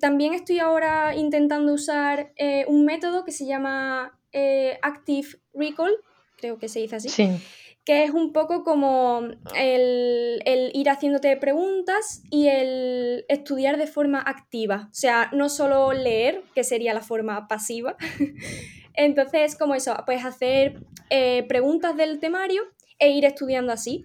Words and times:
también 0.00 0.34
estoy 0.34 0.58
ahora 0.58 1.14
intentando 1.14 1.72
usar 1.72 2.32
eh, 2.36 2.64
un 2.66 2.84
método 2.84 3.24
que 3.24 3.32
se 3.32 3.46
llama 3.46 4.18
eh, 4.32 4.78
Active 4.82 5.28
Recall, 5.54 5.96
creo 6.36 6.58
que 6.58 6.68
se 6.68 6.80
dice 6.80 6.96
así. 6.96 7.08
Sí. 7.08 7.28
Que 7.84 8.04
es 8.04 8.10
un 8.10 8.32
poco 8.32 8.62
como 8.62 9.22
el, 9.56 10.42
el, 10.44 10.70
ir 10.74 10.90
haciéndote 10.90 11.36
preguntas 11.36 12.22
y 12.30 12.48
el 12.48 13.24
estudiar 13.28 13.78
de 13.78 13.86
forma 13.86 14.20
activa. 14.20 14.88
O 14.90 14.94
sea, 14.94 15.30
no 15.32 15.48
solo 15.48 15.92
leer, 15.92 16.42
que 16.54 16.62
sería 16.62 16.92
la 16.92 17.00
forma 17.00 17.48
pasiva. 17.48 17.96
Entonces, 18.94 19.56
como 19.56 19.74
eso, 19.74 19.96
puedes 20.04 20.24
hacer 20.24 20.84
eh, 21.08 21.44
preguntas 21.48 21.96
del 21.96 22.20
temario 22.20 22.62
e 22.98 23.10
ir 23.10 23.24
estudiando 23.24 23.72
así. 23.72 24.04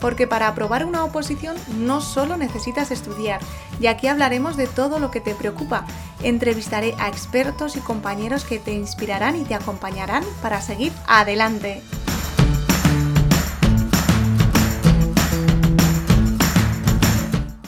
Porque 0.00 0.26
para 0.26 0.48
aprobar 0.48 0.84
una 0.84 1.04
oposición 1.04 1.56
no 1.76 2.00
solo 2.00 2.36
necesitas 2.36 2.90
estudiar, 2.90 3.40
y 3.80 3.86
aquí 3.86 4.08
hablaremos 4.08 4.56
de 4.56 4.66
todo 4.66 4.98
lo 4.98 5.10
que 5.10 5.20
te 5.20 5.34
preocupa. 5.34 5.86
Entrevistaré 6.22 6.94
a 6.98 7.08
expertos 7.08 7.76
y 7.76 7.80
compañeros 7.80 8.44
que 8.44 8.58
te 8.58 8.72
inspirarán 8.72 9.36
y 9.36 9.44
te 9.44 9.54
acompañarán 9.54 10.24
para 10.42 10.60
seguir 10.60 10.92
adelante. 11.06 11.82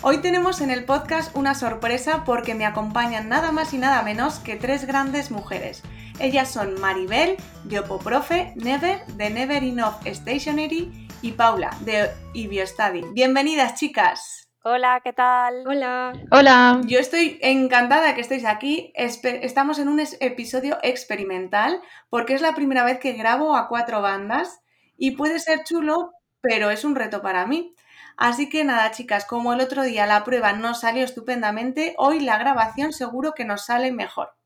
Hoy 0.00 0.22
tenemos 0.22 0.62
en 0.62 0.70
el 0.70 0.84
podcast 0.84 1.36
una 1.36 1.54
sorpresa 1.54 2.24
porque 2.24 2.54
me 2.54 2.64
acompañan 2.64 3.28
nada 3.28 3.52
más 3.52 3.74
y 3.74 3.78
nada 3.78 4.02
menos 4.02 4.38
que 4.38 4.56
tres 4.56 4.86
grandes 4.86 5.30
mujeres. 5.30 5.82
Ellas 6.18 6.50
son 6.50 6.80
Maribel, 6.80 7.36
de 7.64 7.80
Opoprofe, 7.80 8.54
Never, 8.56 9.04
de 9.06 9.28
Never 9.28 9.62
Enough 9.62 10.06
Stationery 10.06 11.07
y 11.22 11.32
Paula, 11.32 11.70
de 11.80 12.10
Ibiostudy. 12.34 13.04
Bienvenidas, 13.12 13.74
chicas. 13.74 14.48
Hola, 14.64 15.00
¿qué 15.02 15.12
tal? 15.12 15.66
Hola. 15.66 16.12
Hola. 16.30 16.80
Yo 16.84 16.98
estoy 16.98 17.38
encantada 17.42 18.14
que 18.14 18.20
estéis 18.20 18.44
aquí. 18.44 18.92
Estamos 18.94 19.78
en 19.78 19.88
un 19.88 20.00
episodio 20.20 20.78
experimental 20.82 21.80
porque 22.10 22.34
es 22.34 22.42
la 22.42 22.54
primera 22.54 22.84
vez 22.84 22.98
que 22.98 23.12
grabo 23.12 23.56
a 23.56 23.68
cuatro 23.68 24.02
bandas 24.02 24.60
y 24.96 25.12
puede 25.12 25.38
ser 25.40 25.64
chulo, 25.64 26.12
pero 26.40 26.70
es 26.70 26.84
un 26.84 26.94
reto 26.96 27.22
para 27.22 27.46
mí. 27.46 27.74
Así 28.16 28.48
que 28.48 28.64
nada, 28.64 28.90
chicas, 28.90 29.24
como 29.24 29.52
el 29.52 29.60
otro 29.60 29.84
día 29.84 30.06
la 30.06 30.24
prueba 30.24 30.52
no 30.52 30.74
salió 30.74 31.04
estupendamente, 31.04 31.94
hoy 31.98 32.20
la 32.20 32.36
grabación 32.36 32.92
seguro 32.92 33.32
que 33.32 33.44
nos 33.44 33.64
sale 33.64 33.92
mejor. 33.92 34.37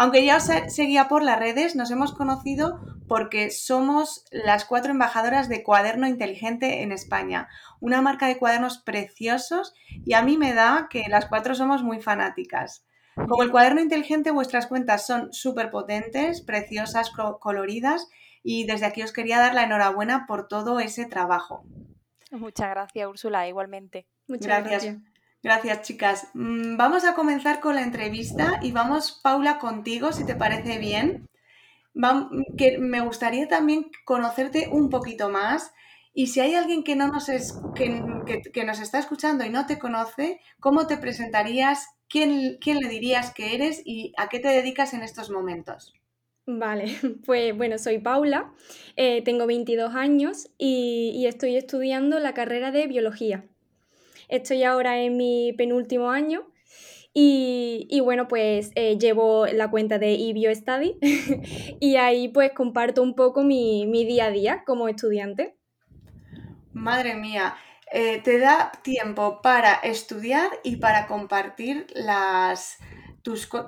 Aunque 0.00 0.24
ya 0.24 0.36
os 0.36 0.44
seguía 0.44 1.08
por 1.08 1.24
las 1.24 1.40
redes, 1.40 1.74
nos 1.74 1.90
hemos 1.90 2.12
conocido 2.12 2.78
porque 3.08 3.50
somos 3.50 4.24
las 4.30 4.64
cuatro 4.64 4.92
embajadoras 4.92 5.48
de 5.48 5.64
Cuaderno 5.64 6.06
Inteligente 6.06 6.82
en 6.82 6.92
España, 6.92 7.48
una 7.80 8.00
marca 8.00 8.28
de 8.28 8.38
cuadernos 8.38 8.78
preciosos 8.78 9.74
y 9.88 10.14
a 10.14 10.22
mí 10.22 10.36
me 10.36 10.54
da 10.54 10.86
que 10.88 11.02
las 11.08 11.26
cuatro 11.26 11.56
somos 11.56 11.82
muy 11.82 12.00
fanáticas. 12.00 12.86
Como 13.16 13.42
el 13.42 13.50
cuaderno 13.50 13.80
inteligente, 13.80 14.30
vuestras 14.30 14.68
cuentas 14.68 15.04
son 15.04 15.32
súper 15.32 15.72
potentes, 15.72 16.42
preciosas, 16.42 17.10
coloridas 17.40 18.08
y 18.44 18.66
desde 18.66 18.86
aquí 18.86 19.02
os 19.02 19.12
quería 19.12 19.40
dar 19.40 19.54
la 19.54 19.64
enhorabuena 19.64 20.26
por 20.28 20.46
todo 20.46 20.78
ese 20.78 21.06
trabajo. 21.06 21.64
Muchas 22.30 22.70
gracias, 22.70 23.08
Úrsula, 23.08 23.48
igualmente. 23.48 24.06
Muchas 24.28 24.62
gracias. 24.62 24.84
Gracias, 24.84 25.17
chicas. 25.82 26.28
Mm, 26.34 26.76
vamos 26.76 27.04
a 27.04 27.14
comenzar 27.14 27.60
con 27.60 27.74
la 27.74 27.82
entrevista 27.82 28.58
y 28.62 28.72
vamos, 28.72 29.20
Paula, 29.22 29.58
contigo, 29.58 30.12
si 30.12 30.24
te 30.26 30.34
parece 30.34 30.78
bien. 30.78 31.28
que 32.56 32.78
me 32.78 33.00
gustaría 33.00 33.48
también 33.48 33.90
conocerte 34.04 34.68
un 34.70 34.90
poquito 34.90 35.28
más. 35.30 35.72
Y 36.14 36.28
si 36.28 36.40
hay 36.40 36.54
alguien 36.54 36.82
que, 36.82 36.96
no 36.96 37.08
nos 37.08 37.28
es, 37.28 37.54
que, 37.74 38.64
nos 38.64 38.80
está 38.80 38.98
escuchando 38.98 39.44
y 39.44 39.50
no 39.50 39.66
te 39.66 39.78
conoce, 39.78 40.40
¿cómo 40.60 40.86
te 40.86 40.96
presentarías? 40.96 41.86
¿Quién, 42.08 42.58
quién 42.60 42.78
le 42.78 42.88
dirías 42.88 43.32
que 43.32 43.54
eres 43.54 43.82
y 43.84 44.12
a 44.16 44.28
qué 44.28 44.40
te 44.40 44.48
dedicas 44.48 44.94
en 44.94 45.02
estos 45.02 45.30
momentos? 45.30 45.92
Vale, 46.46 46.86
pues 47.26 47.56
bueno, 47.56 47.78
soy 47.78 47.98
Paula, 47.98 48.52
eh, 48.96 49.22
tengo 49.22 49.46
22 49.46 49.94
años 49.94 50.50
y 50.58 51.24
estoy 51.26 51.56
estudiando 51.56 52.18
la 52.18 52.34
carrera 52.34 52.72
de 52.72 52.86
biología. 52.86 53.44
Estoy 54.28 54.62
ahora 54.62 55.00
en 55.00 55.16
mi 55.16 55.52
penúltimo 55.54 56.10
año 56.10 56.46
y, 57.20 58.00
bueno, 58.04 58.28
pues 58.28 58.70
eh, 58.76 58.96
llevo 58.96 59.46
la 59.46 59.70
cuenta 59.70 59.98
de 59.98 60.14
eBioStudy 60.14 60.98
y 61.80 61.96
ahí 61.96 62.28
pues 62.28 62.52
comparto 62.52 63.02
un 63.02 63.14
poco 63.14 63.42
mi, 63.42 63.86
día 64.04 64.26
a 64.26 64.30
día 64.30 64.62
como 64.64 64.88
estudiante. 64.88 65.56
Madre 66.72 67.14
mía, 67.14 67.56
eh, 67.90 68.20
te 68.22 68.38
da 68.38 68.70
tiempo 68.82 69.40
para 69.42 69.74
estudiar 69.74 70.48
y 70.62 70.76
para 70.76 71.06
compartir 71.08 71.86
las, 71.94 72.78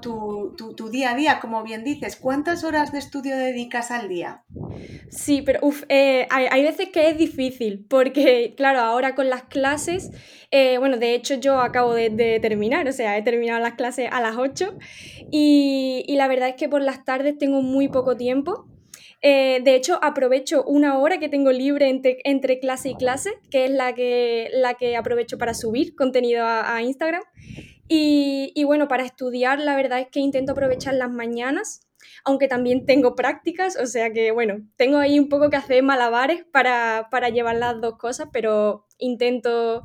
tu, 0.00 0.88
día 0.91 1.12
a 1.12 1.15
día, 1.15 1.41
como 1.41 1.62
bien 1.62 1.84
dices. 1.84 2.16
¿Cuántas 2.16 2.65
horas 2.65 2.93
de 2.93 2.98
estudio 2.98 3.37
dedicas 3.37 3.91
al 3.91 4.09
día? 4.09 4.44
Sí, 5.10 5.43
pero 5.43 5.60
uf, 5.62 5.84
eh, 5.88 6.26
hay, 6.31 6.62
veces 6.62 6.88
que 6.91 7.09
es 7.09 7.19
difícil, 7.19 7.84
porque 7.88 8.54
claro, 8.56 8.81
ahora 8.81 9.15
con 9.15 9.28
las 9.28 9.43
clases, 9.44 10.10
eh, 10.50 10.78
bueno, 10.78 10.97
de 10.97 11.15
hecho 11.15 11.34
yo 11.34 11.60
acabo 11.60 11.94
de, 11.94 12.38
terminar, 12.41 12.88
o 12.88 12.93
sea, 12.93 13.19
he 13.19 13.22
terminado 13.22 13.60
las 13.60 13.75
clases 13.75 14.09
a 14.10 14.21
las 14.21 14.37
8 14.37 14.78
y, 15.31 16.04
la 16.09 16.28
verdad 16.28 16.50
es 16.50 16.54
que 16.56 16.69
por 16.69 16.82
las 16.82 17.04
tardes 17.04 17.38
tengo 17.38 17.62
muy 17.62 17.88
poco 17.88 18.16
tiempo. 18.16 18.66
Eh, 19.22 19.60
de 19.62 19.75
hecho, 19.75 19.98
aprovecho 20.03 20.65
una 20.65 20.98
hora 20.98 21.19
que 21.19 21.28
tengo 21.28 21.53
libre 21.53 21.91
entre, 22.25 22.59
clase 22.59 22.91
y 22.91 22.94
clase, 22.94 23.32
que 23.50 23.66
es 23.66 23.71
la 23.71 23.94
que, 23.94 24.48
la 24.53 24.75
que 24.75 24.97
aprovecho 24.97 25.37
para 25.37 25.53
subir 25.53 25.94
contenido 25.94 26.47
a 26.47 26.81
Instagram. 26.82 27.22
Y, 27.93 28.62
bueno, 28.62 28.87
para 28.87 29.05
estudiar 29.05 29.59
la 29.59 29.75
verdad 29.75 29.99
es 29.99 30.06
que 30.12 30.21
intento 30.21 30.53
aprovechar 30.53 30.95
las 30.95 31.11
mañanas, 31.11 31.81
aunque 32.25 32.47
también 32.47 32.87
tengo 32.87 33.17
prácticas, 33.17 33.77
o 33.77 33.87
sea 33.87 34.12
que 34.12 34.31
bueno, 34.31 34.61
tengo 34.77 34.99
ahí 34.99 35.19
un 35.19 35.28
poco 35.28 35.51
que 35.51 35.56
hacer 35.56 35.83
malabares 35.83 36.45
para, 36.53 37.09
para 37.11 37.31
llevar 37.31 37.56
las 37.56 37.81
dos 37.81 37.99
cosas, 37.99 38.28
pero 38.33 38.87
intento, 38.97 39.83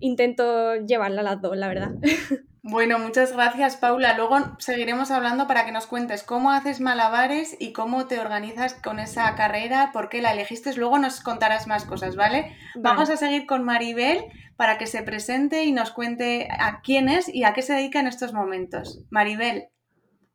intento 0.00 0.76
llevarlas 0.84 1.24
las 1.24 1.40
dos, 1.40 1.56
la 1.56 1.68
verdad. 1.68 1.92
Bueno, 2.62 2.98
muchas 2.98 3.32
gracias 3.32 3.76
Paula. 3.76 4.14
Luego 4.16 4.36
seguiremos 4.58 5.10
hablando 5.10 5.46
para 5.46 5.64
que 5.64 5.72
nos 5.72 5.86
cuentes 5.86 6.22
cómo 6.22 6.50
haces 6.50 6.80
malabares 6.80 7.56
y 7.58 7.72
cómo 7.72 8.06
te 8.06 8.20
organizas 8.20 8.74
con 8.74 8.98
esa 8.98 9.34
carrera, 9.34 9.90
por 9.94 10.10
qué 10.10 10.20
la 10.20 10.32
elegiste. 10.32 10.74
Luego 10.76 10.98
nos 10.98 11.22
contarás 11.22 11.66
más 11.66 11.86
cosas, 11.86 12.16
¿vale? 12.16 12.54
Vamos 12.74 13.08
a 13.08 13.16
seguir 13.16 13.46
con 13.46 13.64
Maribel 13.64 14.24
para 14.56 14.76
que 14.76 14.86
se 14.86 15.02
presente 15.02 15.64
y 15.64 15.72
nos 15.72 15.90
cuente 15.90 16.48
a 16.50 16.82
quién 16.82 17.08
es 17.08 17.34
y 17.34 17.44
a 17.44 17.54
qué 17.54 17.62
se 17.62 17.72
dedica 17.72 17.98
en 17.98 18.08
estos 18.08 18.34
momentos. 18.34 19.06
Maribel. 19.10 19.68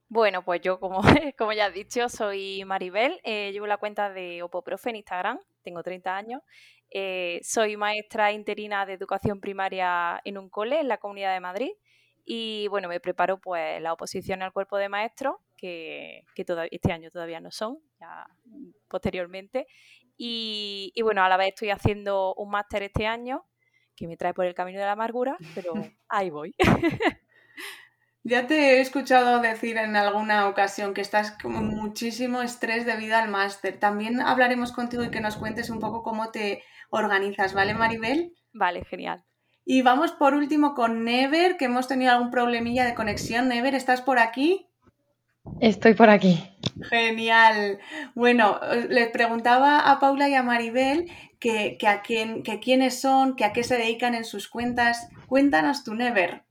Bueno, 0.09 0.43
pues 0.43 0.61
yo, 0.61 0.79
como, 0.79 1.01
como 1.37 1.53
ya 1.53 1.67
has 1.67 1.73
dicho, 1.73 2.09
soy 2.09 2.63
Maribel, 2.65 3.19
eh, 3.23 3.51
llevo 3.51 3.67
la 3.67 3.77
cuenta 3.77 4.09
de 4.09 4.41
Opoprofe 4.41 4.89
en 4.89 4.95
Instagram, 4.95 5.39
tengo 5.63 5.83
30 5.83 6.15
años, 6.15 6.41
eh, 6.89 7.39
soy 7.43 7.77
maestra 7.77 8.31
interina 8.31 8.85
de 8.85 8.93
educación 8.93 9.39
primaria 9.39 10.21
en 10.23 10.37
un 10.37 10.49
cole 10.49 10.79
en 10.79 10.87
la 10.87 10.97
Comunidad 10.97 11.33
de 11.33 11.39
Madrid 11.39 11.71
y 12.25 12.67
bueno, 12.69 12.89
me 12.89 12.99
preparo 12.99 13.39
pues 13.39 13.79
la 13.81 13.93
oposición 13.93 14.41
al 14.41 14.51
cuerpo 14.51 14.77
de 14.77 14.89
maestros, 14.89 15.35
que, 15.55 16.23
que 16.33 16.45
este 16.71 16.91
año 16.91 17.11
todavía 17.11 17.39
no 17.39 17.51
son, 17.51 17.77
ya 17.99 18.25
posteriormente. 18.87 19.67
Y, 20.17 20.91
y, 20.95 21.01
bueno, 21.03 21.23
a 21.23 21.29
la 21.29 21.37
vez 21.37 21.49
estoy 21.49 21.69
haciendo 21.69 22.33
un 22.35 22.49
máster 22.49 22.83
este 22.83 23.05
año, 23.05 23.45
que 23.95 24.07
me 24.07 24.17
trae 24.17 24.33
por 24.33 24.45
el 24.45 24.55
camino 24.55 24.79
de 24.79 24.85
la 24.85 24.93
amargura, 24.93 25.37
pero 25.53 25.73
ahí 26.09 26.29
voy. 26.31 26.55
Ya 28.27 28.47
te 28.47 28.55
he 28.55 28.81
escuchado 28.81 29.39
decir 29.39 29.77
en 29.77 29.95
alguna 29.95 30.49
ocasión 30.49 30.95
que 30.95 31.01
estás 31.01 31.37
con 31.39 31.67
muchísimo 31.67 32.41
estrés 32.41 32.83
debido 32.83 33.15
al 33.15 33.29
máster. 33.29 33.79
También 33.79 34.19
hablaremos 34.19 34.71
contigo 34.71 35.03
y 35.03 35.11
que 35.11 35.21
nos 35.21 35.37
cuentes 35.37 35.69
un 35.69 35.79
poco 35.79 36.01
cómo 36.01 36.31
te 36.31 36.63
organizas, 36.89 37.53
¿vale, 37.53 37.75
Maribel? 37.75 38.33
Vale, 38.51 38.83
genial. 38.85 39.23
Y 39.65 39.81
vamos 39.81 40.11
por 40.11 40.35
último 40.35 40.75
con 40.75 41.03
Never, 41.03 41.57
que 41.57 41.65
hemos 41.65 41.87
tenido 41.87 42.11
algún 42.11 42.29
problemilla 42.29 42.85
de 42.85 42.93
conexión. 42.93 43.47
Never, 43.47 43.73
¿estás 43.73 44.01
por 44.01 44.19
aquí? 44.19 44.67
Estoy 45.59 45.95
por 45.95 46.09
aquí. 46.09 46.43
Genial. 46.89 47.79
Bueno, 48.13 48.59
les 48.89 49.09
preguntaba 49.09 49.91
a 49.91 49.99
Paula 49.99 50.29
y 50.29 50.35
a 50.35 50.43
Maribel 50.43 51.09
que, 51.39 51.77
a 51.87 52.01
quién, 52.01 52.43
que 52.43 52.59
quiénes 52.59 53.01
son, 53.01 53.35
que 53.35 53.43
a 53.43 53.53
qué 53.53 53.63
se 53.63 53.77
dedican 53.77 54.13
en 54.13 54.23
sus 54.23 54.47
cuentas. 54.47 55.09
Cuéntanos 55.27 55.83
tú, 55.83 55.95
Never. 55.95 56.43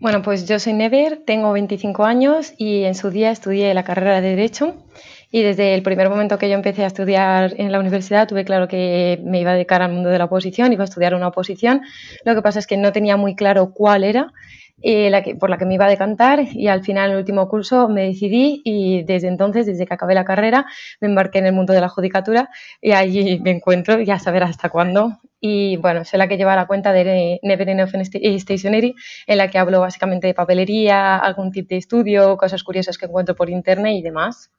Bueno, 0.00 0.22
pues 0.22 0.46
yo 0.46 0.58
soy 0.58 0.74
Never, 0.74 1.24
tengo 1.24 1.52
25 1.52 2.04
años 2.04 2.54
y 2.56 2.84
en 2.84 2.94
su 2.94 3.10
día 3.10 3.30
estudié 3.30 3.74
la 3.74 3.84
carrera 3.84 4.20
de 4.20 4.30
Derecho 4.30 4.84
Y 5.30 5.42
desde 5.42 5.74
el 5.74 5.82
primer 5.82 6.08
momento 6.08 6.38
que 6.38 6.48
yo 6.48 6.54
empecé 6.54 6.84
a 6.84 6.86
estudiar 6.86 7.54
en 7.58 7.70
la 7.70 7.80
universidad 7.80 8.26
tuve 8.26 8.44
claro 8.44 8.66
que 8.66 9.20
me 9.24 9.40
iba 9.40 9.50
a 9.50 9.54
dedicar 9.54 9.82
al 9.82 9.92
mundo 9.92 10.08
de 10.08 10.18
la 10.18 10.24
oposición, 10.24 10.72
iba 10.72 10.84
a 10.84 10.86
estudiar 10.86 11.14
una 11.14 11.28
oposición. 11.28 11.82
Lo 12.24 12.34
que 12.34 12.42
pasa 12.42 12.58
es 12.58 12.66
que 12.66 12.78
no 12.78 12.92
tenía 12.92 13.16
muy 13.16 13.36
claro 13.36 13.72
cuál 13.74 14.04
era 14.04 14.32
eh, 14.80 15.10
la 15.10 15.22
que, 15.22 15.34
por 15.34 15.50
la 15.50 15.58
que 15.58 15.66
me 15.66 15.74
iba 15.74 15.86
a 15.86 15.88
decantar 15.88 16.40
y 16.52 16.68
al 16.68 16.84
final, 16.84 17.06
en 17.06 17.12
el 17.12 17.18
último 17.18 17.48
curso, 17.48 17.88
me 17.88 18.04
decidí 18.04 18.62
y 18.64 19.02
desde 19.02 19.28
entonces, 19.28 19.66
desde 19.66 19.86
que 19.86 19.94
acabé 19.94 20.14
la 20.14 20.24
carrera, 20.24 20.66
me 21.00 21.08
embarqué 21.08 21.38
en 21.38 21.46
el 21.46 21.52
mundo 21.52 21.72
de 21.72 21.80
la 21.80 21.88
judicatura 21.88 22.48
y 22.80 22.92
allí 22.92 23.40
me 23.40 23.50
encuentro, 23.50 24.00
ya 24.00 24.18
saber 24.18 24.44
hasta 24.44 24.70
cuándo. 24.70 25.18
Y 25.40 25.76
bueno, 25.76 26.04
soy 26.04 26.18
la 26.18 26.28
que 26.28 26.36
lleva 26.36 26.56
la 26.56 26.66
cuenta 26.66 26.92
de 26.92 27.38
Never 27.42 27.68
Enough 27.68 27.90
Stationery, 28.38 28.94
en 29.26 29.38
la 29.38 29.50
que 29.50 29.58
hablo 29.58 29.80
básicamente 29.80 30.26
de 30.26 30.34
papelería, 30.34 31.16
algún 31.16 31.52
tipo 31.52 31.68
de 31.70 31.76
estudio, 31.78 32.36
cosas 32.36 32.62
curiosas 32.62 32.98
que 32.98 33.06
encuentro 33.06 33.34
por 33.36 33.50
internet 33.50 33.94
y 33.96 34.02
demás. 34.02 34.50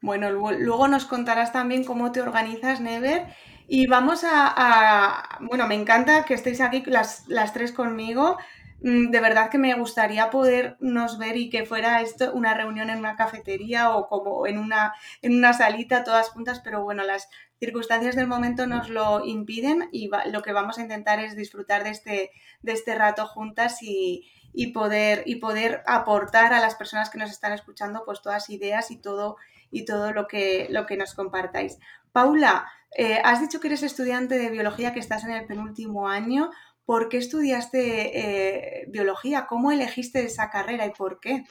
Bueno, 0.00 0.30
luego 0.30 0.88
nos 0.88 1.04
contarás 1.04 1.52
también 1.52 1.84
cómo 1.84 2.12
te 2.12 2.22
organizas, 2.22 2.80
Never. 2.80 3.26
Y 3.66 3.86
vamos 3.86 4.24
a, 4.24 5.38
bueno, 5.40 5.66
me 5.66 5.74
encanta 5.74 6.24
que 6.24 6.34
estéis 6.34 6.60
aquí 6.60 6.82
las, 6.86 7.26
las 7.28 7.52
tres 7.52 7.72
conmigo. 7.72 8.38
Mm, 8.80 9.10
de 9.10 9.20
verdad 9.20 9.50
que 9.50 9.58
me 9.58 9.74
gustaría 9.74 10.30
podernos 10.30 11.18
ver 11.18 11.36
y 11.36 11.50
que 11.50 11.66
fuera 11.66 12.00
esto 12.00 12.32
una 12.32 12.54
reunión 12.54 12.90
en 12.90 12.98
una 12.98 13.16
cafetería 13.16 13.90
o 13.96 14.08
como 14.08 14.46
en 14.46 14.58
una, 14.58 14.94
en 15.20 15.34
una 15.34 15.52
salita 15.52 16.04
todas 16.04 16.30
juntas, 16.30 16.60
pero 16.60 16.82
bueno, 16.82 17.02
las 17.02 17.28
circunstancias 17.58 18.14
del 18.14 18.28
momento 18.28 18.66
nos 18.68 18.88
lo 18.88 19.24
impiden 19.24 19.88
y 19.92 20.10
lo 20.26 20.42
que 20.42 20.52
vamos 20.52 20.78
a 20.78 20.82
intentar 20.82 21.18
es 21.18 21.34
disfrutar 21.36 21.82
de 21.82 21.90
este, 21.90 22.30
de 22.62 22.72
este 22.72 22.94
rato 22.94 23.26
juntas 23.26 23.78
y, 23.82 24.30
poder, 24.72 25.24
y 25.26 25.36
poder 25.36 25.82
aportar 25.86 26.52
a 26.52 26.60
las 26.60 26.76
personas 26.76 27.10
que 27.10 27.18
nos 27.18 27.30
están 27.30 27.52
escuchando 27.52 28.02
pues 28.04 28.22
todas 28.22 28.48
ideas 28.48 28.92
y 28.92 28.96
todo, 28.98 29.36
y 29.70 29.84
todo 29.84 30.12
lo, 30.12 30.26
que, 30.26 30.66
lo 30.70 30.86
que 30.86 30.96
nos 30.96 31.14
compartáis. 31.14 31.78
Paula, 32.12 32.66
eh, 32.96 33.18
has 33.22 33.40
dicho 33.40 33.60
que 33.60 33.68
eres 33.68 33.82
estudiante 33.82 34.38
de 34.38 34.50
biología, 34.50 34.92
que 34.92 35.00
estás 35.00 35.24
en 35.24 35.32
el 35.32 35.46
penúltimo 35.46 36.08
año. 36.08 36.50
¿Por 36.84 37.08
qué 37.08 37.18
estudiaste 37.18 38.18
eh, 38.18 38.84
biología? 38.88 39.46
¿Cómo 39.46 39.72
elegiste 39.72 40.24
esa 40.24 40.50
carrera 40.50 40.86
y 40.86 40.90
por 40.90 41.20
qué? 41.20 41.44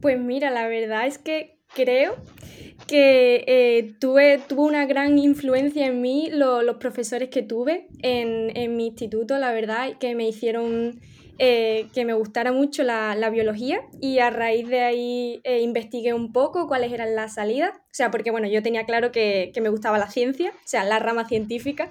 Pues 0.00 0.18
mira, 0.18 0.50
la 0.50 0.66
verdad 0.68 1.06
es 1.06 1.18
que 1.18 1.58
creo 1.74 2.16
que 2.86 3.44
eh, 3.46 3.94
tuve, 4.00 4.38
tuvo 4.38 4.66
una 4.66 4.86
gran 4.86 5.18
influencia 5.18 5.86
en 5.86 6.00
mí 6.00 6.28
los 6.32 6.76
profesores 6.76 7.28
que 7.28 7.42
tuve 7.42 7.88
en, 8.02 8.76
mi 8.76 8.88
instituto, 8.88 9.38
la 9.38 9.52
verdad, 9.52 9.96
que 9.98 10.14
me 10.14 10.28
hicieron 10.28 11.00
eh, 11.42 11.88
que 11.94 12.04
me 12.04 12.12
gustara 12.12 12.52
mucho 12.52 12.82
la, 12.82 13.30
biología 13.30 13.80
y 13.98 14.18
a 14.18 14.28
raíz 14.28 14.68
de 14.68 14.82
ahí 14.82 15.40
investigué 15.62 16.12
un 16.12 16.32
poco 16.34 16.68
cuáles 16.68 16.92
eran 16.92 17.16
las 17.16 17.36
salidas, 17.36 17.74
o 17.74 17.92
sea, 17.92 18.10
porque 18.10 18.30
bueno, 18.30 18.46
yo 18.46 18.62
tenía 18.62 18.84
claro 18.84 19.10
que, 19.10 19.50
me 19.62 19.70
gustaba 19.70 19.96
la 19.96 20.10
ciencia, 20.10 20.50
o 20.50 20.68
sea, 20.68 20.84
la 20.84 20.98
rama 20.98 21.26
científica, 21.26 21.90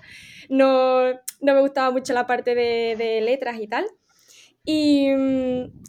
no, 0.50 1.02
me 1.42 1.60
gustaba 1.60 1.90
mucho 1.90 2.14
la 2.14 2.28
parte 2.28 2.54
de, 2.54 3.22
letras 3.22 3.60
y 3.60 3.66
tal. 3.66 3.88
Y, 4.66 5.08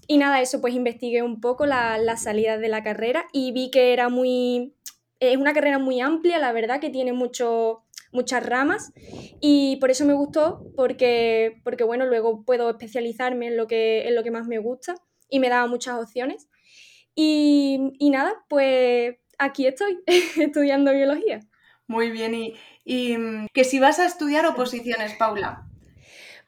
nada, 0.08 0.40
eso, 0.40 0.62
pues 0.62 0.72
investigué 0.72 1.22
un 1.22 1.42
poco 1.42 1.66
las 1.66 2.00
la 2.02 2.16
salidas 2.16 2.60
de 2.60 2.68
la 2.68 2.82
carrera 2.82 3.26
y 3.30 3.52
vi 3.52 3.70
que 3.70 3.92
era 3.92 4.08
muy. 4.08 4.74
Es 5.18 5.36
una 5.36 5.52
carrera 5.52 5.78
muy 5.78 6.00
amplia, 6.00 6.38
la 6.38 6.52
verdad, 6.52 6.80
que 6.80 6.88
tiene 6.88 7.12
mucho, 7.12 7.82
muchas 8.12 8.44
ramas 8.44 8.92
y 9.40 9.76
por 9.76 9.90
eso 9.90 10.04
me 10.04 10.14
gustó, 10.14 10.64
porque, 10.76 11.60
porque 11.64 11.84
bueno, 11.84 12.06
luego 12.06 12.44
puedo 12.44 12.70
especializarme 12.70 13.48
en 13.48 13.56
lo, 13.56 13.66
que, 13.66 14.08
en 14.08 14.14
lo 14.14 14.22
que 14.22 14.30
más 14.30 14.46
me 14.46 14.58
gusta 14.58 14.94
y 15.28 15.40
me 15.40 15.48
daba 15.48 15.66
muchas 15.66 16.02
opciones. 16.02 16.48
Y, 17.14 17.92
y 17.98 18.10
nada, 18.10 18.44
pues 18.48 19.16
aquí 19.38 19.66
estoy 19.66 19.98
estudiando 20.38 20.92
biología. 20.92 21.40
Muy 21.86 22.10
bien, 22.10 22.34
y, 22.34 22.54
y 22.84 23.16
mm, 23.16 23.46
que 23.52 23.64
si 23.64 23.80
vas 23.80 23.98
a 23.98 24.06
estudiar 24.06 24.46
oposiciones, 24.46 25.14
Paula. 25.14 25.66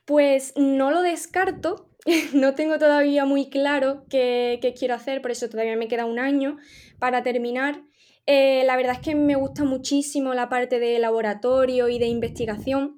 Pues 0.04 0.52
no 0.56 0.90
lo 0.90 1.02
descarto, 1.02 1.88
no 2.32 2.54
tengo 2.54 2.78
todavía 2.78 3.24
muy 3.24 3.50
claro 3.50 4.04
qué, 4.08 4.58
quiero 4.78 4.94
hacer, 4.94 5.22
por 5.22 5.30
eso 5.30 5.48
todavía 5.48 5.76
me 5.76 5.88
queda 5.88 6.04
un 6.04 6.18
año 6.18 6.58
para 6.98 7.22
terminar. 7.22 7.82
Eh, 8.26 8.62
la 8.64 8.76
verdad 8.76 8.94
es 8.94 9.00
que 9.00 9.14
me 9.14 9.34
gusta 9.34 9.64
muchísimo 9.64 10.34
la 10.34 10.48
parte 10.48 10.78
de 10.78 10.98
laboratorio 10.98 11.88
y 11.88 11.98
de 11.98 12.06
investigación. 12.06 12.96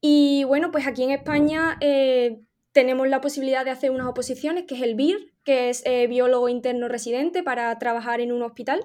Y 0.00 0.44
bueno, 0.44 0.70
pues 0.70 0.86
aquí 0.86 1.02
en 1.02 1.10
España 1.10 1.76
eh, 1.80 2.40
tenemos 2.72 3.08
la 3.08 3.20
posibilidad 3.20 3.64
de 3.64 3.70
hacer 3.70 3.90
unas 3.90 4.06
oposiciones, 4.06 4.64
que 4.66 4.74
es 4.74 4.82
el 4.82 4.94
BIR, 4.94 5.32
que 5.44 5.70
es 5.70 5.82
eh, 5.84 6.06
biólogo 6.06 6.48
interno 6.48 6.88
residente 6.88 7.42
para 7.42 7.78
trabajar 7.78 8.20
en 8.20 8.32
un 8.32 8.42
hospital. 8.42 8.84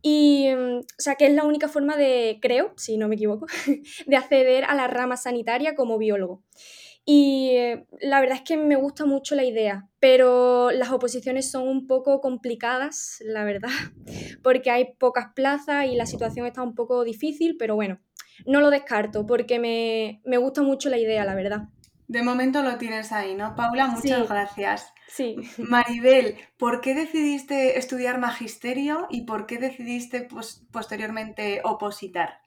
Y, 0.00 0.48
mm, 0.54 0.78
o 0.80 0.84
sea, 0.98 1.16
que 1.16 1.26
es 1.26 1.32
la 1.32 1.44
única 1.44 1.68
forma 1.68 1.96
de, 1.96 2.38
creo, 2.40 2.72
si 2.76 2.96
no 2.96 3.08
me 3.08 3.16
equivoco, 3.16 3.46
de 4.06 4.16
acceder 4.16 4.64
a 4.64 4.74
la 4.74 4.86
rama 4.86 5.16
sanitaria 5.16 5.74
como 5.74 5.98
biólogo. 5.98 6.42
Y 7.06 7.50
eh, 7.50 7.86
la 8.00 8.20
verdad 8.20 8.38
es 8.38 8.42
que 8.42 8.56
me 8.56 8.76
gusta 8.76 9.04
mucho 9.04 9.34
la 9.34 9.44
idea, 9.44 9.88
pero 10.00 10.70
las 10.70 10.90
oposiciones 10.90 11.50
son 11.50 11.68
un 11.68 11.86
poco 11.86 12.20
complicadas, 12.20 13.18
la 13.24 13.44
verdad, 13.44 13.70
porque 14.42 14.70
hay 14.70 14.94
pocas 14.98 15.26
plazas 15.34 15.86
y 15.86 15.96
la 15.96 16.06
situación 16.06 16.46
está 16.46 16.62
un 16.62 16.74
poco 16.74 17.04
difícil, 17.04 17.56
pero 17.58 17.74
bueno, 17.74 18.00
no 18.46 18.60
lo 18.60 18.70
descarto 18.70 19.26
porque 19.26 19.58
me, 19.58 20.22
me 20.24 20.38
gusta 20.38 20.62
mucho 20.62 20.88
la 20.88 20.98
idea, 20.98 21.24
la 21.24 21.34
verdad. 21.34 21.68
De 22.06 22.22
momento 22.22 22.62
lo 22.62 22.76
tienes 22.76 23.12
ahí, 23.12 23.34
¿no? 23.34 23.54
Paula, 23.54 23.86
muchas 23.86 24.28
gracias. 24.28 24.92
Sí. 25.08 25.36
Maribel, 25.58 26.36
¿por 26.58 26.80
qué 26.80 26.94
decidiste 26.94 27.78
estudiar 27.78 28.18
magisterio 28.18 29.06
y 29.10 29.22
por 29.22 29.46
qué 29.46 29.58
decidiste 29.58 30.28
posteriormente 30.70 31.60
opositar? 31.64 32.43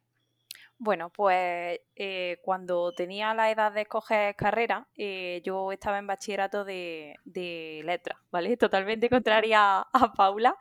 Bueno, 0.80 1.10
pues 1.10 1.80
eh, 1.96 2.38
cuando 2.44 2.92
tenía 2.92 3.34
la 3.34 3.50
edad 3.50 3.72
de 3.72 3.82
escoger 3.82 4.36
carrera, 4.36 4.88
eh, 4.96 5.42
yo 5.44 5.72
estaba 5.72 5.98
en 5.98 6.06
bachillerato 6.06 6.64
de, 6.66 7.16
de 7.26 7.82
letras, 7.84 8.20
¿vale? 8.32 8.56
Totalmente 8.58 9.10
contraria 9.10 9.80
a, 9.80 10.14
Paula. 10.16 10.56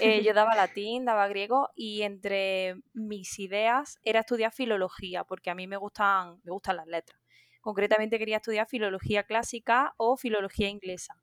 Eh, 0.00 0.22
yo 0.22 0.32
daba 0.34 0.54
latín, 0.54 1.04
daba 1.04 1.26
griego 1.26 1.70
y 1.74 2.02
entre 2.02 2.76
mis 2.92 3.36
ideas 3.40 3.98
era 4.04 4.20
estudiar 4.20 4.52
filología, 4.52 5.24
porque 5.24 5.50
a 5.50 5.56
mí 5.56 5.66
me 5.66 5.76
gustan, 5.76 6.40
me 6.44 6.52
gustan 6.52 6.76
las 6.76 6.86
letras. 6.86 7.18
Concretamente 7.60 8.18
quería 8.18 8.36
estudiar 8.36 8.68
filología 8.68 9.24
clásica 9.24 9.92
o 9.96 10.16
filología 10.16 10.68
inglesa. 10.68 11.16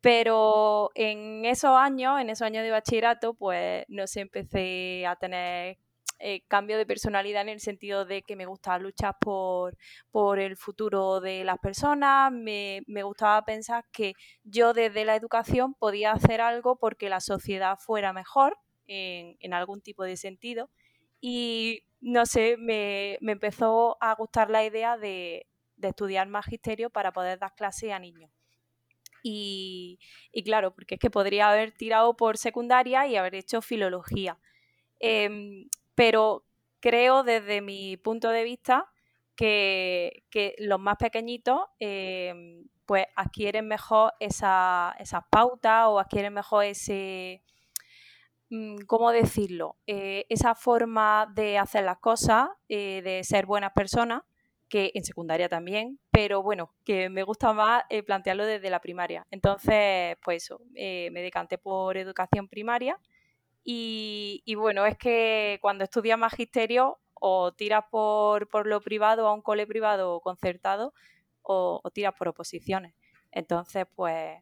Pero 0.00 0.90
en 0.94 1.44
esos 1.44 1.76
años, 1.76 2.20
en 2.20 2.30
esos 2.30 2.46
años 2.46 2.64
de 2.64 2.70
bachillerato, 2.70 3.34
pues 3.34 3.84
no 3.88 4.06
sé, 4.06 4.20
empecé 4.20 5.06
a 5.06 5.16
tener 5.16 5.78
eh, 6.18 6.42
cambio 6.48 6.78
de 6.78 6.86
personalidad 6.86 7.42
en 7.42 7.50
el 7.50 7.60
sentido 7.60 8.04
de 8.04 8.22
que 8.22 8.36
me 8.36 8.46
gustaba 8.46 8.78
luchar 8.78 9.16
por, 9.20 9.76
por 10.10 10.38
el 10.38 10.56
futuro 10.56 11.20
de 11.20 11.44
las 11.44 11.58
personas, 11.58 12.32
me, 12.32 12.82
me, 12.86 13.02
gustaba 13.02 13.44
pensar 13.44 13.84
que 13.92 14.14
yo 14.44 14.72
desde 14.72 15.04
la 15.04 15.16
educación 15.16 15.74
podía 15.74 16.12
hacer 16.12 16.40
algo 16.40 16.76
porque 16.76 17.08
la 17.08 17.20
sociedad 17.20 17.78
fuera 17.78 18.12
mejor 18.12 18.58
en, 18.86 19.36
en 19.40 19.54
algún 19.54 19.80
tipo 19.80 20.04
de 20.04 20.16
sentido. 20.16 20.70
Y 21.20 21.82
no 22.00 22.26
sé, 22.26 22.56
me, 22.58 23.18
me 23.20 23.32
empezó 23.32 23.96
a 24.00 24.14
gustar 24.14 24.50
la 24.50 24.64
idea 24.64 24.96
de, 24.96 25.46
de 25.76 25.88
estudiar 25.88 26.28
magisterio 26.28 26.90
para 26.90 27.12
poder 27.12 27.38
dar 27.38 27.54
clase 27.54 27.92
a 27.92 27.98
niños. 27.98 28.30
Y, 29.28 29.98
claro, 30.44 30.72
porque 30.72 30.94
es 30.94 31.00
que 31.00 31.10
podría 31.10 31.50
haber 31.50 31.72
tirado 31.72 32.16
por 32.16 32.38
secundaria 32.38 33.08
y 33.08 33.16
haber 33.16 33.34
hecho 33.34 33.60
filología. 33.60 34.38
Em, 35.00 35.68
pero 35.96 36.44
creo 36.80 37.24
desde 37.24 37.60
mi 37.60 37.96
punto 37.96 38.30
de 38.30 38.44
vista 38.44 38.88
que, 39.34 40.22
los 40.58 40.78
más 40.78 40.96
pequeñitos 40.96 41.60
em, 41.80 42.68
pues 42.86 43.06
adquieren 43.16 43.66
mejor 43.66 44.12
esas 44.20 44.94
pautas 45.30 45.86
o 45.88 45.98
adquieren 45.98 46.32
mejor 46.32 46.64
ese, 46.64 47.42
mm, 48.50 48.76
¿cómo 48.86 49.10
decirlo? 49.10 49.76
Eh, 49.88 50.26
esa 50.28 50.54
forma 50.54 51.26
de 51.34 51.58
hacer 51.58 51.84
las 51.84 51.98
cosas, 51.98 52.48
eh, 52.68 53.02
de 53.02 53.24
ser 53.24 53.46
buenas 53.46 53.72
personas 53.72 54.22
que 54.68 54.90
en 54.94 55.04
secundaria 55.04 55.48
también, 55.48 55.98
pero 56.10 56.42
bueno, 56.42 56.74
que 56.84 57.08
me 57.08 57.22
gusta 57.22 57.52
más 57.52 57.84
eh, 57.88 58.02
plantearlo 58.02 58.44
desde 58.44 58.70
la 58.70 58.80
primaria. 58.80 59.26
Entonces, 59.30 60.16
pues 60.24 60.44
eso, 60.44 60.60
eh, 60.74 61.08
me 61.12 61.22
decanté 61.22 61.58
por 61.58 61.96
educación 61.96 62.48
primaria 62.48 62.98
y, 63.68 64.54
bueno, 64.54 64.86
es 64.86 64.96
que 64.96 65.58
cuando 65.60 65.84
estudias 65.84 66.18
magisterio 66.18 66.98
o 67.14 67.52
tiras 67.52 67.84
por, 67.90 68.48
por 68.48 68.66
lo 68.66 68.80
privado 68.80 69.26
a 69.26 69.34
un 69.34 69.42
cole 69.42 69.66
privado 69.66 70.20
concertado 70.20 70.94
o, 71.42 71.80
o 71.82 71.90
tiras 71.90 72.14
por 72.16 72.28
oposiciones. 72.28 72.94
Entonces, 73.32 73.86
pues 73.96 74.38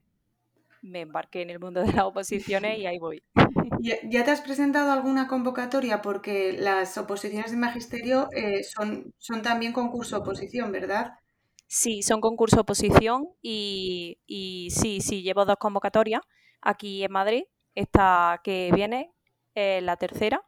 me 0.83 1.01
embarqué 1.01 1.41
en 1.43 1.51
el 1.51 1.59
mundo 1.59 1.81
de 1.81 1.93
las 1.93 2.05
oposiciones 2.05 2.79
y 2.79 2.87
ahí 2.87 2.99
voy. 2.99 3.23
¿Ya 3.81 4.25
te 4.25 4.31
has 4.31 4.41
presentado 4.43 4.93
alguna 4.93 5.27
convocatoria? 5.27 6.03
Porque 6.03 6.53
las 6.53 6.97
oposiciones 6.99 7.51
de 7.51 7.57
magisterio 7.57 8.29
eh, 8.37 8.63
son, 8.63 9.15
son 9.19 9.43
también 9.43 9.73
concurso 9.73 10.19
oposición, 10.19 10.71
¿verdad? 10.71 11.19
Sí, 11.67 12.03
son 12.03 12.21
concurso 12.21 12.61
oposición 12.61 13.29
y, 13.41 14.19
y 14.27 14.69
sí, 14.71 15.01
sí, 15.01 15.23
llevo 15.23 15.45
dos 15.45 15.57
convocatorias 15.57 16.21
aquí 16.61 17.03
en 17.03 17.13
Madrid, 17.13 17.45
esta 17.75 18.41
que 18.45 18.71
viene 18.75 19.13
la 19.55 19.97
tercera. 19.97 20.43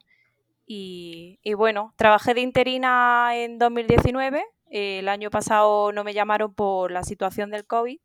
Y, 0.66 1.38
y, 1.42 1.54
bueno, 1.54 1.94
trabajé 1.96 2.34
de 2.34 2.40
interina 2.40 3.30
en 3.36 3.58
2019. 3.58 4.44
el 4.70 5.08
año 5.08 5.30
pasado 5.30 5.92
no 5.92 6.02
me 6.02 6.12
llamaron 6.12 6.54
por 6.54 6.90
la 6.90 7.04
situación 7.04 7.50
del 7.50 7.66
COVID 7.66 7.98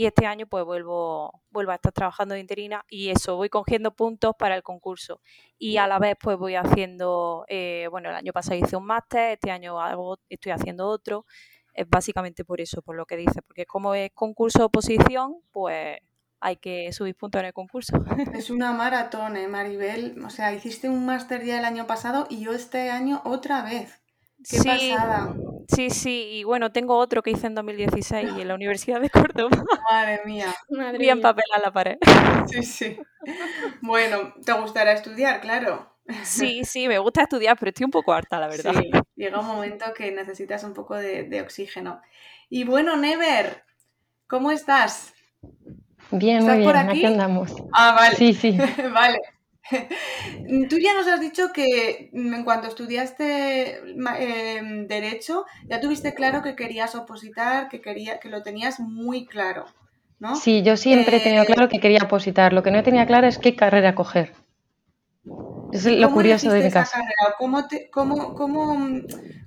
y 0.00 0.06
este 0.06 0.24
año 0.24 0.46
pues 0.46 0.64
vuelvo, 0.64 1.42
vuelvo 1.50 1.72
a 1.72 1.74
estar 1.74 1.92
trabajando 1.92 2.34
de 2.34 2.40
interina 2.40 2.86
y 2.88 3.10
eso, 3.10 3.36
voy 3.36 3.50
cogiendo 3.50 3.94
puntos 3.94 4.32
para 4.38 4.56
el 4.56 4.62
concurso 4.62 5.20
y 5.58 5.76
a 5.76 5.86
la 5.86 5.98
vez 5.98 6.16
pues 6.18 6.38
voy 6.38 6.54
haciendo, 6.54 7.44
eh, 7.48 7.86
bueno, 7.90 8.08
el 8.08 8.16
año 8.16 8.32
pasado 8.32 8.58
hice 8.58 8.76
un 8.76 8.86
máster, 8.86 9.32
este 9.32 9.50
año 9.50 9.76
estoy 10.30 10.52
haciendo 10.52 10.88
otro, 10.88 11.26
es 11.74 11.86
básicamente 11.86 12.46
por 12.46 12.62
eso, 12.62 12.80
por 12.80 12.96
lo 12.96 13.04
que 13.04 13.16
dice, 13.16 13.42
porque 13.42 13.66
como 13.66 13.94
es 13.94 14.10
concurso 14.14 14.64
oposición, 14.64 15.42
pues 15.52 15.98
hay 16.40 16.56
que 16.56 16.92
subir 16.92 17.14
puntos 17.14 17.40
en 17.40 17.46
el 17.46 17.52
concurso. 17.52 17.92
Es 18.34 18.50
una 18.50 18.72
maratón, 18.72 19.36
¿eh, 19.36 19.48
Maribel? 19.48 20.22
O 20.24 20.30
sea, 20.30 20.52
hiciste 20.52 20.88
un 20.88 21.06
máster 21.06 21.44
ya 21.44 21.58
el 21.58 21.64
año 21.64 21.86
pasado 21.86 22.26
y 22.30 22.40
yo 22.40 22.52
este 22.52 22.90
año 22.90 23.20
otra 23.24 23.62
vez. 23.62 24.00
Qué 24.48 24.58
sí, 24.58 24.68
pasada. 24.68 25.34
Sí, 25.68 25.90
sí, 25.90 26.28
y 26.32 26.44
bueno, 26.44 26.72
tengo 26.72 26.96
otro 26.96 27.22
que 27.22 27.30
hice 27.30 27.46
en 27.46 27.54
2016 27.54 28.30
en 28.38 28.48
la 28.48 28.54
Universidad 28.54 29.00
de 29.00 29.10
Córdoba. 29.10 29.50
Madre 29.90 30.20
mía. 30.24 30.54
Madre 30.70 30.98
Bien 30.98 31.20
papel 31.20 31.44
a 31.54 31.60
la 31.60 31.70
pared. 31.70 31.98
Sí, 32.46 32.62
sí. 32.62 32.96
Bueno, 33.82 34.32
¿te 34.44 34.52
gustará 34.52 34.92
estudiar? 34.92 35.42
Claro. 35.42 35.94
Sí, 36.24 36.64
sí, 36.64 36.88
me 36.88 36.98
gusta 36.98 37.22
estudiar, 37.22 37.56
pero 37.58 37.68
estoy 37.68 37.84
un 37.84 37.90
poco 37.90 38.12
harta, 38.12 38.40
la 38.40 38.48
verdad. 38.48 38.74
Sí, 38.74 38.90
llega 39.14 39.38
un 39.38 39.46
momento 39.46 39.84
que 39.94 40.10
necesitas 40.10 40.64
un 40.64 40.72
poco 40.72 40.96
de, 40.96 41.24
de 41.24 41.42
oxígeno. 41.42 42.00
Y 42.48 42.64
bueno, 42.64 42.96
Never, 42.96 43.62
¿cómo 44.26 44.50
estás? 44.50 45.12
Bien, 46.12 46.44
muy 46.44 46.58
bien, 46.58 46.76
aquí? 46.76 46.88
aquí 46.98 47.04
andamos. 47.06 47.52
Ah, 47.72 47.92
vale. 47.94 48.16
Sí, 48.16 48.34
sí. 48.34 48.58
vale. 48.94 49.20
Tú 50.68 50.78
ya 50.78 50.94
nos 50.94 51.06
has 51.06 51.20
dicho 51.20 51.52
que 51.52 52.10
mm, 52.12 52.34
en 52.34 52.44
cuanto 52.44 52.68
estudiaste 52.68 53.80
em, 54.18 54.86
Derecho, 54.86 55.46
ya 55.68 55.80
tuviste 55.80 56.14
claro 56.14 56.42
que 56.42 56.56
querías 56.56 56.94
opositar, 56.94 57.68
que, 57.68 57.80
quería, 57.80 58.18
que 58.18 58.28
lo 58.28 58.42
tenías 58.42 58.80
muy 58.80 59.26
claro, 59.26 59.66
¿no? 60.18 60.34
Sí, 60.36 60.62
yo 60.62 60.76
siempre 60.76 61.18
he 61.18 61.20
tenido 61.20 61.44
eh, 61.44 61.46
claro 61.46 61.68
que 61.68 61.80
quería 61.80 62.04
opositar. 62.04 62.52
Lo 62.52 62.62
que 62.62 62.70
no 62.70 62.82
tenía 62.82 63.06
claro 63.06 63.26
es 63.26 63.38
qué 63.38 63.54
carrera 63.54 63.94
coger. 63.94 64.32
Es 65.72 65.86
lo 65.86 66.10
curioso 66.10 66.50
de 66.50 66.64
mi 66.64 66.70
caso. 66.70 66.98
¿Cómo, 67.38 67.66
cómo, 67.92 68.34
cómo, 68.34 68.76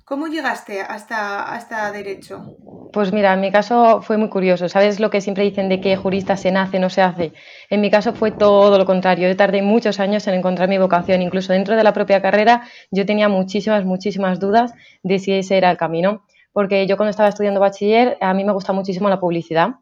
cómo, 0.04 0.26
llegaste 0.26 0.80
hasta, 0.80 1.52
hasta 1.54 1.92
Derecho? 1.92 2.56
Pues 2.92 3.12
mira, 3.12 3.34
en 3.34 3.40
mi 3.40 3.50
caso 3.50 4.02
fue 4.02 4.16
muy 4.16 4.28
curioso. 4.28 4.68
¿Sabes 4.68 5.00
lo 5.00 5.10
que 5.10 5.20
siempre 5.20 5.44
dicen 5.44 5.68
de 5.68 5.80
que 5.80 5.96
jurista 5.96 6.36
se 6.36 6.50
nace, 6.52 6.78
no 6.78 6.90
se 6.90 7.02
hace? 7.02 7.32
En 7.70 7.80
mi 7.80 7.90
caso 7.90 8.14
fue 8.14 8.30
todo 8.30 8.78
lo 8.78 8.86
contrario. 8.86 9.28
Yo 9.28 9.36
tardé 9.36 9.62
muchos 9.62 10.00
años 10.00 10.26
en 10.26 10.34
encontrar 10.34 10.68
mi 10.68 10.78
vocación. 10.78 11.20
Incluso 11.20 11.52
dentro 11.52 11.76
de 11.76 11.84
la 11.84 11.92
propia 11.92 12.22
carrera 12.22 12.62
yo 12.90 13.04
tenía 13.04 13.28
muchísimas, 13.28 13.84
muchísimas 13.84 14.40
dudas 14.40 14.72
de 15.02 15.18
si 15.18 15.32
ese 15.32 15.56
era 15.56 15.70
el 15.70 15.76
camino. 15.76 16.24
Porque 16.52 16.86
yo 16.86 16.96
cuando 16.96 17.10
estaba 17.10 17.28
estudiando 17.28 17.60
bachiller, 17.60 18.16
a 18.20 18.32
mí 18.32 18.44
me 18.44 18.52
gusta 18.52 18.72
muchísimo 18.72 19.08
la 19.08 19.18
publicidad 19.18 19.74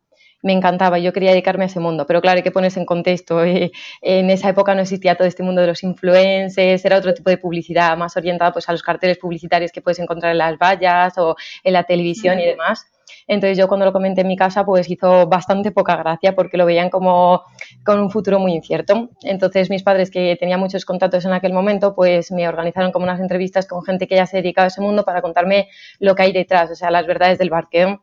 me 0.42 0.52
encantaba, 0.52 0.99
yo 0.99 1.12
quería 1.12 1.30
dedicarme 1.30 1.64
a 1.64 1.66
ese 1.68 1.80
mundo, 1.80 2.06
pero 2.06 2.20
claro, 2.20 2.38
hay 2.38 2.42
que 2.42 2.50
ponerse 2.50 2.80
en 2.80 2.87
contexto. 2.87 3.44
Eh, 3.44 3.72
en 4.00 4.30
esa 4.30 4.49
época 4.49 4.75
no 4.75 4.82
existía 4.82 5.14
todo 5.14 5.28
este 5.28 5.42
mundo 5.42 5.61
de 5.61 5.68
los 5.68 5.82
influencers, 5.82 6.84
era 6.84 6.99
otro 6.99 7.14
tipo 7.14 7.30
de 7.30 7.38
publicidad 7.38 7.96
más 7.96 8.16
orientada 8.16 8.52
pues, 8.52 8.68
a 8.68 8.72
los 8.72 8.82
carteles 8.82 9.18
publicitarios 9.18 9.72
que 9.72 9.80
puedes 9.80 9.99
encontrar 9.99 10.32
en 10.32 10.38
las 10.38 10.58
vallas 10.58 11.16
o 11.18 11.37
en 11.62 11.72
la 11.72 11.84
televisión 11.84 12.40
y 12.40 12.44
demás. 12.44 12.87
Entonces 13.26 13.58
yo 13.58 13.68
cuando 13.68 13.87
lo 13.87 13.92
comenté 13.92 14.22
en 14.22 14.28
mi 14.28 14.37
casa 14.37 14.64
pues 14.64 14.88
hizo 14.90 15.26
bastante 15.26 15.70
poca 15.70 15.96
gracia 15.96 16.34
porque 16.34 16.56
lo 16.56 16.66
veían 16.66 16.90
como 16.90 17.42
con 17.84 18.00
un 18.00 18.11
futuro 18.11 18.38
muy 18.38 18.52
incierto. 18.54 19.11
Entonces 19.22 19.70
mis 19.70 19.82
padres 19.82 20.11
que 20.11 20.37
tenían 20.37 20.61
muchos 20.61 20.84
contactos 20.84 21.25
en 21.25 21.32
aquel 21.32 21.52
momento 21.52 21.94
pues 21.94 22.32
me 22.32 22.49
organizaron 22.49 22.92
como 22.92 23.04
unas 23.04 23.20
entrevistas 23.20 23.66
con 23.66 23.82
gente 23.82 24.06
que 24.08 24.16
ya 24.16 24.26
se 24.26 24.38
dedicaba 24.38 24.66
a 24.66 24.68
ese 24.68 24.80
mundo 24.80 25.04
para 25.04 25.22
contarme 25.22 25.68
lo 25.99 26.14
que 26.14 26.22
hay 26.22 26.32
detrás, 26.32 26.70
o 26.70 26.75
sea, 26.75 26.90
las 26.90 27.06
verdades 27.06 27.38
del 27.38 27.50
barqueo 27.50 28.02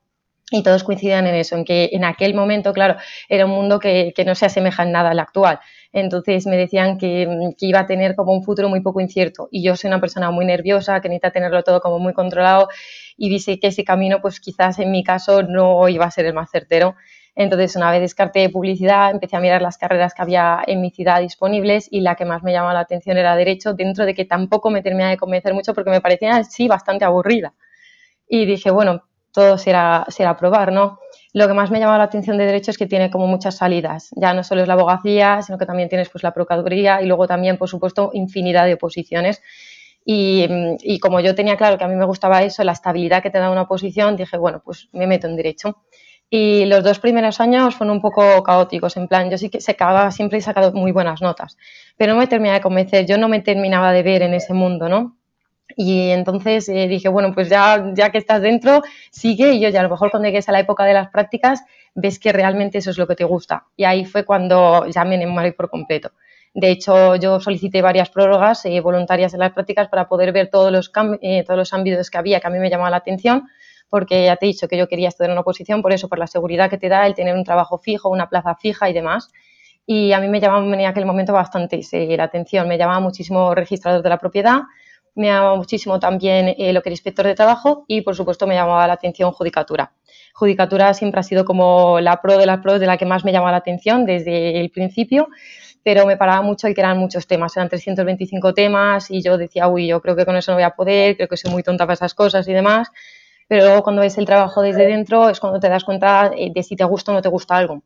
y 0.51 0.63
todos 0.63 0.83
coincidían 0.83 1.27
en 1.27 1.35
eso, 1.35 1.55
en 1.55 1.65
que 1.65 1.89
en 1.91 2.03
aquel 2.03 2.33
momento, 2.33 2.73
claro, 2.73 2.95
era 3.27 3.45
un 3.45 3.51
mundo 3.51 3.79
que, 3.79 4.13
no 4.25 4.35
se 4.35 4.45
asemeja 4.45 4.83
en 4.83 4.91
nada 4.91 5.11
al 5.11 5.19
actual. 5.19 5.59
Entonces 5.91 6.45
me 6.47 6.57
decían 6.57 6.97
que, 6.97 7.27
iba 7.59 7.79
a 7.79 7.85
tener 7.85 8.15
como 8.15 8.33
un 8.33 8.43
futuro 8.43 8.69
muy 8.69 8.81
poco 8.81 8.99
incierto. 9.01 9.47
Y 9.51 9.63
yo 9.63 9.75
soy 9.75 9.89
una 9.89 10.01
persona 10.01 10.31
muy 10.31 10.45
nerviosa, 10.45 11.01
que 11.01 11.09
necesita 11.09 11.31
tenerlo 11.31 11.63
todo 11.63 11.79
como 11.81 11.99
muy 11.99 12.13
controlado. 12.13 12.69
Y 13.17 13.29
dice 13.29 13.59
que 13.59 13.67
ese 13.67 13.83
camino, 13.83 14.21
pues 14.21 14.39
quizás 14.39 14.79
en 14.79 14.91
mi 14.91 15.03
caso 15.03 15.43
no 15.43 15.87
iba 15.87 16.05
a 16.05 16.11
ser 16.11 16.25
el 16.25 16.33
más 16.33 16.49
certero. 16.51 16.95
Entonces, 17.35 17.75
una 17.75 17.91
vez 17.91 18.01
descarté 18.01 18.49
publicidad, 18.49 19.11
empecé 19.11 19.37
a 19.37 19.39
mirar 19.39 19.61
las 19.61 19.77
carreras 19.77 20.13
que 20.13 20.21
había 20.21 20.61
en 20.65 20.81
mi 20.81 20.91
ciudad 20.91 21.21
disponibles 21.21 21.87
y 21.91 22.01
la 22.01 22.15
que 22.15 22.25
más 22.25 22.43
me 22.43 22.51
llamaba 22.51 22.73
la 22.73 22.81
atención 22.81 23.17
era 23.17 23.35
Derecho, 23.35 23.73
dentro 23.73 24.05
de 24.05 24.13
que 24.13 24.25
tampoco 24.25 24.69
me 24.71 24.81
terminaba 24.81 25.11
de 25.11 25.17
convencer 25.17 25.53
mucho 25.53 25.73
porque 25.73 25.91
me 25.91 26.01
parecía, 26.01 26.43
sí, 26.43 26.67
bastante 26.67 27.05
aburrida. 27.05 27.53
Y 28.27 28.45
dije, 28.45 28.71
bueno, 28.71 29.08
todo 29.31 29.57
será, 29.57 30.05
será 30.09 30.35
probar, 30.37 30.71
¿no? 30.71 30.99
Lo 31.33 31.47
que 31.47 31.53
más 31.53 31.69
me 31.69 31.79
llama 31.79 31.97
la 31.97 32.05
atención 32.05 32.37
de 32.37 32.45
derecho 32.45 32.71
es 32.71 32.77
que 32.77 32.87
tiene 32.87 33.11
como 33.11 33.27
muchas 33.27 33.57
salidas. 33.57 34.09
Ya 34.15 34.33
no 34.33 34.43
solo 34.43 34.61
es 34.61 34.67
la 34.67 34.73
abogacía, 34.73 35.41
sino 35.43 35.57
que 35.57 35.65
también 35.65 35.87
tienes 35.89 36.09
pues 36.09 36.23
la 36.23 36.33
procuraduría 36.33 37.01
y 37.01 37.05
luego 37.05 37.27
también, 37.27 37.57
por 37.57 37.69
supuesto, 37.69 38.09
infinidad 38.13 38.65
de 38.65 38.73
oposiciones. 38.73 39.41
Y, 40.03 40.47
y, 40.81 40.99
como 40.99 41.19
yo 41.19 41.35
tenía 41.35 41.55
claro 41.55 41.77
que 41.77 41.83
a 41.83 41.87
mí 41.87 41.95
me 41.95 42.05
gustaba 42.05 42.41
eso, 42.41 42.63
la 42.63 42.71
estabilidad 42.71 43.21
que 43.21 43.29
te 43.29 43.37
da 43.37 43.51
una 43.51 43.63
oposición, 43.63 44.15
dije, 44.15 44.37
bueno, 44.37 44.61
pues 44.65 44.89
me 44.91 45.05
meto 45.05 45.27
en 45.27 45.35
derecho. 45.35 45.83
Y 46.31 46.65
los 46.65 46.83
dos 46.83 46.99
primeros 46.99 47.39
años 47.39 47.75
fueron 47.75 47.97
un 47.97 48.01
poco 48.01 48.43
caóticos, 48.43 48.97
en 48.97 49.07
plan, 49.07 49.31
yo 49.31 49.37
sí 49.37 49.49
que 49.49 49.61
se 49.61 49.71
acababa, 49.71 50.11
siempre 50.11 50.37
he 50.37 50.41
sacado 50.41 50.71
muy 50.73 50.91
buenas 50.91 51.21
notas, 51.21 51.57
pero 51.97 52.13
no 52.13 52.19
me 52.19 52.27
terminaba 52.27 52.57
de 52.57 52.61
convencer, 52.61 53.05
yo 53.07 53.17
no 53.17 53.27
me 53.27 53.41
terminaba 53.41 53.91
de 53.91 54.03
ver 54.03 54.21
en 54.21 54.35
ese 54.35 54.53
mundo, 54.53 54.89
¿no? 54.89 55.18
Y 55.75 56.09
entonces 56.09 56.67
eh, 56.69 56.87
dije, 56.87 57.09
bueno, 57.09 57.33
pues 57.33 57.49
ya, 57.49 57.91
ya 57.93 58.09
que 58.11 58.17
estás 58.17 58.41
dentro, 58.41 58.81
sigue 59.11 59.53
y 59.53 59.59
yo 59.59 59.69
ya 59.69 59.81
a 59.81 59.83
lo 59.83 59.89
mejor 59.89 60.11
cuando 60.11 60.27
llegues 60.27 60.49
a 60.49 60.51
la 60.51 60.59
época 60.59 60.85
de 60.85 60.93
las 60.93 61.09
prácticas 61.09 61.63
ves 61.95 62.19
que 62.19 62.31
realmente 62.31 62.77
eso 62.79 62.89
es 62.89 62.97
lo 62.97 63.07
que 63.07 63.15
te 63.15 63.23
gusta. 63.23 63.65
Y 63.75 63.83
ahí 63.83 64.05
fue 64.05 64.25
cuando 64.25 64.85
ya 64.87 65.05
me 65.05 65.15
enamoré 65.15 65.53
por 65.53 65.69
completo. 65.69 66.11
De 66.53 66.71
hecho, 66.71 67.15
yo 67.15 67.39
solicité 67.39 67.81
varias 67.81 68.09
prórrogas 68.09 68.65
eh, 68.65 68.79
voluntarias 68.81 69.33
en 69.33 69.39
las 69.39 69.53
prácticas 69.53 69.87
para 69.87 70.07
poder 70.07 70.31
ver 70.31 70.49
todos 70.49 70.71
los, 70.71 70.91
eh, 71.21 71.43
todos 71.43 71.57
los 71.57 71.73
ámbitos 71.73 72.09
que 72.09 72.17
había 72.17 72.39
que 72.39 72.47
a 72.47 72.49
mí 72.49 72.59
me 72.59 72.69
llamaba 72.69 72.89
la 72.89 72.97
atención, 72.97 73.47
porque 73.89 74.25
ya 74.25 74.35
te 74.35 74.45
he 74.45 74.49
dicho 74.49 74.67
que 74.67 74.77
yo 74.77 74.87
quería 74.87 75.09
estudiar 75.09 75.31
una 75.31 75.41
oposición, 75.41 75.81
por 75.81 75.93
eso, 75.93 76.09
por 76.09 76.19
la 76.19 76.27
seguridad 76.27 76.69
que 76.69 76.77
te 76.77 76.89
da 76.89 77.05
el 77.05 77.13
tener 77.13 77.35
un 77.35 77.43
trabajo 77.43 77.77
fijo, 77.77 78.09
una 78.09 78.29
plaza 78.29 78.55
fija 78.55 78.89
y 78.89 78.93
demás. 78.93 79.31
Y 79.85 80.11
a 80.11 80.19
mí 80.19 80.27
me 80.27 80.39
llamaba 80.39 80.63
en 80.65 80.85
aquel 80.85 81.05
momento 81.05 81.33
bastante 81.33 81.81
la 82.17 82.23
atención, 82.23 82.67
me 82.67 82.77
llamaba 82.77 82.99
muchísimo 82.99 83.55
registrador 83.55 84.03
de 84.03 84.09
la 84.09 84.17
propiedad, 84.17 84.61
me 85.15 85.27
llamaba 85.27 85.55
muchísimo 85.55 85.99
también 85.99 86.55
eh, 86.57 86.73
lo 86.73 86.81
que 86.81 86.89
era 86.89 86.93
inspector 86.93 87.25
de 87.25 87.35
trabajo 87.35 87.85
y, 87.87 88.01
por 88.01 88.15
supuesto, 88.15 88.47
me 88.47 88.55
llamaba 88.55 88.87
la 88.87 88.93
atención 88.93 89.31
judicatura. 89.31 89.93
Judicatura 90.33 90.93
siempre 90.93 91.19
ha 91.19 91.23
sido 91.23 91.45
como 91.45 91.99
la 91.99 92.21
pro 92.21 92.37
de 92.37 92.45
las 92.45 92.59
pros 92.59 92.79
de 92.79 92.85
la 92.87 92.97
que 92.97 93.05
más 93.05 93.25
me 93.25 93.31
llamaba 93.31 93.51
la 93.51 93.57
atención 93.57 94.05
desde 94.05 94.59
el 94.59 94.69
principio, 94.69 95.27
pero 95.83 96.05
me 96.05 96.17
paraba 96.17 96.41
mucho 96.41 96.67
el 96.67 96.75
que 96.75 96.81
eran 96.81 96.97
muchos 96.97 97.27
temas, 97.27 97.55
eran 97.57 97.69
325 97.69 98.53
temas 98.53 99.11
y 99.11 99.21
yo 99.21 99.37
decía, 99.37 99.67
uy, 99.67 99.87
yo 99.87 100.01
creo 100.01 100.15
que 100.15 100.25
con 100.25 100.35
eso 100.35 100.51
no 100.51 100.57
voy 100.57 100.63
a 100.63 100.71
poder, 100.71 101.15
creo 101.15 101.27
que 101.27 101.37
soy 101.37 101.51
muy 101.51 101.63
tonta 101.63 101.85
para 101.85 101.93
esas 101.93 102.13
cosas 102.13 102.47
y 102.47 102.53
demás, 102.53 102.89
pero 103.47 103.65
luego 103.65 103.83
cuando 103.83 104.01
ves 104.01 104.17
el 104.17 104.25
trabajo 104.25 104.61
desde 104.61 104.85
dentro 104.85 105.29
es 105.29 105.39
cuando 105.39 105.59
te 105.59 105.69
das 105.69 105.83
cuenta 105.83 106.31
eh, 106.35 106.51
de 106.53 106.63
si 106.63 106.75
te 106.75 106.83
gusta 106.83 107.11
o 107.11 107.15
no 107.15 107.21
te 107.21 107.29
gusta 107.29 107.57
algo. 107.57 107.81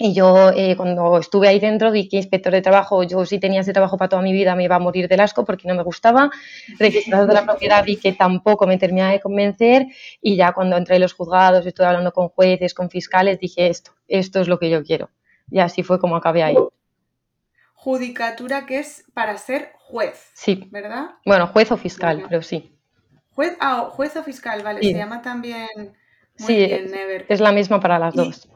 Y 0.00 0.14
yo 0.14 0.50
eh, 0.54 0.76
cuando 0.76 1.18
estuve 1.18 1.48
ahí 1.48 1.58
dentro 1.58 1.90
vi 1.90 2.08
que 2.08 2.18
inspector 2.18 2.52
de 2.52 2.62
trabajo, 2.62 3.02
yo 3.02 3.26
sí 3.26 3.40
tenía 3.40 3.62
ese 3.62 3.72
trabajo 3.72 3.96
para 3.98 4.08
toda 4.08 4.22
mi 4.22 4.32
vida, 4.32 4.54
me 4.54 4.62
iba 4.62 4.76
a 4.76 4.78
morir 4.78 5.08
del 5.08 5.18
asco 5.18 5.44
porque 5.44 5.66
no 5.66 5.74
me 5.74 5.82
gustaba. 5.82 6.30
Registrador 6.78 7.26
de 7.26 7.34
la 7.34 7.44
propiedad 7.44 7.84
vi 7.84 7.96
que 7.96 8.12
tampoco 8.12 8.68
me 8.68 8.78
terminaba 8.78 9.10
de 9.10 9.20
convencer 9.20 9.86
y 10.22 10.36
ya 10.36 10.52
cuando 10.52 10.76
entré 10.76 10.96
en 10.96 11.02
los 11.02 11.14
juzgados, 11.14 11.66
estuve 11.66 11.88
hablando 11.88 12.12
con 12.12 12.28
jueces, 12.28 12.74
con 12.74 12.90
fiscales, 12.90 13.40
dije 13.40 13.66
esto, 13.66 13.90
esto 14.06 14.40
es 14.40 14.46
lo 14.46 14.60
que 14.60 14.70
yo 14.70 14.84
quiero. 14.84 15.10
Y 15.50 15.58
así 15.58 15.82
fue 15.82 15.98
como 15.98 16.14
acabé 16.14 16.44
ahí. 16.44 16.56
Judicatura 17.74 18.66
que 18.66 18.78
es 18.78 19.04
para 19.14 19.36
ser 19.36 19.72
juez. 19.78 20.30
Sí. 20.34 20.68
¿Verdad? 20.70 21.10
Bueno, 21.24 21.48
juez 21.48 21.72
o 21.72 21.76
fiscal, 21.76 22.24
pero 22.28 22.42
sí. 22.42 22.72
Juez, 23.34 23.56
ah, 23.58 23.88
juez 23.90 24.16
o 24.16 24.22
fiscal, 24.22 24.62
vale, 24.62 24.80
se 24.80 24.94
llama 24.94 25.22
también... 25.22 25.68
Muy 26.38 26.46
sí, 26.46 26.54
bien, 26.54 27.24
es 27.28 27.40
la 27.40 27.50
misma 27.50 27.80
para 27.80 27.98
las 27.98 28.14
dos. 28.14 28.48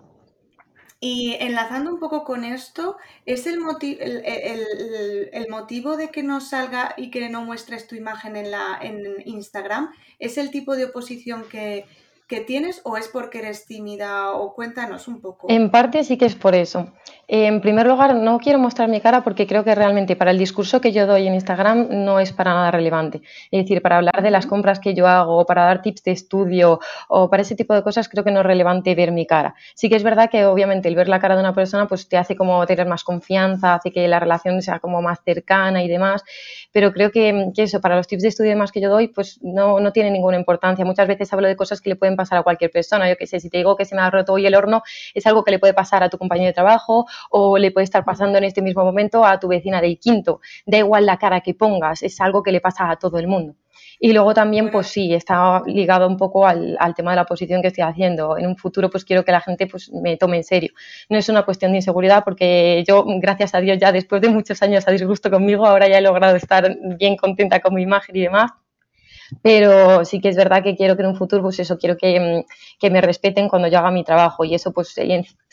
Y 1.04 1.34
enlazando 1.40 1.90
un 1.92 1.98
poco 1.98 2.22
con 2.22 2.44
esto, 2.44 2.96
¿es 3.26 3.48
el, 3.48 3.58
el, 5.32 5.48
motivo 5.48 5.96
de 5.96 6.10
que 6.10 6.22
no 6.22 6.40
salga 6.40 6.94
y 6.96 7.10
que 7.10 7.28
no 7.28 7.44
muestres 7.44 7.88
tu 7.88 7.96
imagen 7.96 8.36
en, 8.36 8.52
la, 8.52 8.78
en 8.80 9.16
Instagram? 9.24 9.90
¿Es 10.20 10.38
el 10.38 10.52
tipo 10.52 10.76
de 10.76 10.84
oposición 10.84 11.42
que, 11.50 11.86
que 12.32 12.40
tienes 12.40 12.80
o 12.84 12.96
es 12.96 13.08
porque 13.08 13.40
eres 13.40 13.66
tímida 13.66 14.32
o 14.32 14.54
cuéntanos 14.54 15.06
un 15.06 15.20
poco. 15.20 15.48
En 15.50 15.70
parte 15.70 16.02
sí 16.02 16.16
que 16.16 16.24
es 16.24 16.34
por 16.34 16.54
eso. 16.54 16.90
En 17.34 17.62
primer 17.62 17.86
lugar, 17.86 18.14
no 18.14 18.38
quiero 18.38 18.58
mostrar 18.58 18.90
mi 18.90 19.00
cara 19.00 19.24
porque 19.24 19.46
creo 19.46 19.64
que 19.64 19.74
realmente 19.74 20.16
para 20.16 20.32
el 20.32 20.36
discurso 20.36 20.82
que 20.82 20.92
yo 20.92 21.06
doy 21.06 21.26
en 21.26 21.32
Instagram 21.32 21.88
no 22.04 22.20
es 22.20 22.30
para 22.30 22.52
nada 22.52 22.70
relevante. 22.70 23.22
Es 23.50 23.62
decir, 23.62 23.80
para 23.80 23.96
hablar 23.96 24.22
de 24.22 24.30
las 24.30 24.44
compras 24.44 24.80
que 24.80 24.92
yo 24.92 25.06
hago, 25.06 25.46
para 25.46 25.64
dar 25.64 25.80
tips 25.80 26.04
de 26.04 26.10
estudio 26.10 26.78
o 27.08 27.30
para 27.30 27.40
ese 27.40 27.54
tipo 27.56 27.72
de 27.72 27.82
cosas, 27.82 28.10
creo 28.10 28.22
que 28.22 28.30
no 28.30 28.40
es 28.40 28.46
relevante 28.46 28.94
ver 28.94 29.12
mi 29.12 29.26
cara. 29.26 29.54
Sí 29.74 29.88
que 29.88 29.96
es 29.96 30.02
verdad 30.02 30.28
que 30.28 30.44
obviamente 30.44 30.88
el 30.88 30.94
ver 30.94 31.08
la 31.08 31.20
cara 31.20 31.34
de 31.34 31.40
una 31.40 31.54
persona 31.54 31.88
pues 31.88 32.06
te 32.06 32.18
hace 32.18 32.36
como 32.36 32.66
tener 32.66 32.86
más 32.86 33.02
confianza, 33.02 33.76
hace 33.76 33.92
que 33.92 34.06
la 34.08 34.20
relación 34.20 34.60
sea 34.60 34.78
como 34.78 35.00
más 35.00 35.20
cercana 35.24 35.82
y 35.82 35.88
demás, 35.88 36.24
pero 36.70 36.92
creo 36.92 37.10
que, 37.10 37.50
eso, 37.56 37.80
para 37.80 37.96
los 37.96 38.08
tips 38.08 38.24
de 38.24 38.28
estudio 38.28 38.50
y 38.50 38.52
demás 38.52 38.72
que 38.72 38.82
yo 38.82 38.90
doy, 38.90 39.08
pues 39.08 39.38
no, 39.40 39.80
no 39.80 39.90
tiene 39.92 40.10
ninguna 40.10 40.36
importancia. 40.36 40.84
Muchas 40.84 41.08
veces 41.08 41.32
hablo 41.32 41.48
de 41.48 41.56
cosas 41.56 41.80
que 41.80 41.88
le 41.88 41.96
pueden 41.96 42.14
pasar 42.14 42.36
a 42.36 42.42
cualquier 42.42 42.70
persona. 42.70 43.08
Yo 43.08 43.16
que 43.16 43.26
sé, 43.26 43.40
si 43.40 43.48
te 43.48 43.56
digo 43.56 43.74
que 43.74 43.86
se 43.86 43.94
me 43.94 44.02
ha 44.02 44.10
roto 44.10 44.34
hoy 44.34 44.44
el 44.44 44.54
horno, 44.54 44.82
es 45.14 45.26
algo 45.26 45.44
que 45.44 45.50
le 45.50 45.58
puede 45.58 45.72
pasar 45.72 46.02
a 46.02 46.10
tu 46.10 46.18
compañero 46.18 46.48
de 46.48 46.52
trabajo 46.52 47.06
o 47.30 47.58
le 47.58 47.70
puede 47.70 47.84
estar 47.84 48.04
pasando 48.04 48.38
en 48.38 48.44
este 48.44 48.62
mismo 48.62 48.84
momento 48.84 49.24
a 49.24 49.38
tu 49.38 49.48
vecina 49.48 49.80
del 49.80 49.98
quinto. 49.98 50.40
Da 50.66 50.78
igual 50.78 51.06
la 51.06 51.16
cara 51.18 51.40
que 51.40 51.54
pongas, 51.54 52.02
es 52.02 52.20
algo 52.20 52.42
que 52.42 52.52
le 52.52 52.60
pasa 52.60 52.90
a 52.90 52.96
todo 52.96 53.18
el 53.18 53.28
mundo. 53.28 53.54
Y 54.04 54.12
luego 54.12 54.34
también, 54.34 54.70
pues 54.70 54.88
sí, 54.88 55.14
está 55.14 55.62
ligado 55.66 56.08
un 56.08 56.16
poco 56.16 56.46
al, 56.46 56.76
tema 56.96 57.12
de 57.12 57.16
la 57.16 57.24
posición 57.24 57.62
que 57.62 57.68
estoy 57.68 57.84
haciendo. 57.84 58.36
En 58.36 58.46
un 58.46 58.56
futuro, 58.56 58.90
pues 58.90 59.04
quiero 59.04 59.24
que 59.24 59.32
la 59.32 59.40
gente 59.40 59.66
pues, 59.66 59.92
me 59.92 60.16
tome 60.16 60.38
en 60.38 60.44
serio. 60.44 60.72
No 61.08 61.18
es 61.18 61.28
una 61.28 61.44
cuestión 61.44 61.70
de 61.72 61.78
inseguridad, 61.78 62.24
porque 62.24 62.82
yo, 62.86 63.04
gracias 63.20 63.54
a 63.54 63.60
Dios, 63.60 63.78
ya 63.78 63.92
después 63.92 64.20
de 64.20 64.28
muchos 64.28 64.60
años 64.62 64.88
a 64.88 64.90
disgusto 64.90 65.30
conmigo, 65.30 65.66
ahora 65.66 65.88
ya 65.88 65.98
he 65.98 66.00
logrado 66.02 66.36
estar 66.36 66.76
bien 66.98 67.16
contenta 67.16 67.60
con 67.60 67.74
mi 67.74 67.82
imagen 67.82 68.16
y 68.16 68.22
demás 68.22 68.50
pero 69.40 70.04
sí 70.04 70.20
que 70.20 70.28
es 70.28 70.36
verdad 70.36 70.62
que 70.62 70.76
quiero 70.76 70.94
que 70.94 71.02
en 71.02 71.08
un 71.08 71.16
futuro, 71.16 71.42
pues 71.42 71.58
eso, 71.58 71.78
quiero 71.78 71.96
que, 71.96 72.20
mm, 72.20 72.44
que, 72.78 72.90
me 72.90 73.00
respeten 73.00 73.48
cuando 73.48 73.68
yo 73.68 73.78
haga 73.78 73.90
mi 73.90 74.04
trabajo 74.04 74.44
y 74.44 74.54
eso 74.54 74.72
pues 74.72 74.98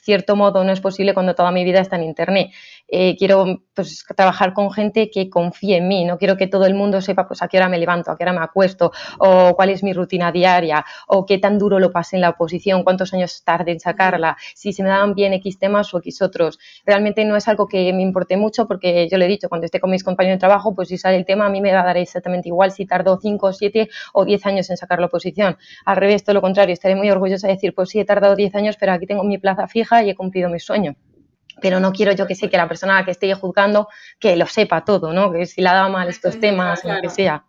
cierto 0.01 0.35
modo 0.35 0.63
no 0.63 0.71
es 0.71 0.81
posible 0.81 1.13
cuando 1.13 1.35
toda 1.35 1.51
mi 1.51 1.63
vida 1.63 1.79
está 1.79 1.95
en 1.95 2.03
Internet. 2.03 2.51
Eh, 2.91 3.15
quiero 3.17 3.63
pues, 3.73 4.03
trabajar 4.15 4.53
con 4.53 4.71
gente 4.71 5.09
que 5.11 5.29
confíe 5.29 5.77
en 5.77 5.87
mí, 5.87 6.05
no 6.05 6.17
quiero 6.17 6.37
que 6.37 6.47
todo 6.47 6.65
el 6.65 6.73
mundo 6.73 7.01
sepa 7.01 7.27
pues, 7.27 7.41
a 7.41 7.47
qué 7.47 7.57
hora 7.57 7.69
me 7.69 7.77
levanto, 7.77 8.11
a 8.11 8.17
qué 8.17 8.23
hora 8.23 8.33
me 8.33 8.43
acuesto, 8.43 8.91
o 9.19 9.55
cuál 9.55 9.69
es 9.69 9.83
mi 9.83 9.93
rutina 9.93 10.31
diaria, 10.31 10.83
o 11.07 11.25
qué 11.25 11.37
tan 11.37 11.57
duro 11.57 11.79
lo 11.79 11.91
pasé 11.91 12.15
en 12.15 12.21
la 12.21 12.29
oposición, 12.31 12.83
cuántos 12.83 13.13
años 13.13 13.43
tarde 13.43 13.71
en 13.71 13.79
sacarla, 13.79 14.37
si 14.55 14.73
se 14.73 14.83
me 14.83 14.89
daban 14.89 15.13
bien 15.13 15.33
X 15.33 15.59
temas 15.59 15.93
o 15.93 15.99
X 15.99 16.21
otros. 16.21 16.59
Realmente 16.85 17.23
no 17.25 17.35
es 17.35 17.47
algo 17.47 17.67
que 17.67 17.93
me 17.93 18.01
importe 18.01 18.37
mucho 18.37 18.67
porque 18.67 19.07
yo 19.09 19.17
le 19.17 19.25
he 19.25 19.27
dicho, 19.29 19.49
cuando 19.49 19.65
esté 19.65 19.79
con 19.79 19.91
mis 19.91 20.03
compañeros 20.03 20.37
de 20.37 20.39
trabajo, 20.39 20.73
pues 20.73 20.87
si 20.89 20.97
sale 20.97 21.17
el 21.17 21.25
tema, 21.25 21.45
a 21.45 21.49
mí 21.49 21.61
me 21.61 21.71
va 21.71 21.81
a 21.81 21.85
dar 21.85 21.97
exactamente 21.97 22.49
igual 22.49 22.71
si 22.71 22.85
tardo 22.85 23.19
5, 23.21 23.53
7 23.53 23.89
o 24.13 24.25
10 24.25 24.45
años 24.45 24.69
en 24.69 24.77
sacar 24.77 24.99
la 24.99 25.05
oposición. 25.07 25.57
Al 25.85 25.97
revés, 25.97 26.23
todo 26.23 26.33
lo 26.33 26.41
contrario, 26.41 26.73
estaré 26.73 26.95
muy 26.95 27.09
orgullosa 27.11 27.47
de 27.47 27.53
decir, 27.53 27.73
pues 27.75 27.89
sí, 27.89 27.99
he 27.99 28.05
tardado 28.05 28.35
10 28.35 28.55
años, 28.55 28.77
pero 28.79 28.93
aquí 28.93 29.05
tengo 29.05 29.23
mi 29.23 29.37
plaza 29.37 29.67
fija 29.67 30.03
y 30.03 30.09
he 30.09 30.15
cumplido 30.15 30.49
mi 30.49 30.59
sueño 30.59 30.95
pero 31.61 31.79
no 31.79 31.91
quiero 31.91 32.11
yo 32.11 32.27
que 32.27 32.35
sé 32.35 32.49
que 32.49 32.57
la 32.57 32.67
persona 32.67 33.03
que 33.05 33.11
esté 33.11 33.33
juzgando 33.33 33.87
que 34.19 34.35
lo 34.35 34.45
sepa 34.45 34.85
todo, 34.85 35.13
¿no? 35.13 35.31
Que 35.31 35.45
si 35.45 35.61
la 35.61 35.73
da 35.73 35.87
mal 35.89 36.09
estos 36.09 36.39
temas, 36.39 36.83
lo 36.83 37.01
que 37.01 37.09
sea. 37.09 37.45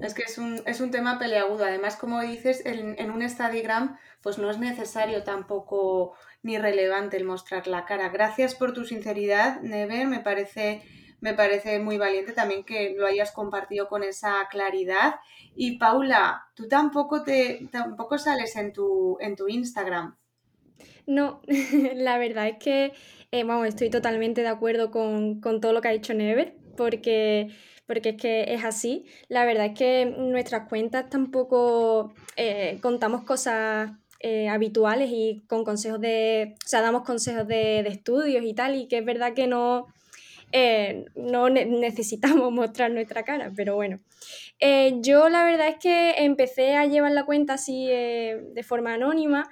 Es 0.00 0.14
que 0.14 0.22
es 0.22 0.38
un, 0.38 0.62
es 0.64 0.80
un 0.80 0.90
tema 0.90 1.18
peleagudo. 1.18 1.64
Además, 1.64 1.96
como 1.96 2.20
dices, 2.22 2.64
en, 2.64 2.94
en, 2.98 3.10
un 3.10 3.22
Stadigram, 3.22 3.98
pues 4.22 4.38
no 4.38 4.50
es 4.50 4.58
necesario 4.58 5.22
tampoco 5.22 6.14
ni 6.42 6.58
relevante 6.58 7.18
el 7.18 7.24
mostrar 7.24 7.66
la 7.66 7.84
cara. 7.84 8.08
Gracias 8.08 8.54
por 8.54 8.72
tu 8.72 8.84
sinceridad, 8.84 9.60
Never. 9.60 10.06
Me 10.06 10.20
parece, 10.20 10.82
me 11.20 11.34
parece 11.34 11.78
muy 11.78 11.98
valiente 11.98 12.32
también 12.32 12.64
que 12.64 12.94
lo 12.96 13.06
hayas 13.06 13.32
compartido 13.32 13.88
con 13.88 14.02
esa 14.02 14.48
claridad. 14.50 15.16
Y 15.54 15.78
Paula, 15.78 16.46
tú 16.54 16.68
tampoco 16.68 17.22
te 17.22 17.68
tampoco 17.70 18.16
sales 18.16 18.56
en 18.56 18.72
tu, 18.72 19.18
en 19.20 19.36
tu 19.36 19.48
Instagram. 19.48 20.16
No, 21.06 21.42
la 21.94 22.18
verdad 22.18 22.48
es 22.48 22.58
que 22.58 22.92
eh, 23.32 23.44
estoy 23.66 23.90
totalmente 23.90 24.42
de 24.42 24.48
acuerdo 24.48 24.90
con, 24.90 25.40
todo 25.40 25.72
lo 25.72 25.80
que 25.80 25.88
ha 25.88 25.92
dicho 25.92 26.14
Never, 26.14 26.54
porque, 26.76 27.48
porque 27.86 28.10
es 28.10 28.16
que 28.16 28.54
es 28.54 28.64
así. 28.64 29.06
La 29.28 29.44
verdad 29.44 29.66
es 29.66 29.78
que 29.78 30.04
nuestras 30.06 30.68
cuentas 30.68 31.08
tampoco 31.08 32.12
eh, 32.36 32.78
contamos 32.82 33.24
cosas 33.24 33.90
eh, 34.20 34.48
habituales 34.48 35.10
y 35.10 35.42
con 35.48 35.64
consejos 35.64 36.00
de, 36.00 36.54
o 36.64 36.68
sea, 36.68 36.82
damos 36.82 37.02
consejos 37.02 37.48
de, 37.48 37.80
estudios 37.80 38.44
y 38.44 38.54
tal, 38.54 38.76
y 38.76 38.86
que 38.86 38.98
es 38.98 39.04
verdad 39.04 39.34
que 39.34 39.46
no, 39.46 39.88
no 41.16 41.48
necesitamos 41.48 42.52
mostrar 42.52 42.90
nuestra 42.90 43.24
cara, 43.24 43.50
pero 43.56 43.74
bueno. 43.74 43.98
yo 45.00 45.28
la 45.28 45.44
verdad 45.44 45.68
es 45.68 45.76
que 45.76 46.14
empecé 46.18 46.76
a 46.76 46.86
llevar 46.86 47.12
la 47.12 47.24
cuenta 47.24 47.54
así 47.54 47.86
de 47.88 48.62
forma 48.62 48.94
anónima 48.94 49.48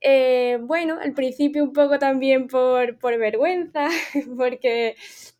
eh, 0.00 0.58
bueno, 0.60 0.98
al 1.00 1.12
principio 1.14 1.64
un 1.64 1.72
poco 1.72 1.98
también 1.98 2.48
por, 2.48 2.98
vergüenza, 3.00 3.88
porque 4.36 4.96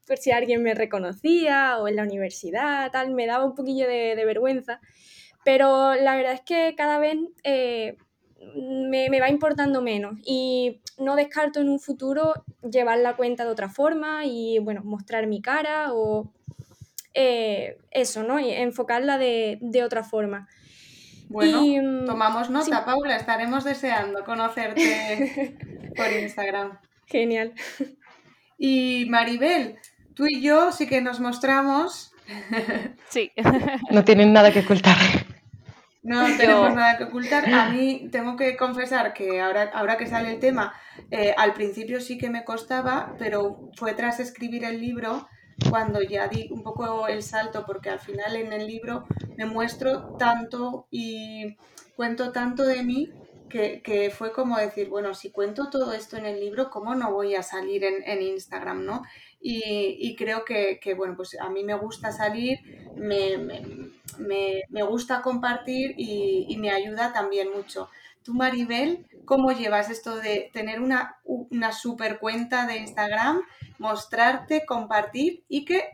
por 0.06 0.18
si 0.18 0.30
alguien 0.30 0.62
me 0.62 0.74
reconocía 0.74 1.78
o 1.78 1.88
en 1.88 1.96
la 1.96 2.04
universidad, 2.04 2.90
tal, 2.90 3.12
me 3.12 3.26
daba 3.26 3.44
un 3.44 3.54
poquillo 3.54 3.86
de, 3.86 4.14
vergüenza. 4.24 4.80
Pero 5.44 5.94
la 5.94 6.16
verdad 6.16 6.32
es 6.34 6.40
que 6.40 6.74
cada 6.76 6.98
vez 6.98 7.16
eh, 7.44 7.96
me, 8.56 9.20
va 9.20 9.28
importando 9.28 9.82
menos 9.82 10.18
y 10.24 10.80
no 10.98 11.16
descarto 11.16 11.60
en 11.60 11.68
un 11.68 11.78
futuro 11.78 12.34
llevar 12.68 12.98
la 12.98 13.16
cuenta 13.16 13.44
de 13.44 13.50
otra 13.50 13.68
forma 13.68 14.24
y, 14.24 14.58
bueno, 14.58 14.82
mostrar 14.84 15.26
mi 15.26 15.40
cara 15.40 15.92
o 15.92 16.32
eh, 17.14 17.78
eso, 17.90 18.22
¿no? 18.22 18.38
Enfocarla 18.38 19.18
de, 19.18 19.58
de 19.60 19.84
otra 19.84 20.02
forma. 20.02 20.48
Bueno, 21.28 21.62
mm, 21.62 22.06
tomamos 22.06 22.50
nota, 22.50 22.84
Paula, 22.84 23.16
estaremos 23.16 23.64
deseando 23.64 24.24
conocerte 24.24 25.56
por 25.96 26.12
Instagram. 26.12 26.78
Genial. 27.06 27.52
Y 28.58 29.06
Maribel, 29.08 29.76
tú 30.14 30.26
y 30.26 30.40
yo 30.40 30.72
sí 30.72 30.86
que 30.86 31.00
nos 31.00 31.20
mostramos. 31.20 32.12
Sí. 33.08 33.32
No 33.90 34.04
tienen 34.04 34.32
nada 34.32 34.52
que 34.52 34.60
ocultar. 34.60 34.96
No 36.02 36.24
tenemos 36.36 36.72
nada 36.72 36.96
que 36.98 37.04
ocultar. 37.04 37.52
A 37.52 37.70
mí 37.70 38.08
tengo 38.12 38.36
que 38.36 38.56
confesar 38.56 39.12
que 39.12 39.40
ahora, 39.40 39.70
ahora 39.74 39.96
que 39.96 40.06
sale 40.06 40.32
el 40.32 40.38
tema, 40.38 40.72
eh, 41.10 41.34
al 41.36 41.52
principio 41.52 42.00
sí 42.00 42.16
que 42.16 42.30
me 42.30 42.44
costaba, 42.44 43.14
pero 43.18 43.70
fue 43.76 43.92
tras 43.94 44.20
escribir 44.20 44.64
el 44.64 44.80
libro 44.80 45.28
cuando 45.70 46.02
ya 46.02 46.28
di 46.28 46.48
un 46.50 46.62
poco 46.62 47.08
el 47.08 47.22
salto, 47.22 47.64
porque 47.66 47.90
al 47.90 48.00
final 48.00 48.36
en 48.36 48.52
el 48.52 48.66
libro 48.66 49.06
me 49.36 49.46
muestro 49.46 50.16
tanto 50.18 50.86
y 50.90 51.56
cuento 51.96 52.32
tanto 52.32 52.62
de 52.64 52.82
mí 52.82 53.10
que, 53.48 54.12
fue 54.16 54.32
como 54.32 54.58
decir, 54.58 54.88
bueno, 54.88 55.14
si 55.14 55.30
cuento 55.30 55.70
todo 55.70 55.92
esto 55.92 56.16
en 56.16 56.26
el 56.26 56.40
libro, 56.40 56.70
¿cómo 56.70 56.94
no 56.94 57.12
voy 57.12 57.34
a 57.34 57.42
salir 57.42 57.84
en, 57.84 58.22
Instagram, 58.22 58.84
no? 58.84 59.02
Y, 59.40 60.14
creo 60.16 60.44
que, 60.44 60.94
bueno, 60.96 61.14
pues 61.16 61.38
a 61.40 61.48
mí 61.48 61.64
me 61.64 61.74
gusta 61.74 62.12
salir, 62.12 62.58
me, 62.96 63.38
me, 64.18 64.82
gusta 64.82 65.22
compartir 65.22 65.94
y, 65.96 66.56
me 66.58 66.70
ayuda 66.70 67.12
también 67.12 67.48
mucho. 67.54 67.88
Tú, 68.26 68.34
Maribel, 68.34 69.06
¿cómo 69.24 69.52
llevas 69.52 69.88
esto 69.88 70.16
de 70.16 70.50
tener 70.52 70.80
una, 70.80 71.16
una 71.24 71.70
super 71.70 72.18
cuenta 72.18 72.66
de 72.66 72.78
Instagram 72.78 73.40
mostrarte, 73.78 74.66
compartir 74.66 75.44
y 75.48 75.64
que 75.64 75.90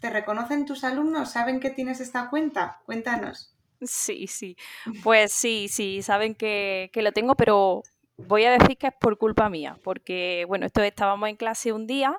te 0.00 0.08
reconocen 0.10 0.64
tus 0.64 0.82
alumnos, 0.82 1.30
saben 1.30 1.60
que 1.60 1.68
tienes 1.68 2.00
esta 2.00 2.30
cuenta. 2.30 2.80
Cuéntanos. 2.86 3.54
Sí, 3.82 4.26
sí. 4.26 4.56
Pues 5.02 5.32
sí, 5.32 5.68
sí, 5.68 6.00
saben 6.00 6.34
que, 6.34 6.90
lo 6.94 7.12
tengo, 7.12 7.34
pero 7.34 7.82
voy 8.16 8.44
a 8.44 8.52
decir 8.52 8.78
que 8.78 8.86
es 8.86 8.94
por 8.98 9.18
culpa 9.18 9.50
mía, 9.50 9.78
porque 9.82 10.46
bueno, 10.48 10.64
esto 10.64 10.82
estábamos 10.82 11.28
en 11.28 11.36
clase 11.36 11.72
un 11.72 11.86
día 11.86 12.18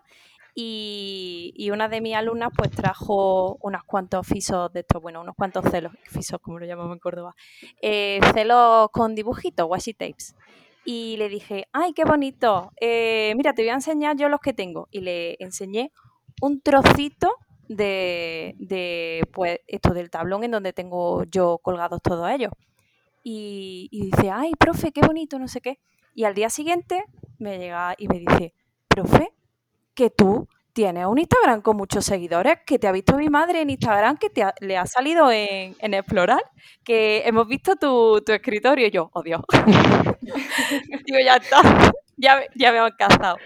y, 0.56 1.70
una 1.72 1.90
de 1.90 2.00
mis 2.00 2.16
alumnas 2.16 2.50
pues 2.56 2.72
trajo 2.72 3.58
unos 3.62 3.84
cuantos 3.84 4.26
fisos 4.26 4.72
de 4.72 4.80
estos, 4.80 5.02
bueno, 5.02 5.22
unos 5.22 5.36
cuantos 5.36 5.66
celos, 5.70 5.92
fisos 6.04 6.40
como 6.42 6.58
lo 6.58 6.66
llamamos 6.66 6.94
en 6.94 7.00
Córdoba, 7.00 7.36
eh, 7.82 8.22
celos 8.34 8.90
con 8.92 9.14
dibujitos, 9.14 9.68
washi 9.70 9.94
tapes 9.94 10.36
y 10.86 11.18
le 11.18 11.30
dije, 11.30 11.68
ay, 11.74 11.94
qué 11.94 12.06
bonito, 12.06 12.72
eh, 12.80 13.34
mira, 13.36 13.54
te 13.54 13.64
voy 13.64 13.70
a 13.70 13.74
enseñar 13.74 14.16
yo 14.18 14.30
los 14.30 14.40
que 14.40 14.54
tengo. 14.54 14.88
Y 14.92 15.02
le 15.02 15.36
enseñé 15.40 15.92
un 16.42 16.62
trocito 16.62 17.32
de, 17.68 18.54
de, 18.60 19.28
pues, 19.34 19.60
esto 19.68 19.96
del 19.96 20.12
tablón 20.12 20.44
en 20.44 20.52
donde 20.52 20.74
tengo 20.74 21.24
yo 21.24 21.58
colgados 21.58 22.02
todos 22.04 22.30
ellos. 22.30 22.52
Y, 23.24 23.90
y 23.92 24.12
dice, 24.12 24.30
ay, 24.30 24.52
profe, 24.60 24.92
qué 24.92 25.02
bonito, 25.02 25.40
no 25.40 25.48
sé 25.48 25.60
qué. 25.60 25.80
Y 26.14 26.26
al 26.26 26.36
día 26.36 26.52
siguiente 26.52 27.04
me 27.40 27.58
llega 27.58 27.96
y 27.98 28.08
me 28.08 28.20
dice, 28.20 28.54
profe, 28.88 29.34
que 29.96 30.10
tú 30.10 30.48
tienes 30.76 31.06
un 31.06 31.18
Instagram 31.18 31.62
con 31.62 31.78
muchos 31.78 32.04
seguidores, 32.04 32.58
que 32.66 32.78
te 32.78 32.88
ha 32.88 32.92
visto 32.92 33.16
mi 33.16 33.30
madre 33.30 33.62
en 33.62 33.70
Instagram, 33.70 34.18
que 34.18 34.30
te 34.30 34.44
le 34.60 34.78
ha 34.78 34.86
salido 34.86 35.32
en, 35.32 35.74
en, 35.80 35.94
Explorar, 35.94 36.42
que 36.84 37.24
hemos 37.26 37.48
visto 37.48 37.78
tu, 37.78 38.22
tu 38.26 38.34
escritorio. 38.34 38.88
Y 38.88 38.92
yo, 38.92 39.10
oh 39.14 39.24
Dios. 39.24 39.42
Digo, 41.06 41.20
ya 41.24 41.38
está, 41.38 41.62
ya, 42.18 42.42
ya 42.56 42.74
me 42.74 42.80
han 42.80 42.92
casado. 42.92 43.38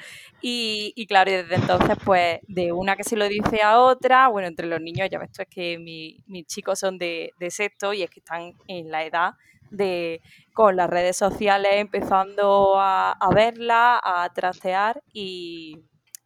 Y, 0.42 0.92
y, 0.96 1.06
claro, 1.06 1.32
desde 1.32 1.54
entonces, 1.54 1.98
pues, 2.04 2.40
de 2.48 2.72
una 2.72 2.96
que 2.96 3.04
se 3.04 3.16
lo 3.16 3.28
dice 3.28 3.62
a 3.62 3.80
otra, 3.80 4.28
bueno, 4.30 4.48
entre 4.48 4.66
los 4.66 4.82
niños, 4.82 5.08
ya 5.12 5.20
ves 5.20 5.32
tú, 5.32 5.44
es 5.44 5.50
que 5.50 5.78
mi, 5.78 6.18
mis 6.26 6.48
chicos 6.48 6.80
son 6.80 6.98
de, 6.98 7.34
de 7.40 7.52
sexto 7.52 7.94
y 7.94 8.02
es 8.02 8.10
que 8.10 8.22
están 8.22 8.54
en 8.68 8.90
la 8.90 9.06
edad 9.06 9.34
de 9.70 10.22
con 10.54 10.76
las 10.76 10.90
redes 10.90 11.16
sociales 11.16 11.74
empezando 11.76 12.80
a, 12.80 13.12
a 13.12 13.30
verla, 13.36 14.02
a 14.04 14.28
trastear 14.34 15.04
y, 15.14 15.78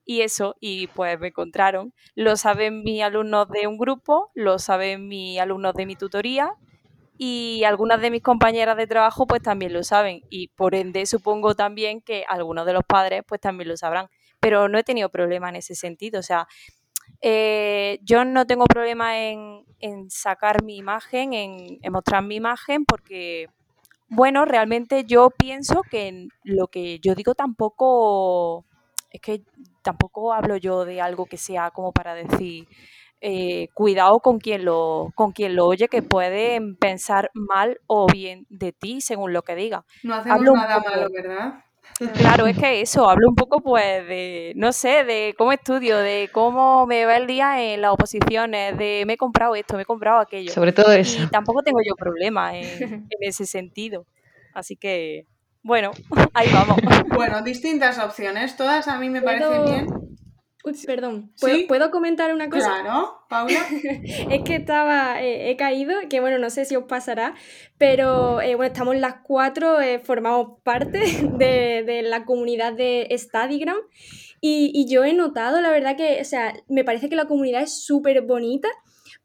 y 0.05 0.21
eso, 0.21 0.55
y 0.59 0.87
pues 0.87 1.19
me 1.19 1.27
encontraron. 1.27 1.93
Lo 2.15 2.35
saben 2.35 2.83
mis 2.83 3.01
alumnos 3.01 3.49
de 3.49 3.67
un 3.67 3.77
grupo, 3.77 4.31
lo 4.33 4.59
saben 4.59 5.07
mis 5.07 5.39
alumnos 5.39 5.73
de 5.73 5.85
mi 5.85 5.95
tutoría 5.95 6.53
y 7.17 7.63
algunas 7.65 8.01
de 8.01 8.11
mis 8.11 8.21
compañeras 8.21 8.75
de 8.77 8.87
trabajo 8.87 9.27
pues 9.27 9.41
también 9.41 9.73
lo 9.73 9.83
saben. 9.83 10.21
Y 10.29 10.49
por 10.49 10.75
ende 10.75 11.05
supongo 11.05 11.55
también 11.55 12.01
que 12.01 12.25
algunos 12.27 12.65
de 12.65 12.73
los 12.73 12.83
padres 12.83 13.23
pues 13.27 13.41
también 13.41 13.69
lo 13.69 13.77
sabrán, 13.77 14.07
pero 14.39 14.67
no 14.67 14.77
he 14.77 14.83
tenido 14.83 15.09
problema 15.09 15.49
en 15.49 15.57
ese 15.57 15.75
sentido, 15.75 16.19
o 16.19 16.23
sea, 16.23 16.47
eh, 17.21 17.99
yo 18.03 18.25
no 18.25 18.45
tengo 18.45 18.65
problema 18.65 19.17
en, 19.19 19.63
sacar 20.09 20.63
mi 20.63 20.77
imagen, 20.77 21.33
en, 21.33 21.79
en, 21.81 21.91
mostrar 21.93 22.23
mi 22.23 22.35
imagen 22.35 22.85
porque, 22.85 23.47
bueno, 24.09 24.45
realmente 24.45 25.05
yo 25.05 25.29
pienso 25.29 25.83
que 25.89 26.27
lo 26.43 26.67
que 26.67 26.99
yo 26.99 27.15
digo 27.15 27.33
tampoco, 27.35 28.65
es 29.13 29.21
que 29.21 29.43
tampoco 29.83 30.33
hablo 30.33 30.57
yo 30.57 30.83
de 30.83 30.99
algo 30.99 31.25
que 31.27 31.37
sea 31.37 31.71
como 31.71 31.93
para 31.93 32.15
decir 32.15 32.67
eh, 33.21 33.69
cuidado 33.73 34.19
con 34.19 34.39
quien, 34.39 34.65
lo, 34.65 35.11
con 35.15 35.31
quien 35.31 35.55
lo 35.55 35.67
oye, 35.67 35.87
que 35.87 36.01
pueden 36.01 36.75
pensar 36.75 37.31
mal 37.33 37.79
o 37.87 38.07
bien 38.07 38.45
de 38.49 38.73
ti 38.73 38.99
según 38.99 39.31
lo 39.31 39.43
que 39.43 39.55
diga. 39.55 39.85
No 40.03 40.15
hacemos 40.15 40.41
nada 40.41 40.81
malo, 40.81 41.07
¿verdad? 41.09 41.63
Claro, 42.15 42.47
es 42.47 42.57
que 42.57 42.81
eso, 42.81 43.07
hablo 43.07 43.29
un 43.29 43.35
poco 43.35 43.61
pues 43.61 44.05
de, 44.07 44.53
no 44.55 44.73
sé, 44.73 45.03
de 45.03 45.35
cómo 45.37 45.53
estudio, 45.53 45.97
de 45.99 46.29
cómo 46.33 46.85
me 46.87 47.05
va 47.05 47.17
el 47.17 47.27
día 47.27 47.63
en 47.63 47.81
las 47.81 47.93
oposiciones, 47.93 48.77
de 48.77 49.03
me 49.05 49.13
he 49.13 49.17
comprado 49.17 49.55
esto, 49.55 49.75
me 49.75 49.83
he 49.83 49.85
comprado 49.85 50.19
aquello. 50.19 50.51
Sobre 50.51 50.73
todo 50.73 50.91
eso. 50.91 51.21
Y 51.21 51.27
tampoco 51.27 51.61
tengo 51.61 51.79
yo 51.85 51.95
problema 51.95 52.57
en, 52.57 52.65
en 53.09 53.17
ese 53.21 53.45
sentido. 53.45 54.05
Así 54.53 54.75
que, 54.75 55.27
bueno, 55.63 55.91
ahí 56.33 56.47
vamos. 56.53 56.77
Bueno, 57.15 57.41
distintas 57.41 57.97
opciones, 57.97 58.55
todas 58.55 58.87
a 58.87 58.99
mí 58.99 59.09
me 59.09 59.21
parecen 59.21 59.65
bien. 59.65 59.87
Uy, 60.65 60.73
perdón, 60.85 61.33
¿Puedo, 61.67 61.91
comentar 61.91 62.33
una 62.33 62.49
cosa? 62.49 62.79
Claro, 62.81 63.25
Paula. 63.27 63.59
es 64.29 64.43
que 64.43 64.55
estaba, 64.55 65.21
eh, 65.21 65.49
he 65.49 65.57
caído, 65.57 65.93
que 66.09 66.21
bueno, 66.21 66.39
no 66.39 66.49
sé 66.49 66.63
si 66.63 66.77
os 66.77 66.85
pasará, 66.85 67.35
pero 67.77 68.39
eh, 68.39 68.55
bueno, 68.55 68.71
estamos 68.71 68.95
las 68.95 69.15
cuatro, 69.23 69.81
eh, 69.81 69.99
formamos 69.99 70.61
parte 70.63 70.99
de, 71.37 71.83
de, 71.85 72.01
la 72.03 72.23
comunidad 72.23 72.71
de 72.71 73.07
Stadigram 73.11 73.75
y, 74.39 74.71
y, 74.73 74.89
yo 74.89 75.03
he 75.03 75.13
notado, 75.13 75.59
la 75.59 75.69
verdad 75.69 75.97
que, 75.97 76.21
o 76.21 76.25
sea, 76.25 76.53
me 76.69 76.85
parece 76.85 77.09
que 77.09 77.17
la 77.17 77.27
comunidad 77.27 77.61
es 77.61 77.83
súper 77.83 78.21
bonita 78.21 78.69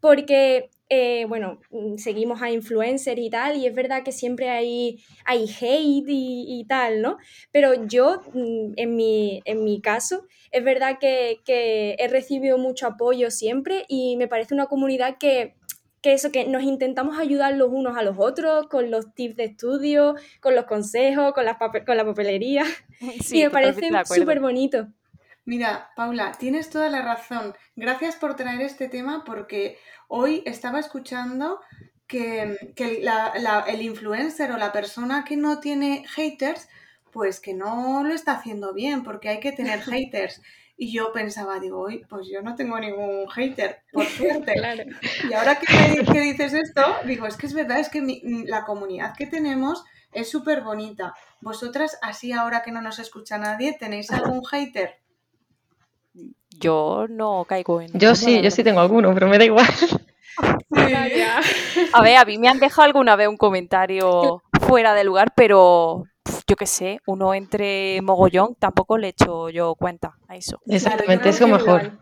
porque 0.01 0.71
eh, 0.91 1.27
bueno, 1.29 1.61
mm, 1.71 1.97
seguimos 1.97 2.41
a 2.41 2.51
influencers 2.51 3.21
y 3.21 3.29
tal, 3.29 3.57
y 3.57 3.67
es 3.67 3.75
verdad 3.75 4.03
que 4.03 4.13
siempre 4.13 4.49
hay, 4.49 5.03
hay 5.27 5.45
hate 5.45 6.09
y, 6.09 6.65
tal, 6.67 7.03
¿no? 7.03 7.19
Pero 7.53 7.87
yo, 7.87 8.23
mm, 8.33 8.73
en 8.77 8.97
mi, 8.97 9.43
en 9.45 9.65
mi 9.65 9.83
caso, 9.83 10.27
es 10.51 10.65
verdad 10.65 10.99
que, 10.99 11.41
he 11.99 12.09
recibido 12.09 12.57
mucho 12.59 12.87
apoyo 12.87 13.31
siempre 13.31 13.85
y 13.89 14.17
me 14.17 14.29
parece 14.29 14.55
una 14.55 14.67
comunidad 14.67 15.19
que, 15.19 15.55
eso, 16.03 16.33
que 16.33 16.47
nos 16.47 16.63
intentamos 16.63 17.19
ayudar 17.19 17.55
los 17.55 17.69
unos 17.71 17.99
a 17.99 18.03
los 18.03 18.17
otros 18.19 18.67
con 18.69 18.91
los 18.91 19.13
tips 19.15 19.37
de 19.37 19.45
estudio, 19.45 20.15
con 20.41 20.55
los 20.55 20.65
consejos, 20.65 21.35
con, 21.35 21.45
las 21.45 21.59
con 21.59 21.97
la 21.99 22.07
papelería. 22.07 22.65
y 23.31 23.43
me 23.43 23.51
parece 23.51 23.91
súper 24.07 24.41
bonito. 24.41 24.89
Mira, 25.49 25.93
Paula, 25.97 26.33
tienes 26.33 26.69
toda 26.69 26.91
la 26.91 27.01
razón. 27.01 27.57
Gracias 27.75 28.17
por 28.17 28.37
traer 28.37 28.61
este 28.61 28.87
tema 28.87 29.25
porque 29.25 29.79
hoy 30.07 30.43
estaba 30.45 30.79
escuchando 30.79 31.63
que, 32.07 32.55
el 32.77 33.81
influencer 33.81 34.53
o 34.53 34.59
la 34.59 34.73
persona 34.73 35.25
que 35.25 35.39
no 35.39 35.59
tiene 35.59 36.05
haters, 36.07 36.69
pues 37.13 37.41
que 37.41 37.55
no 37.55 38.05
lo 38.05 38.13
está 38.13 38.33
haciendo 38.33 38.75
bien 38.75 39.03
porque 39.03 39.31
hay 39.31 39.41
que 39.41 39.53
tener 39.53 39.81
haters. 39.91 40.43
Y 40.77 40.93
yo 40.93 41.15
pensaba, 41.15 41.59
digo, 41.59 41.81
hoy 41.81 42.05
pues 42.11 42.29
yo 42.31 42.43
no 42.43 42.55
tengo 42.55 42.79
ningún 42.79 43.27
hater, 43.31 43.79
por 43.91 44.05
suerte. 44.19 44.53
Y 45.31 45.33
ahora 45.33 45.59
que, 45.59 46.05
que, 46.13 46.21
dices 46.21 46.53
esto, 46.53 46.83
digo, 47.07 47.27
es 47.27 47.39
que 47.39 47.47
es 47.47 47.55
verdad, 47.55 47.79
es 47.79 47.89
que 47.89 48.03
la 48.45 48.67
comunidad 48.67 49.17
que 49.17 49.27
tenemos 49.27 49.83
es 50.13 50.29
súper 50.29 50.61
bonita. 50.61 51.15
Vosotras, 51.41 51.99
así 52.03 52.33
ahora 52.33 52.63
que 52.63 52.71
no 52.71 52.83
nos 52.83 52.99
escucha 52.99 53.39
nadie, 53.39 53.75
¿tenéis 53.81 54.11
algún 54.11 54.45
hater? 54.45 55.08
Yo 56.59 57.07
no 57.09 57.45
caigo 57.49 57.81
en. 57.81 57.99
Yo 57.99 58.15
sí, 58.15 58.41
yo 58.43 58.51
sí 58.51 58.65
tengo 58.65 58.81
alguno, 58.81 59.13
pero 59.15 59.29
me 59.29 59.39
da 59.39 59.45
igual. 59.45 59.67
A 61.93 62.03
ver, 62.03 62.17
a 62.17 62.25
mí 62.25 62.39
me 62.39 62.49
han 62.49 62.61
dejado 62.61 62.87
alguna 62.87 63.17
vez 63.17 63.29
un 63.29 63.37
comentario 63.37 64.43
fuera 64.61 64.95
de 64.95 65.03
lugar, 65.05 65.33
pero 65.35 66.05
yo 66.47 66.57
qué 66.57 66.67
sé, 66.67 67.01
uno 67.07 67.35
entre 67.35 68.01
mogollón, 68.03 68.55
tampoco 68.55 68.99
le 68.99 69.09
echo 69.09 69.49
yo 69.49 69.75
cuenta 69.75 70.17
a 70.29 70.37
eso. 70.37 70.61
Exactamente, 70.67 71.29
es 71.29 71.41
lo 71.41 71.49
mejor. 71.49 71.99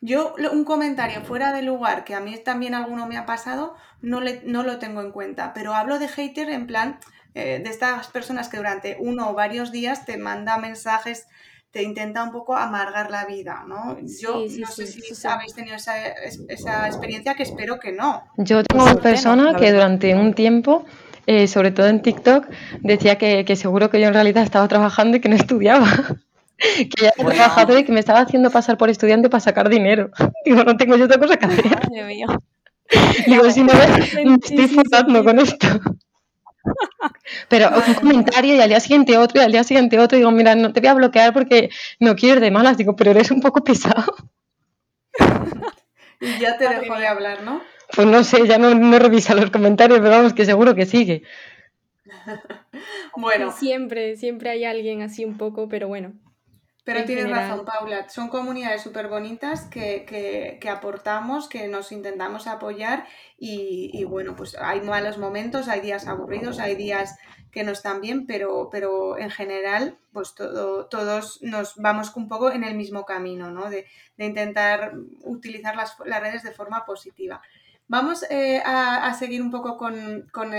Yo 0.00 0.34
un 0.52 0.64
comentario 0.64 1.22
fuera 1.22 1.52
de 1.52 1.62
lugar, 1.62 2.04
que 2.04 2.14
a 2.14 2.20
mí 2.20 2.36
también 2.38 2.74
alguno 2.74 3.06
me 3.06 3.16
ha 3.16 3.24
pasado, 3.24 3.76
no, 4.00 4.20
le, 4.20 4.42
no 4.44 4.64
lo 4.64 4.78
tengo 4.78 5.00
en 5.00 5.12
cuenta, 5.12 5.52
pero 5.54 5.74
hablo 5.74 5.98
de 6.00 6.08
hater 6.08 6.50
en 6.50 6.66
plan 6.66 6.98
eh, 7.34 7.60
de 7.62 7.70
estas 7.70 8.08
personas 8.08 8.48
que 8.48 8.56
durante 8.56 8.96
uno 8.98 9.30
o 9.30 9.34
varios 9.34 9.70
días 9.70 10.04
te 10.04 10.16
manda 10.16 10.58
mensajes 10.58 11.28
te 11.72 11.82
intenta 11.82 12.22
un 12.22 12.30
poco 12.30 12.54
amargar 12.54 13.10
la 13.10 13.24
vida, 13.24 13.64
¿no? 13.66 13.96
Yo 14.20 14.44
no 14.60 14.66
sé 14.66 14.86
si 14.86 15.26
habéis 15.26 15.54
tenido 15.54 15.76
esa, 15.76 16.86
experiencia, 16.86 17.34
que 17.34 17.44
espero 17.44 17.80
que 17.80 17.92
no. 17.92 18.24
Yo 18.36 18.62
tengo 18.62 18.84
una 18.84 18.96
persona 18.96 19.54
que 19.56 19.72
durante 19.72 20.14
un 20.14 20.34
tiempo, 20.34 20.84
eh, 21.26 21.48
sobre 21.48 21.70
todo 21.70 21.86
en 21.86 22.02
TikTok, 22.02 22.46
decía 22.80 23.16
que, 23.16 23.56
seguro 23.56 23.88
que 23.88 24.00
yo 24.00 24.08
en 24.08 24.14
realidad 24.14 24.44
estaba 24.44 24.68
trabajando 24.68 25.16
y 25.16 25.20
que 25.20 25.30
no 25.30 25.36
estudiaba. 25.44 25.86
que 26.58 26.90
ya 27.00 27.12
había 27.18 27.34
trabajado 27.36 27.78
y 27.78 27.84
que 27.84 27.92
me 27.92 28.00
estaba 28.00 28.20
haciendo 28.20 28.50
pasar 28.50 28.76
por 28.76 28.90
estudiante 28.90 29.30
para 29.30 29.40
sacar 29.40 29.70
dinero. 29.70 30.10
Digo, 30.44 30.64
no 30.64 30.76
tengo 30.76 30.96
yo 30.96 31.06
otra 31.06 31.18
cosa 31.18 31.38
que 31.38 31.46
hacer. 31.46 31.88
Dios 31.90 32.06
mío. 32.06 32.26
Digo, 33.26 33.50
si 33.50 33.62
no 33.62 33.72
me 33.72 34.34
estoy 34.42 34.68
forzando 34.68 35.24
con 35.24 35.38
esto. 35.38 35.68
Pero 37.48 37.70
un 37.86 37.94
comentario 37.94 38.54
y 38.54 38.60
al 38.60 38.68
día 38.68 38.80
siguiente 38.80 39.18
otro 39.18 39.40
y 39.40 39.44
al 39.44 39.52
día 39.52 39.64
siguiente 39.64 39.98
otro. 39.98 40.16
Digo, 40.16 40.30
mira, 40.30 40.54
no 40.54 40.72
te 40.72 40.80
voy 40.80 40.88
a 40.88 40.94
bloquear 40.94 41.32
porque 41.32 41.70
no 41.98 42.14
quiero 42.14 42.36
ir 42.36 42.40
de 42.40 42.50
malas. 42.50 42.76
Digo, 42.76 42.96
pero 42.96 43.10
eres 43.10 43.30
un 43.30 43.40
poco 43.40 43.64
pesado. 43.64 44.14
y 46.20 46.38
ya 46.38 46.56
te 46.56 46.68
dejó 46.68 46.96
de 46.96 47.06
hablar, 47.06 47.42
¿no? 47.42 47.62
Pues 47.94 48.06
no 48.06 48.24
sé, 48.24 48.46
ya 48.46 48.58
no, 48.58 48.74
no 48.74 48.98
revisa 48.98 49.34
los 49.34 49.50
comentarios, 49.50 49.98
pero 49.98 50.10
vamos, 50.10 50.32
que 50.32 50.46
seguro 50.46 50.74
que 50.74 50.86
sigue. 50.86 51.24
bueno. 53.16 53.52
Siempre, 53.52 54.16
siempre 54.16 54.50
hay 54.50 54.64
alguien 54.64 55.02
así 55.02 55.24
un 55.24 55.36
poco, 55.36 55.68
pero 55.68 55.88
bueno. 55.88 56.12
Pero 56.84 57.04
tienes 57.04 57.30
razón, 57.30 57.64
Paula. 57.64 58.08
Son 58.08 58.28
comunidades 58.28 58.82
súper 58.82 59.06
bonitas 59.06 59.66
que, 59.66 60.58
aportamos, 60.68 61.48
que 61.48 61.68
nos 61.68 61.92
intentamos 61.92 62.48
apoyar 62.48 63.06
y, 63.38 64.02
bueno, 64.04 64.34
pues 64.34 64.56
hay 64.58 64.80
malos 64.80 65.16
momentos, 65.16 65.68
hay 65.68 65.80
días 65.80 66.08
aburridos, 66.08 66.58
hay 66.58 66.74
días 66.74 67.16
que 67.52 67.62
no 67.62 67.70
están 67.70 68.00
bien, 68.00 68.26
pero, 68.26 68.68
pero 68.72 69.16
en 69.18 69.30
general, 69.30 69.98
pues 70.12 70.34
todo, 70.34 70.86
todos 70.86 71.40
nos 71.42 71.76
vamos 71.76 72.16
un 72.16 72.28
poco 72.28 72.50
en 72.50 72.64
el 72.64 72.74
mismo 72.74 73.04
camino, 73.04 73.50
¿no? 73.50 73.70
De, 73.70 73.86
intentar 74.18 74.92
utilizar 75.24 75.76
las, 75.76 75.96
redes 75.98 76.42
de 76.42 76.52
forma 76.52 76.84
positiva. 76.84 77.42
Vamos 77.88 78.24
eh, 78.30 78.62
a, 78.64 79.12
seguir 79.14 79.42
un 79.42 79.50
poco 79.50 79.76
con, 79.76 80.28
con 80.32 80.52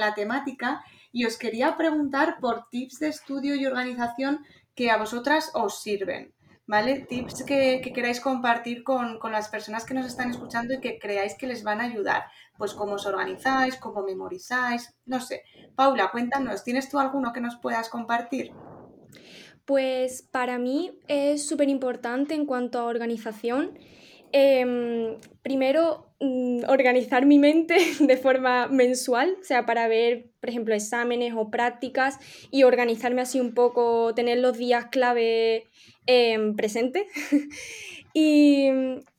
la 0.00 0.14
temática 0.14 0.82
y 1.12 1.24
os 1.24 1.36
quería 1.36 1.76
preguntar 1.76 2.38
por 2.40 2.68
tips 2.68 3.00
de 3.00 3.08
estudio 3.08 3.54
y 3.56 3.66
organización 3.66 4.44
que 4.74 4.90
a 4.90 4.96
vosotras 4.96 5.50
os 5.54 5.82
sirven, 5.82 6.34
¿vale? 6.66 7.00
Tips 7.08 7.44
que, 7.44 7.80
queráis 7.94 8.20
compartir 8.20 8.84
con, 8.84 9.18
las 9.30 9.48
personas 9.48 9.84
que 9.84 9.94
nos 9.94 10.06
están 10.06 10.30
escuchando 10.30 10.74
y 10.74 10.80
que 10.80 10.98
creáis 10.98 11.34
que 11.34 11.46
les 11.46 11.62
van 11.62 11.80
a 11.80 11.84
ayudar. 11.84 12.24
Pues 12.56 12.74
cómo 12.74 12.94
os 12.94 13.06
organizáis, 13.06 13.76
cómo 13.76 14.02
memorizáis, 14.02 14.94
no 15.06 15.20
sé. 15.20 15.42
Paula, 15.74 16.10
cuéntanos, 16.10 16.62
¿tienes 16.62 16.88
tú 16.88 16.98
alguno 16.98 17.32
que 17.32 17.40
nos 17.40 17.56
puedas 17.56 17.88
compartir? 17.88 18.52
Pues 19.64 20.22
para 20.22 20.58
mí 20.58 20.98
es 21.08 21.46
súper 21.46 21.68
importante 21.68 22.34
en 22.34 22.46
cuanto 22.46 22.78
a 22.78 22.84
organización. 22.84 23.78
Em, 24.32 25.16
primero, 25.42 26.06
mm, 26.20 26.64
organizar 26.68 27.26
mi 27.26 27.38
mente 27.38 27.76
de 28.00 28.16
forma 28.16 28.68
mensual, 28.68 29.36
o 29.40 29.44
sea, 29.44 29.66
para 29.66 29.88
ver, 29.88 30.26
por 30.40 30.50
ejemplo, 30.50 30.74
exámenes 30.74 31.34
o 31.36 31.50
prácticas 31.50 32.18
y 32.50 32.62
organizarme 32.62 33.22
así 33.22 33.40
un 33.40 33.54
poco, 33.54 34.14
tener 34.14 34.38
los 34.38 34.56
días 34.56 34.86
clave 34.86 35.66
eh, 36.06 36.52
presentes. 36.56 37.04
y, 38.14 38.68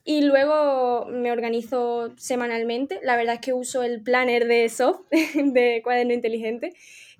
y, 0.05 0.21
luego 0.21 1.05
me 1.07 1.31
organizo 1.31 2.13
semanalmente. 2.17 2.99
La 3.03 3.17
verdad 3.17 3.35
es 3.35 3.41
que 3.41 3.53
uso 3.53 3.83
el 3.83 4.01
planner 4.01 4.47
de 4.47 4.69
Soft, 4.69 5.01
de 5.35 5.81
cuaderno 5.83 6.13
inteligente, 6.13 6.73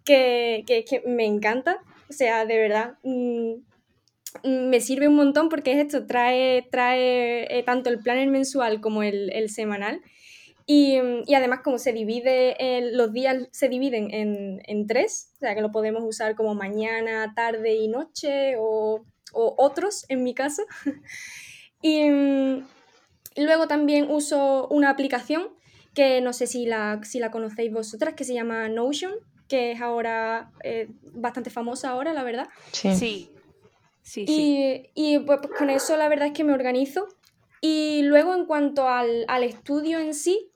que, 0.06 0.64
que, 0.66 0.86
que 0.86 1.02
me 1.02 1.26
encanta. 1.26 1.80
O 2.10 2.14
sea, 2.14 2.46
de 2.46 2.58
verdad, 2.58 2.98
mm, 3.04 3.54
me 4.44 4.80
sirve 4.80 5.08
un 5.08 5.16
montón 5.16 5.50
porque 5.50 5.74
es 5.74 5.86
esto, 5.86 6.06
trae, 6.06 6.68
trae 6.72 7.60
eh, 7.60 7.64
tanto 7.64 7.90
el 7.90 8.00
planner 8.00 8.28
mensual 8.30 8.82
como 8.82 9.04
el, 9.04 9.50
semanal. 9.50 10.02
Y, 10.66 10.98
además 11.36 11.62
como 11.64 11.78
se 11.78 11.92
divide, 11.92 12.56
los 12.94 13.12
días 13.12 13.48
se 13.52 13.68
dividen 13.68 14.10
en, 14.12 14.88
tres, 14.88 15.32
o 15.36 15.40
sea 15.40 15.56
que 15.56 15.62
lo 15.62 15.72
podemos 15.72 16.04
usar 16.06 16.36
como 16.36 16.56
mañana, 16.56 17.34
tarde 17.36 17.76
y 17.76 17.88
noche 17.88 18.56
o, 18.58 19.04
otros 19.34 20.06
en 20.08 20.24
mi 20.24 20.34
caso. 20.34 20.64
y 21.82 22.04
luego 23.36 23.68
también 23.68 24.10
uso 24.10 24.68
una 24.70 24.90
aplicación 24.90 25.50
que 25.94 26.22
no 26.22 26.34
sé 26.34 26.48
si 26.48 26.66
la, 26.66 27.02
si 27.04 27.20
la 27.20 27.32
conocéis 27.32 27.72
vosotras, 27.72 28.14
que 28.14 28.24
se 28.24 28.34
llama 28.34 28.70
Notion, 28.70 29.14
que 29.48 29.72
es 29.72 29.82
ahora 29.82 30.52
eh, 30.64 30.88
bastante 31.14 31.50
famosa 31.50 31.90
ahora, 31.90 32.14
la 32.14 32.24
verdad. 32.24 32.48
Sí. 32.72 32.96
Sí. 32.96 33.31
Sí, 34.02 34.90
y, 34.94 35.20
pues, 35.20 35.40
con 35.58 35.70
eso 35.70 35.98
la 35.98 36.10
verdad 36.10 36.28
es 36.28 36.34
que 36.34 36.44
me 36.44 36.54
organizo. 36.54 37.08
Y 37.62 38.02
luego 38.04 38.34
en 38.34 38.46
cuanto 38.46 38.88
al, 38.88 39.26
estudio 39.44 40.00
en 40.00 40.14
sí, 40.14 40.52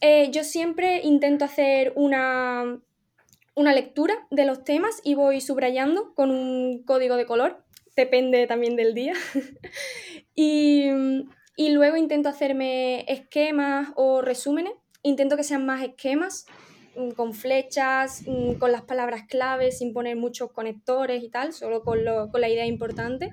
eh, 0.00 0.30
yo 0.32 0.42
siempre 0.42 1.00
intento 1.04 1.44
hacer 1.44 1.92
una, 1.94 2.80
una 3.54 3.72
lectura 3.72 4.26
de 4.30 4.44
los 4.44 4.64
temas 4.64 5.00
y 5.04 5.14
voy 5.14 5.40
subrayando 5.40 6.14
con 6.14 6.30
un 6.30 6.82
código 6.82 7.16
de 7.16 7.26
color, 7.26 7.64
depende 7.96 8.46
también 8.48 8.74
del 8.74 8.94
día. 8.94 9.14
y, 10.34 10.88
y 11.56 11.70
luego 11.70 11.96
intento 11.96 12.28
hacerme 12.28 13.04
esquemas 13.06 13.90
o 13.94 14.20
resúmenes. 14.20 14.72
Intento 15.04 15.36
que 15.36 15.44
sean 15.44 15.66
más 15.66 15.82
esquemas, 15.82 16.46
con 17.16 17.34
flechas, 17.34 18.22
mm, 18.26 18.54
con 18.54 18.72
las 18.72 18.82
palabras 18.82 19.22
claves, 19.28 19.78
sin 19.78 19.92
poner 19.92 20.16
muchos 20.16 20.50
conectores 20.52 21.22
y 21.22 21.28
tal, 21.28 21.52
solo 21.52 21.82
con, 21.82 22.04
la 22.04 22.48
idea 22.48 22.66
importante. 22.66 23.30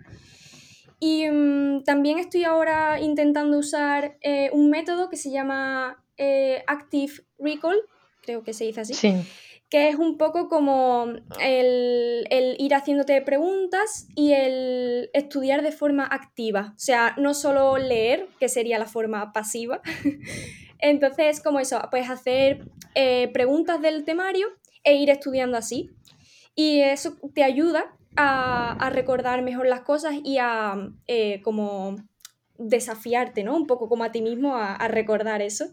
Y 0.99 1.29
mm, 1.29 1.83
también 1.83 2.19
estoy 2.19 2.43
ahora 2.43 2.99
intentando 2.99 3.57
usar 3.57 4.17
eh, 4.21 4.49
un 4.53 4.69
método 4.69 5.09
que 5.09 5.17
se 5.17 5.31
llama 5.31 6.03
eh, 6.17 6.63
Active 6.67 7.13
Recall, 7.37 7.81
creo 8.21 8.43
que 8.43 8.53
se 8.53 8.65
dice 8.65 8.81
así. 8.81 8.93
Sí 8.93 9.13
que 9.69 9.89
es 9.89 9.95
un 9.95 10.17
poco 10.17 10.49
como 10.49 11.13
el, 11.39 12.25
ir 12.57 12.73
haciéndote 12.73 13.21
preguntas 13.21 14.07
y 14.15 14.33
el 14.33 15.11
estudiar 15.13 15.61
de 15.61 15.71
forma 15.71 16.05
activa, 16.05 16.73
o 16.75 16.79
sea, 16.79 17.13
no 17.17 17.35
solo 17.35 17.77
leer, 17.77 18.27
que 18.39 18.49
sería 18.49 18.79
la 18.79 18.87
forma 18.87 19.31
pasiva. 19.31 19.81
Entonces, 20.79 21.41
como 21.41 21.59
eso, 21.59 21.79
puedes 21.91 22.09
hacer 22.09 22.65
eh, 22.95 23.29
preguntas 23.33 23.81
del 23.81 24.05
temario 24.05 24.47
e 24.83 24.95
ir 24.95 25.09
estudiando 25.09 25.57
así. 25.57 25.91
Y 26.55 26.81
eso 26.81 27.17
te 27.33 27.43
ayuda 27.43 27.95
a, 28.15 28.89
recordar 28.91 29.43
mejor 29.43 29.67
las 29.67 29.81
cosas 29.81 30.15
y 30.23 30.37
a 30.39 30.89
eh, 31.07 31.41
como 31.41 31.95
desafiarte, 32.57 33.43
¿no? 33.43 33.55
Un 33.55 33.67
poco 33.67 33.87
como 33.87 34.03
a 34.03 34.11
ti 34.11 34.21
mismo 34.21 34.55
a, 34.55 34.87
recordar 34.87 35.41
eso. 35.41 35.65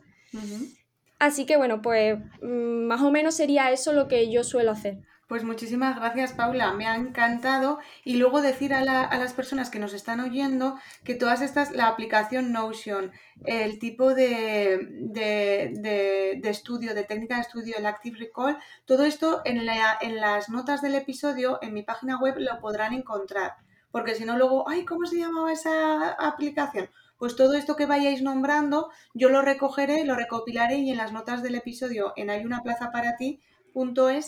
Así 1.19 1.47
que 1.47 1.57
bueno, 1.57 1.81
pues 1.81 2.19
mm, 2.42 2.87
más 2.87 3.01
o 3.01 3.11
menos 3.11 3.35
sería 3.35 3.71
eso 3.73 3.92
lo 3.92 4.07
que 4.07 4.31
yo 4.31 4.45
suelo 4.45 4.73
hacer. 4.73 4.99
Pues 5.27 5.43
muchísimas 5.43 5.97
gracias, 5.97 6.33
Paula. 6.35 6.73
Me 6.73 6.87
ha 6.87 6.95
encantado. 6.95 7.81
Y 8.05 8.17
luego 8.17 8.43
decir 8.43 8.73
a, 8.73 8.85
las 8.85 9.33
personas 9.33 9.71
que 9.71 9.81
nos 9.81 9.93
están 9.93 10.21
oyendo 10.21 10.79
que 11.03 11.17
todas 11.17 11.43
estas, 11.43 11.73
la 11.73 11.89
aplicación 11.89 12.53
Notion, 12.53 13.11
el 13.45 13.81
tipo 13.81 14.15
de, 14.15 14.87
de, 15.01 16.41
estudio, 16.45 16.95
de 16.95 17.03
técnica 17.03 17.37
de 17.37 17.41
estudio, 17.41 17.75
el 17.77 17.87
Active 17.87 18.19
Recall, 18.19 18.59
todo 18.85 19.05
esto 19.05 19.43
en, 19.45 19.69
en 20.01 20.17
las 20.17 20.49
notas 20.49 20.81
del 20.81 20.95
episodio, 20.95 21.59
en 21.61 21.75
mi 21.75 21.83
página 21.83 22.21
web, 22.21 22.37
lo 22.39 22.61
podrán 22.61 22.93
encontrar. 22.93 23.57
Porque 23.91 24.15
si 24.15 24.25
no, 24.25 24.37
luego, 24.37 24.69
ay, 24.69 24.85
¿cómo 24.85 25.07
se 25.07 25.19
llamaba 25.19 25.53
esa 25.53 26.12
aplicación? 26.12 26.89
pues 27.19 27.35
todo 27.35 27.55
esto 27.55 27.77
que 27.77 27.87
vayáis 27.87 28.21
nombrando, 28.21 28.91
yo 29.15 29.31
lo 29.31 29.41
recogeré, 29.41 30.05
lo 30.05 30.17
recopilaré 30.17 30.77
y 30.77 30.91
en 30.91 30.99
las 30.99 31.12
notas 31.12 31.43
del 31.43 31.55
episodio 31.55 32.12
en 32.15 32.29
hay 32.29 32.45
una 32.45 32.62
plaza 32.62 32.91
para 32.91 33.17
ti 33.17 33.41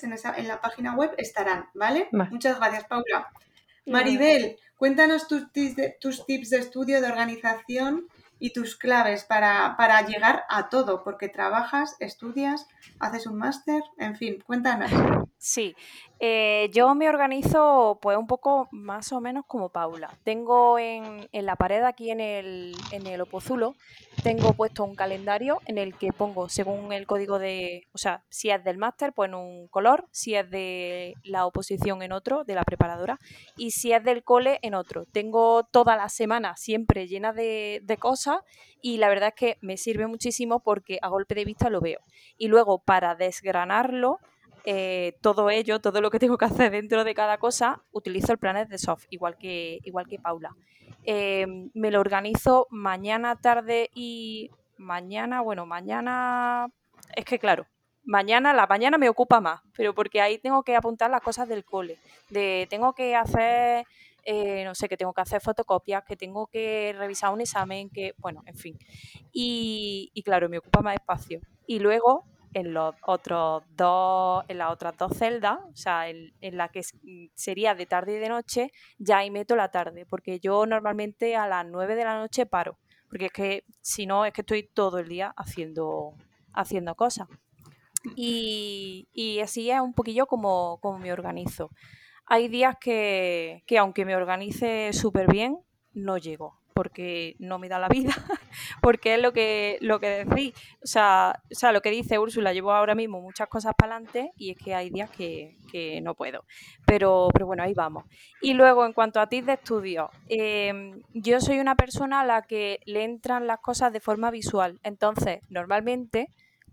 en, 0.03 0.13
esa, 0.13 0.35
en 0.37 0.47
la 0.47 0.61
página 0.61 0.95
web 0.95 1.15
estarán, 1.17 1.69
¿vale? 1.75 2.09
Muchas 2.13 2.59
gracias, 2.59 2.85
Paula. 2.85 3.29
Maribel, 3.87 4.59
cuéntanos 4.77 5.27
tus, 5.27 5.45
tus 6.01 6.27
tips 6.27 6.51
de 6.51 6.59
estudio, 6.59 7.01
de 7.01 7.09
organización 7.09 8.07
y 8.39 8.53
tus 8.53 8.77
claves 8.77 9.25
para, 9.25 9.75
para 9.79 10.07
llegar 10.07 10.45
a 10.51 10.69
todo, 10.69 11.03
porque 11.03 11.29
trabajas, 11.29 11.97
estudias, 11.99 12.67
haces 12.99 13.27
un 13.27 13.37
máster, 13.37 13.83
en 13.99 14.17
fin, 14.17 14.43
cuéntanos. 14.47 14.91
Sí, 15.41 15.77
eh, 16.19 16.69
yo 16.73 16.95
me 16.97 17.09
organizo 17.09 18.01
pues 18.03 18.19
un 18.19 18.27
poco 18.27 18.69
más 18.73 19.13
o 19.13 19.21
menos 19.21 19.45
como 19.47 19.69
Paula. 19.69 20.11
Tengo 20.25 20.79
en, 20.79 21.29
la 21.33 21.55
pared 21.55 21.85
aquí 21.85 22.11
en 22.11 22.21
el, 22.21 22.75
en 22.91 23.07
el 23.07 23.21
Opozulo, 23.21 23.77
tengo 24.25 24.53
puesto 24.55 24.83
un 24.83 24.97
calendario 24.97 25.61
en 25.67 25.79
el 25.79 25.95
que 25.95 26.13
pongo 26.13 26.49
según 26.49 26.93
el 26.93 27.07
código 27.07 27.39
de, 27.39 27.87
o 27.93 27.99
sea, 27.99 28.25
si 28.31 28.51
es 28.51 28.65
del 28.65 28.79
máster, 28.79 29.13
pues 29.13 29.29
en 29.29 29.37
un 29.37 29.69
color, 29.69 30.09
si 30.11 30.35
es 30.35 30.51
de 30.51 31.15
la 31.23 31.47
oposición 31.47 32.03
en 32.03 32.11
otro, 32.11 32.43
de 32.43 32.57
la 32.57 32.65
preparadora, 32.65 33.19
y 33.57 33.71
si 33.71 33.93
es 33.93 34.03
del 34.03 34.25
cole 34.25 34.59
en 34.63 34.75
otro. 34.75 35.05
Tengo 35.07 35.63
toda 35.71 35.97
la 35.97 36.09
semana 36.09 36.57
siempre 36.57 37.07
llena 37.07 37.33
de, 37.33 37.81
de 37.85 37.97
cosas 37.97 38.41
y 38.81 38.99
la 38.99 39.09
verdad 39.09 39.29
es 39.29 39.35
que 39.35 39.59
me 39.61 39.77
sirve 39.77 40.07
muchísimo 40.07 40.61
porque 40.61 40.99
a 41.03 41.09
golpe 41.09 41.35
de 41.35 41.45
vista 41.45 41.71
lo 41.71 41.81
veo. 41.81 42.01
Y 42.37 42.49
luego 42.49 42.78
para 42.85 43.15
desgranarlo, 43.15 44.19
eh, 44.65 45.17
todo 45.23 45.49
ello, 45.51 45.81
todo 45.81 46.01
lo 46.01 46.11
que 46.11 46.19
tengo 46.19 46.37
que 46.37 46.45
hacer 46.45 46.71
dentro 46.73 47.05
de 47.05 47.15
cada 47.15 47.39
cosa, 47.39 47.83
utilizo 47.91 48.33
el 48.33 48.39
Planet 48.39 48.69
de 48.69 48.79
Soft, 48.79 49.07
igual 49.11 49.39
que, 49.39 49.79
igual 49.85 50.07
que 50.07 50.19
Paula. 50.19 50.55
Em, 51.05 51.71
me 51.75 51.91
lo 51.91 52.01
organizo 52.01 52.67
mañana, 52.71 53.37
tarde 53.37 53.91
y 53.95 54.51
mañana, 54.77 55.41
bueno, 55.41 55.65
mañana, 55.65 56.69
es 57.17 57.25
que 57.25 57.39
claro, 57.39 57.67
mañana, 58.05 58.53
la 58.53 58.67
mañana 58.67 58.99
me 58.99 59.09
ocupa 59.09 59.41
más, 59.41 59.63
pero 59.77 59.95
porque 59.95 60.21
ahí 60.21 60.39
tengo 60.39 60.63
que 60.63 60.77
apuntar 60.77 61.11
las 61.11 61.23
cosas 61.23 61.49
del 61.49 61.65
cole, 61.65 61.99
de 62.29 62.67
tengo 62.69 62.93
que 62.93 63.17
hacer, 63.17 63.87
eh, 64.25 64.65
no 64.65 64.75
sé, 64.75 64.89
que 64.89 64.97
tengo 64.97 65.15
que 65.15 65.23
hacer 65.23 65.41
fotocopias, 65.41 66.05
que 66.05 66.17
tengo 66.17 66.47
que 66.47 66.95
revisar 66.99 67.33
un 67.33 67.41
examen, 67.41 67.89
que, 67.89 68.15
bueno, 68.19 68.43
en 68.47 68.55
fin. 68.55 68.79
Y, 69.33 70.11
y 70.13 70.23
claro, 70.23 70.49
me 70.49 70.59
ocupa 70.59 70.83
más 70.83 70.95
espacio. 70.95 71.41
Y 71.67 71.79
luego 71.79 72.25
en 72.55 72.73
los 72.73 72.95
otros 73.03 73.63
dos, 73.77 74.45
en 74.49 74.59
las 74.59 74.73
otras 74.73 74.97
dos 74.97 75.17
celdas, 75.17 75.59
o 75.71 75.77
sea, 75.77 76.09
en, 76.09 76.33
la 76.41 76.69
que 76.69 76.83
sería 77.35 77.75
de 77.75 77.87
tarde 77.87 78.17
y 78.17 78.19
de 78.19 78.29
noche, 78.29 78.73
ya 78.99 79.19
ahí 79.19 79.31
meto 79.31 79.57
la 79.57 79.71
tarde, 79.71 80.07
porque 80.07 80.41
yo 80.41 80.67
normalmente 80.67 81.37
a 81.37 81.47
las 81.47 81.67
9 81.67 81.95
de 81.95 82.05
la 82.05 82.19
noche 82.19 82.47
paro, 82.47 82.79
porque 83.09 83.27
es 83.27 83.33
que 83.33 83.65
si 83.81 84.07
no, 84.07 84.25
es 84.25 84.33
que 84.33 84.43
estoy 84.43 84.63
todo 84.63 84.99
el 84.99 85.09
día 85.09 85.33
haciendo, 85.37 86.15
haciendo 86.53 86.95
cosas. 86.95 87.29
Y, 88.15 89.09
y 89.13 89.41
así 89.41 89.71
es 89.71 89.81
un 89.81 89.93
poquillo 89.93 90.27
como, 90.27 90.79
como 90.81 90.99
me 90.99 91.13
organizo. 91.13 91.71
Hay 92.27 92.49
días 92.49 92.77
que, 92.81 93.65
que 93.67 93.79
aunque 93.79 94.05
me 94.05 94.15
organice 94.15 94.93
súper 94.93 95.31
bien, 95.31 95.59
no 95.95 96.17
llego 96.17 96.59
porque 96.79 97.35
no 97.41 97.59
me 97.59 97.69
da 97.69 97.81
la 97.81 97.89
vida, 97.89 98.13
porque 98.81 99.17
es 99.17 99.21
lo 99.21 99.33
que, 99.33 99.79
lo 99.81 99.99
que 99.99 100.25
decís. 100.25 100.55
O 100.81 100.87
sea, 100.87 101.43
o 101.51 101.55
sea, 101.57 101.73
lo 101.73 101.81
que 101.81 101.91
dice 101.91 102.21
Úrsula, 102.21 102.53
llevo 102.53 102.71
ahora 102.71 102.95
mismo 102.95 103.21
muchas 103.21 103.49
cosas 103.49 103.75
para 103.77 103.97
adelante 103.97 104.31
y 104.37 104.53
es 104.53 104.59
que 104.59 104.77
hay 104.77 104.89
días 104.89 105.11
que, 105.11 105.57
no 106.05 106.15
puedo. 106.15 106.45
Pero, 106.87 107.31
pero 107.33 107.47
bueno, 107.47 107.65
ahí 107.65 107.75
vamos. 107.75 108.05
Y 108.41 108.55
luego, 108.55 108.87
en 108.87 108.93
cuanto 108.93 109.19
a 109.19 109.29
ti 109.29 109.41
de 109.41 109.55
estudio, 109.55 110.11
em, 110.29 111.03
yo 111.15 111.41
soy 111.41 111.59
una 111.59 111.75
persona 111.75 112.21
a 112.21 112.25
la 112.25 112.43
que 112.43 112.79
le 112.87 113.03
entran 113.03 113.49
las 113.49 113.59
cosas 113.59 113.93
de 113.93 113.99
forma 113.99 114.31
visual. 114.31 114.79
Entonces, 114.85 115.41
normalmente 115.49 116.29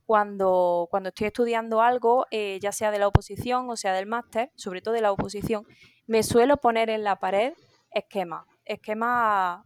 cuando, 0.05 0.87
cuando 0.91 1.09
estoy 1.09 1.27
estudiando 1.27 1.81
algo, 1.81 2.27
eh, 2.29 2.59
ya 2.61 2.71
sea 2.71 2.91
de 2.91 2.99
la 2.99 3.07
oposición 3.07 3.71
o 3.71 3.75
sea 3.75 3.93
del 3.93 4.05
máster, 4.05 4.51
sobre 4.53 4.81
todo 4.81 4.93
de 4.93 5.01
la 5.01 5.11
oposición, 5.11 5.65
me 6.05 6.21
suelo 6.21 6.57
poner 6.57 6.91
en 6.91 7.03
la 7.03 7.15
pared 7.15 7.53
esquemas, 7.89 8.45
esquemas 8.65 9.65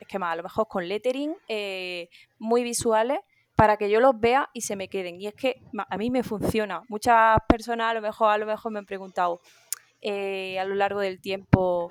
esquemas, 0.00 0.32
a 0.32 0.36
lo 0.36 0.42
mejor 0.42 0.68
con 0.68 0.88
lettering 0.88 1.34
eh, 1.48 2.08
muy 2.38 2.62
visuales 2.62 3.20
para 3.56 3.76
que 3.76 3.88
yo 3.88 4.00
los 4.00 4.18
vea 4.18 4.50
y 4.52 4.62
se 4.62 4.76
me 4.76 4.88
queden. 4.88 5.20
Y 5.20 5.26
es 5.26 5.34
que 5.34 5.62
a 5.76 5.96
mí 5.96 6.10
me 6.10 6.22
funciona. 6.22 6.82
Muchas 6.88 7.38
personas 7.48 7.90
a 7.90 7.94
lo 7.94 8.00
mejor, 8.00 8.30
a 8.30 8.38
lo 8.38 8.46
mejor 8.46 8.72
me 8.72 8.80
han 8.80 8.86
preguntado 8.86 9.40
eh, 10.00 10.58
a 10.58 10.64
lo 10.64 10.74
largo 10.74 11.00
del 11.00 11.20
tiempo, 11.20 11.90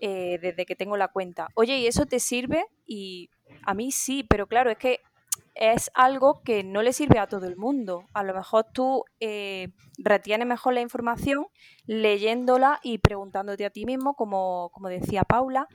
eh, 0.00 0.38
desde 0.42 0.66
que 0.66 0.76
tengo 0.76 0.96
la 0.96 1.08
cuenta, 1.08 1.48
oye, 1.54 1.78
¿y 1.78 1.86
eso 1.86 2.06
te 2.06 2.20
sirve? 2.20 2.66
Y 2.86 3.30
a 3.64 3.74
mí 3.74 3.92
sí, 3.92 4.24
pero 4.24 4.46
claro, 4.46 4.70
es 4.70 4.78
que 4.78 5.00
es 5.54 5.90
algo 5.94 6.42
que 6.42 6.64
no 6.64 6.82
le 6.82 6.92
sirve 6.92 7.18
a 7.18 7.28
todo 7.28 7.46
el 7.46 7.56
mundo. 7.56 8.04
A 8.12 8.22
lo 8.22 8.34
mejor 8.34 8.66
tú 8.74 9.04
retienes 9.96 10.46
mejor 10.46 10.74
la 10.74 10.82
información 10.82 11.46
leyéndola 11.86 12.80
y 12.82 12.98
preguntándote 12.98 13.64
a 13.64 13.70
ti 13.70 13.86
mismo, 13.86 14.14
como, 14.14 14.70
como 14.74 14.88
decía 14.88 15.22
Paula, 15.22 15.66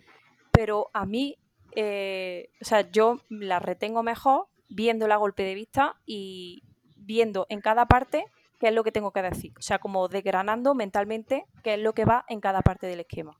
pero 0.51 0.89
a 0.93 1.05
mí 1.05 1.37
eh, 1.75 2.49
o 2.61 2.65
sea, 2.65 2.89
yo 2.91 3.21
la 3.29 3.59
retengo 3.59 4.03
mejor 4.03 4.47
viendo 4.69 5.11
a 5.11 5.15
golpe 5.17 5.43
de 5.43 5.55
vista 5.55 5.95
y 6.05 6.63
viendo 6.95 7.45
en 7.49 7.61
cada 7.61 7.85
parte 7.85 8.25
qué 8.59 8.67
es 8.67 8.73
lo 8.73 8.83
que 8.83 8.91
tengo 8.91 9.11
que 9.11 9.21
decir. 9.21 9.53
O 9.57 9.61
sea, 9.61 9.79
como 9.79 10.07
desgranando 10.07 10.73
mentalmente 10.75 11.45
qué 11.63 11.73
es 11.73 11.79
lo 11.79 11.93
que 11.93 12.05
va 12.05 12.25
en 12.29 12.39
cada 12.39 12.61
parte 12.61 12.87
del 12.87 13.01
esquema. 13.01 13.39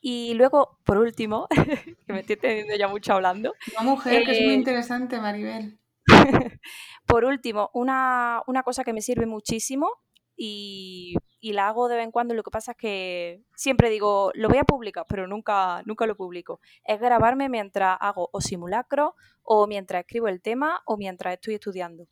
Y 0.00 0.34
luego, 0.34 0.78
por 0.84 0.98
último, 0.98 1.48
que 2.06 2.12
me 2.12 2.20
estoy 2.20 2.36
teniendo 2.36 2.76
ya 2.76 2.88
mucho 2.88 3.14
hablando. 3.14 3.54
Una 3.72 3.90
mujer 3.90 4.24
que 4.24 4.32
es 4.32 4.40
muy 4.40 4.54
eh, 4.54 4.56
interesante, 4.56 5.20
Maribel. 5.20 5.78
Por 7.06 7.24
último, 7.24 7.70
una, 7.72 8.42
cosa 8.64 8.84
que 8.84 8.92
me 8.92 9.02
sirve 9.02 9.26
muchísimo 9.26 9.90
y, 10.38 11.16
la 11.42 11.68
hago 11.68 11.88
de 11.88 11.96
vez 11.96 12.04
en 12.04 12.12
cuando. 12.12 12.34
Lo 12.34 12.42
que 12.42 12.50
pasa 12.50 12.72
es 12.72 12.78
que 12.78 13.42
siempre 13.54 13.90
digo, 13.90 14.30
lo 14.34 14.48
voy 14.48 14.58
a 14.58 14.64
publicar, 14.64 15.04
pero 15.08 15.26
nunca, 15.26 15.82
nunca 15.84 16.06
lo 16.06 16.16
publico. 16.16 16.60
Es 16.84 17.00
grabarme 17.00 17.48
mientras 17.48 17.98
hago 18.00 18.30
o 18.32 18.40
simulacro, 18.40 19.16
o 19.42 19.66
mientras 19.66 20.00
escribo 20.00 20.28
el 20.28 20.40
tema, 20.40 20.80
o 20.86 20.96
mientras 20.96 21.34
estoy 21.34 21.54
estudiando. 21.54 22.06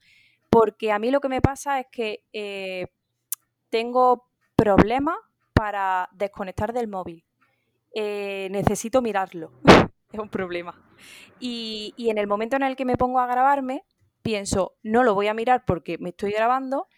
Porque 0.51 0.91
a 0.91 0.99
mí 0.99 1.11
lo 1.11 1.21
que 1.21 1.29
me 1.29 1.41
pasa 1.41 1.79
es 1.81 1.87
que 1.93 2.25
eh, 2.33 2.89
tengo 3.71 4.27
problemas 4.57 5.17
para 5.53 6.09
desconectar 6.12 6.73
del 6.73 6.89
móvil. 6.89 7.25
Eh, 7.95 8.49
necesito 8.51 9.01
mirarlo. 9.03 9.53
es 10.12 10.19
un 10.19 10.29
problema. 10.29 10.75
Y, 11.39 11.95
y 11.97 12.11
en 12.11 12.19
el 12.19 12.27
momento 12.27 12.57
en 12.57 12.62
el 12.62 12.75
que 12.75 12.85
me 12.85 12.97
pongo 12.97 13.21
a 13.21 13.27
grabarme, 13.27 13.85
pienso, 14.23 14.77
no 14.83 15.05
lo 15.05 15.15
voy 15.15 15.29
a 15.29 15.35
mirar 15.35 15.65
porque 15.67 15.99
me 15.99 16.09
estoy 16.09 16.33
grabando. 16.33 16.89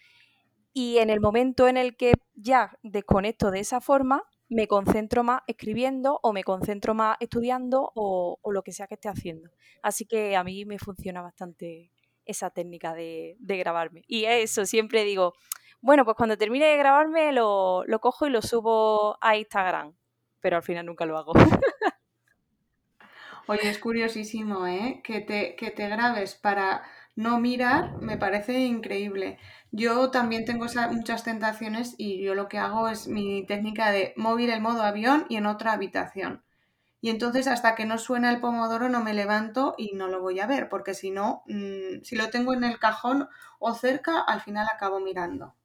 Y 0.81 0.99
en 0.99 1.09
el 1.09 1.19
momento 1.19 1.67
en 1.67 1.75
el 1.75 1.97
que 1.97 2.13
ya 2.35 2.71
desconecto 2.83 3.51
de 3.51 3.59
esa 3.59 3.81
forma, 3.81 4.23
me 4.47 4.69
concentro 4.69 5.25
más 5.25 5.41
escribiendo 5.45 6.21
o 6.23 6.31
me 6.31 6.45
concentro 6.45 6.93
más 6.93 7.17
estudiando 7.19 7.91
o, 7.95 8.39
lo 8.49 8.63
que 8.63 8.71
sea 8.71 8.87
que 8.87 8.93
esté 8.93 9.09
haciendo. 9.09 9.49
Así 9.83 10.05
que 10.05 10.37
a 10.37 10.43
mí 10.45 10.63
me 10.63 10.79
funciona 10.79 11.21
bastante 11.21 11.91
esa 12.23 12.49
técnica 12.49 12.93
de, 12.93 13.35
grabarme. 13.41 14.03
Y 14.07 14.23
eso, 14.23 14.65
siempre 14.65 15.03
digo, 15.03 15.33
bueno, 15.81 16.05
pues 16.05 16.15
cuando 16.15 16.37
termine 16.37 16.67
de 16.67 16.77
grabarme 16.77 17.33
lo, 17.33 17.83
lo 17.85 17.99
cojo 17.99 18.27
y 18.27 18.29
lo 18.29 18.41
subo 18.41 19.17
a 19.19 19.35
Instagram, 19.35 19.97
pero 20.39 20.55
al 20.55 20.63
final 20.63 20.85
nunca 20.85 21.05
lo 21.05 21.17
hago. 21.17 21.33
Oye, 23.47 23.67
es 23.67 23.79
curiosísimo, 23.79 24.65
¿eh? 24.65 25.01
Que 25.03 25.19
te, 25.19 25.57
que 25.57 25.71
te 25.71 25.89
grabes 25.89 26.35
para 26.35 26.83
no 27.15 27.39
mirar, 27.39 27.97
me 28.01 28.17
parece 28.17 28.59
increíble. 28.59 29.37
Yo 29.71 30.09
también 30.11 30.45
tengo 30.45 30.65
muchas 30.91 31.23
tentaciones 31.23 31.95
y 31.97 32.21
yo 32.23 32.35
lo 32.35 32.47
que 32.47 32.57
hago 32.57 32.89
es 32.89 33.07
mi 33.07 33.45
técnica 33.45 33.91
de 33.91 34.13
móvil 34.15 34.49
el 34.49 34.61
modo 34.61 34.83
avión 34.83 35.25
y 35.29 35.35
en 35.35 35.45
otra 35.45 35.73
habitación. 35.73 36.43
Y 37.01 37.09
entonces 37.09 37.47
hasta 37.47 37.75
que 37.75 37.85
no 37.85 37.97
suena 37.97 38.29
el 38.29 38.41
pomodoro 38.41 38.89
no 38.89 39.03
me 39.03 39.13
levanto 39.13 39.75
y 39.77 39.93
no 39.95 40.07
lo 40.07 40.21
voy 40.21 40.39
a 40.39 40.47
ver, 40.47 40.69
porque 40.69 40.93
si 40.93 41.11
no, 41.11 41.43
mm, 41.47 42.03
si 42.03 42.15
lo 42.15 42.29
tengo 42.29 42.53
en 42.53 42.63
el 42.63 42.79
cajón 42.79 43.29
o 43.59 43.73
cerca, 43.73 44.19
al 44.19 44.41
final 44.41 44.67
acabo 44.73 44.99
mirando. 44.99 45.55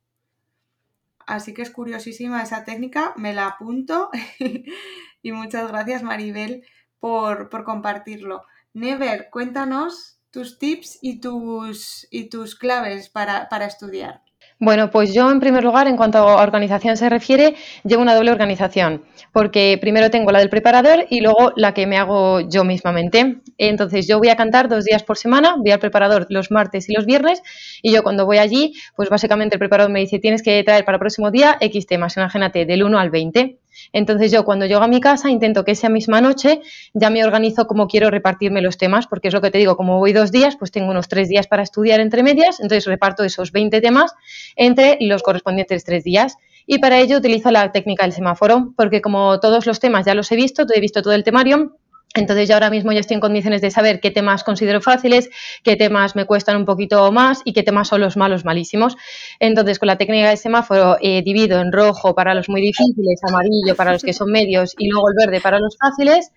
Así 1.27 1.55
que 1.55 1.63
es 1.63 1.71
curiosísima 1.71 2.43
esa 2.43 2.65
técnica, 2.65 3.15
me 3.17 3.33
la 3.33 3.47
apunto 3.47 4.11
y 5.23 5.33
muchas 5.33 5.69
gracias 5.69 6.03
Maribel 6.03 6.65
por, 7.01 7.65
compartirlo. 7.65 8.45
Never, 8.73 9.29
cuéntanos 9.31 10.19
tus 10.35 10.59
tips 10.59 10.99
y 11.01 11.21
tus, 11.21 12.09
y 12.11 12.29
tus 12.29 12.57
claves 12.57 13.09
para, 13.09 13.49
para 13.49 13.67
estudiar. 13.67 14.21
Bueno, 14.59 14.91
pues 14.91 15.15
yo 15.15 15.31
en 15.31 15.39
primer 15.39 15.63
lugar, 15.63 15.87
en 15.87 15.97
cuanto 15.97 16.19
a 16.19 16.43
organización 16.43 16.97
se 16.97 17.09
refiere, 17.09 17.55
llevo 17.85 18.03
una 18.03 18.17
doble 18.17 18.33
organización, 18.33 19.05
porque 19.33 19.79
primero 19.81 20.11
tengo 20.11 20.33
la 20.33 20.41
del 20.41 20.51
preparador 20.51 21.07
y 21.09 21.21
luego 21.21 21.53
la 21.55 21.73
que 21.73 21.87
me 21.87 21.99
hago 21.99 22.41
yo 22.41 22.65
mismamente. 22.65 23.43
Entonces 23.59 24.09
yo 24.09 24.19
voy 24.19 24.29
a 24.29 24.37
cantar 24.37 24.69
dos 24.69 24.85
días 24.85 25.05
por 25.05 25.19
semana, 25.19 25.55
voy 25.57 25.71
al 25.71 25.79
preparador 25.79 26.27
los 26.31 26.51
martes 26.51 26.89
y 26.89 26.95
los 26.95 27.07
viernes 27.07 27.41
y 27.81 27.93
yo 27.93 28.03
cuando 28.03 28.27
voy 28.27 28.39
allí, 28.39 28.75
pues 28.97 29.11
básicamente 29.11 29.55
el 29.55 29.61
preparador 29.61 29.93
me 29.93 30.01
dice 30.01 30.19
tienes 30.19 30.43
que 30.43 30.65
traer 30.65 30.85
para 30.85 30.97
el 30.97 31.01
próximo 31.01 31.31
día 31.31 31.57
X 31.61 31.87
temas, 31.87 32.17
imagínate, 32.17 32.67
del 32.67 32.83
1 32.83 32.99
al 32.99 33.11
20. 33.11 33.59
Entonces 33.93 34.33
yo 34.33 34.45
cuando 34.45 34.67
llego 34.67 34.83
a 34.83 34.89
mi 34.89 35.01
casa 35.01 35.31
intento 35.31 35.65
que 35.65 35.73
esa 35.73 35.89
misma 35.89 36.21
noche 36.21 36.61
ya 36.93 37.11
me 37.11 37.25
organizo 37.25 37.67
como 37.67 37.87
quiero 37.87 38.11
repartirme 38.11 38.63
los 38.63 38.79
temas, 38.79 39.07
porque 39.07 39.29
es 39.29 39.35
lo 39.35 39.41
que 39.41 39.51
te 39.51 39.59
digo, 39.59 39.77
como 39.77 39.99
voy 39.99 40.13
dos 40.13 40.33
días, 40.33 40.57
pues 40.57 40.71
tengo 40.71 40.91
unos 40.91 41.09
tres 41.09 41.29
días 41.29 41.47
para 41.47 41.63
estudiar 41.63 42.01
entre 42.01 42.23
medias, 42.23 42.61
entonces 42.61 42.87
reparto 42.87 43.25
esos 43.25 43.53
20 43.53 43.81
temas 43.81 44.15
entre 44.57 44.97
los 45.01 45.23
correspondientes 45.23 45.85
tres 45.85 46.05
días. 46.05 46.37
Y 46.67 46.79
para 46.79 46.99
ello 46.99 47.19
utilizo 47.19 47.51
la 47.51 47.73
técnica 47.73 48.05
del 48.05 48.13
semáforo, 48.13 48.73
porque 48.77 49.03
como 49.03 49.39
todos 49.39 49.67
los 49.67 49.81
temas 49.81 50.07
ya 50.07 50.15
los 50.15 50.33
he 50.33 50.37
visto, 50.37 50.65
he 50.75 50.81
visto 50.81 51.03
todo 51.03 51.13
el 51.13 51.25
temario, 51.25 51.77
entonces 52.15 52.49
yo 52.49 52.55
ahora 52.55 52.71
mismo 52.71 52.93
ya 52.93 53.01
estoy 53.01 53.15
en 53.15 53.21
condiciones 53.21 53.61
de 53.61 53.71
saber 53.71 54.01
qué 54.01 54.11
temas 54.11 54.45
considero 54.45 54.81
fáciles, 54.81 55.31
qué 55.65 55.75
temas 55.77 56.15
me 56.15 56.27
cuestan 56.27 56.57
un 56.57 56.65
poquito 56.65 57.11
más 57.11 57.43
y 57.45 57.53
qué 57.53 57.65
temas 57.65 57.89
son 57.89 58.01
los 58.01 58.17
malos 58.17 58.45
malísimos. 58.45 58.97
Entonces 59.41 59.81
con 59.81 59.89
la 59.89 59.99
técnica 59.99 60.31
de 60.31 60.37
semáforo 60.37 60.97
eh, 61.01 61.23
divido 61.23 61.61
en 61.61 61.73
rojo 61.73 62.15
para 62.15 62.35
los 62.35 62.49
muy 62.49 62.61
difíciles, 62.61 63.21
amarillo 63.29 63.75
para 63.77 63.93
los 63.93 64.03
que 64.03 64.13
son 64.13 64.31
medios 64.31 64.75
y 64.79 64.89
luego 64.89 65.09
el 65.09 65.17
verde 65.27 65.41
para 65.41 65.59
los 65.59 65.77
fáciles 65.77 66.31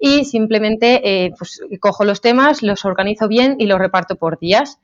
y 0.00 0.24
simplemente 0.24 1.00
eh, 1.04 1.30
pues, 1.38 1.60
cojo 1.78 2.04
los 2.04 2.20
temas, 2.20 2.62
los 2.62 2.84
organizo 2.84 3.28
bien 3.28 3.56
y 3.58 3.66
los 3.66 3.78
reparto 3.78 4.16
por 4.16 4.38
días. 4.38 4.78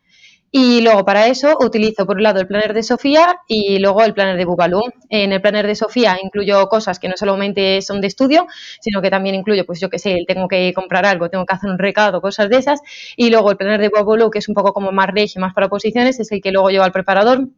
Y 0.52 0.80
luego 0.80 1.04
para 1.04 1.26
eso 1.26 1.56
utilizo 1.60 2.06
por 2.06 2.16
un 2.16 2.22
lado 2.22 2.40
el 2.40 2.46
planner 2.46 2.72
de 2.72 2.82
Sofía 2.82 3.40
y 3.46 3.78
luego 3.78 4.02
el 4.04 4.14
planner 4.14 4.36
de 4.36 4.44
Bubalú. 4.44 4.80
En 5.10 5.32
el 5.32 5.40
planner 5.42 5.66
de 5.66 5.74
Sofía 5.74 6.18
incluyo 6.22 6.66
cosas 6.68 6.98
que 6.98 7.08
no 7.08 7.16
solamente 7.16 7.82
son 7.82 8.00
de 8.00 8.06
estudio, 8.06 8.46
sino 8.80 9.02
que 9.02 9.10
también 9.10 9.34
incluyo, 9.34 9.66
pues 9.66 9.80
yo 9.80 9.90
que 9.90 9.98
sé, 9.98 10.24
tengo 10.26 10.48
que 10.48 10.72
comprar 10.72 11.04
algo, 11.04 11.28
tengo 11.28 11.44
que 11.44 11.54
hacer 11.54 11.68
un 11.70 11.78
recado, 11.78 12.20
cosas 12.22 12.48
de 12.48 12.56
esas. 12.58 12.80
Y 13.16 13.30
luego 13.30 13.50
el 13.50 13.56
planner 13.56 13.80
de 13.80 13.90
Bubalú, 13.90 14.30
que 14.30 14.38
es 14.38 14.48
un 14.48 14.54
poco 14.54 14.72
como 14.72 14.92
más 14.92 15.06
y 15.14 15.38
más 15.38 15.52
para 15.52 15.68
posiciones, 15.68 16.18
es 16.20 16.32
el 16.32 16.40
que 16.40 16.52
luego 16.52 16.70
llevo 16.70 16.84
al 16.84 16.92
preparador 16.92 17.48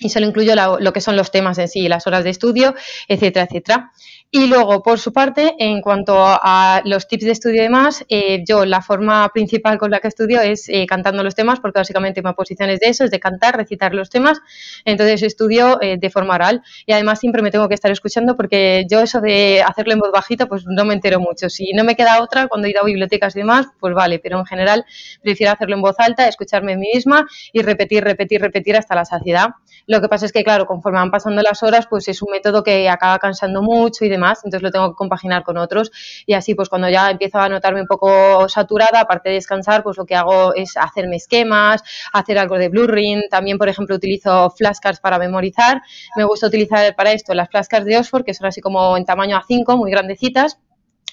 y 0.00 0.10
solo 0.10 0.26
incluyo 0.26 0.54
lo 0.78 0.92
que 0.92 1.00
son 1.00 1.16
los 1.16 1.30
temas 1.32 1.58
en 1.58 1.68
sí, 1.68 1.88
las 1.88 2.06
horas 2.06 2.22
de 2.24 2.30
estudio, 2.30 2.74
etcétera, 3.08 3.46
etcétera. 3.46 3.90
Y 4.30 4.46
luego, 4.46 4.82
por 4.82 4.98
su 4.98 5.10
parte, 5.10 5.54
en 5.58 5.80
cuanto 5.80 6.14
a 6.18 6.82
los 6.84 7.08
tips 7.08 7.24
de 7.24 7.30
estudio 7.30 7.62
y 7.62 7.64
demás, 7.64 8.04
eh, 8.10 8.44
yo 8.46 8.66
la 8.66 8.82
forma 8.82 9.26
principal 9.30 9.78
con 9.78 9.90
la 9.90 10.00
que 10.00 10.08
estudio 10.08 10.42
es 10.42 10.68
eh, 10.68 10.84
cantando 10.86 11.22
los 11.22 11.34
temas, 11.34 11.60
porque 11.60 11.80
básicamente 11.80 12.20
mi 12.22 12.30
posición 12.34 12.68
es 12.68 12.80
de 12.80 12.90
eso, 12.90 13.04
es 13.04 13.10
de 13.10 13.20
cantar, 13.20 13.56
recitar 13.56 13.94
los 13.94 14.10
temas. 14.10 14.38
Entonces 14.84 15.22
estudio 15.22 15.80
eh, 15.80 15.96
de 15.98 16.10
forma 16.10 16.34
oral 16.34 16.60
y 16.84 16.92
además 16.92 17.20
siempre 17.20 17.40
me 17.40 17.50
tengo 17.50 17.68
que 17.68 17.74
estar 17.74 17.90
escuchando 17.90 18.36
porque 18.36 18.84
yo 18.90 19.00
eso 19.00 19.22
de 19.22 19.62
hacerlo 19.62 19.94
en 19.94 20.00
voz 20.00 20.12
bajita, 20.12 20.44
pues 20.44 20.66
no 20.66 20.84
me 20.84 20.92
entero 20.92 21.20
mucho. 21.20 21.48
Si 21.48 21.72
no 21.72 21.82
me 21.82 21.96
queda 21.96 22.22
otra, 22.22 22.48
cuando 22.48 22.66
he 22.66 22.70
ido 22.72 22.82
a 22.82 22.84
bibliotecas 22.84 23.34
y 23.34 23.38
demás, 23.38 23.68
pues 23.80 23.94
vale, 23.94 24.18
pero 24.18 24.38
en 24.38 24.44
general 24.44 24.84
prefiero 25.22 25.54
hacerlo 25.54 25.76
en 25.76 25.80
voz 25.80 25.96
alta, 26.00 26.28
escucharme 26.28 26.74
a 26.74 26.76
mí 26.76 26.90
misma 26.92 27.26
y 27.50 27.62
repetir, 27.62 28.04
repetir, 28.04 28.42
repetir 28.42 28.76
hasta 28.76 28.94
la 28.94 29.06
saciedad. 29.06 29.54
Lo 29.86 30.02
que 30.02 30.08
pasa 30.08 30.26
es 30.26 30.32
que, 30.32 30.44
claro, 30.44 30.66
conforme 30.66 30.98
van 30.98 31.10
pasando 31.10 31.40
las 31.40 31.62
horas, 31.62 31.86
pues 31.88 32.08
es 32.08 32.20
un 32.20 32.30
método 32.30 32.62
que 32.62 32.90
acaba 32.90 33.18
cansando 33.18 33.62
mucho 33.62 34.04
y 34.04 34.17
demás, 34.18 34.40
entonces 34.44 34.62
lo 34.62 34.70
tengo 34.70 34.90
que 34.90 34.96
compaginar 34.96 35.44
con 35.44 35.56
otros. 35.56 35.90
Y 36.26 36.34
así, 36.34 36.54
pues 36.54 36.68
cuando 36.68 36.88
ya 36.88 37.10
empiezo 37.10 37.38
a 37.38 37.48
notarme 37.48 37.80
un 37.80 37.86
poco 37.86 38.48
saturada, 38.48 39.00
aparte 39.00 39.28
de 39.30 39.36
descansar, 39.36 39.82
pues 39.82 39.96
lo 39.96 40.04
que 40.04 40.16
hago 40.16 40.54
es 40.54 40.76
hacerme 40.76 41.16
esquemas, 41.16 41.82
hacer 42.12 42.38
algo 42.38 42.58
de 42.58 42.68
blurring, 42.68 43.28
también, 43.30 43.58
por 43.58 43.68
ejemplo, 43.68 43.96
utilizo 43.96 44.50
flashcards 44.50 45.00
para 45.00 45.18
memorizar, 45.18 45.82
me 46.16 46.24
gusta 46.24 46.46
utilizar 46.46 46.94
para 46.96 47.12
esto 47.12 47.34
las 47.34 47.48
flashcards 47.48 47.86
de 47.86 47.96
Oxford, 47.96 48.24
que 48.24 48.34
son 48.34 48.46
así 48.46 48.60
como 48.60 48.96
en 48.96 49.04
tamaño 49.04 49.38
A5, 49.38 49.76
muy 49.76 49.90
grandecitas, 49.90 50.58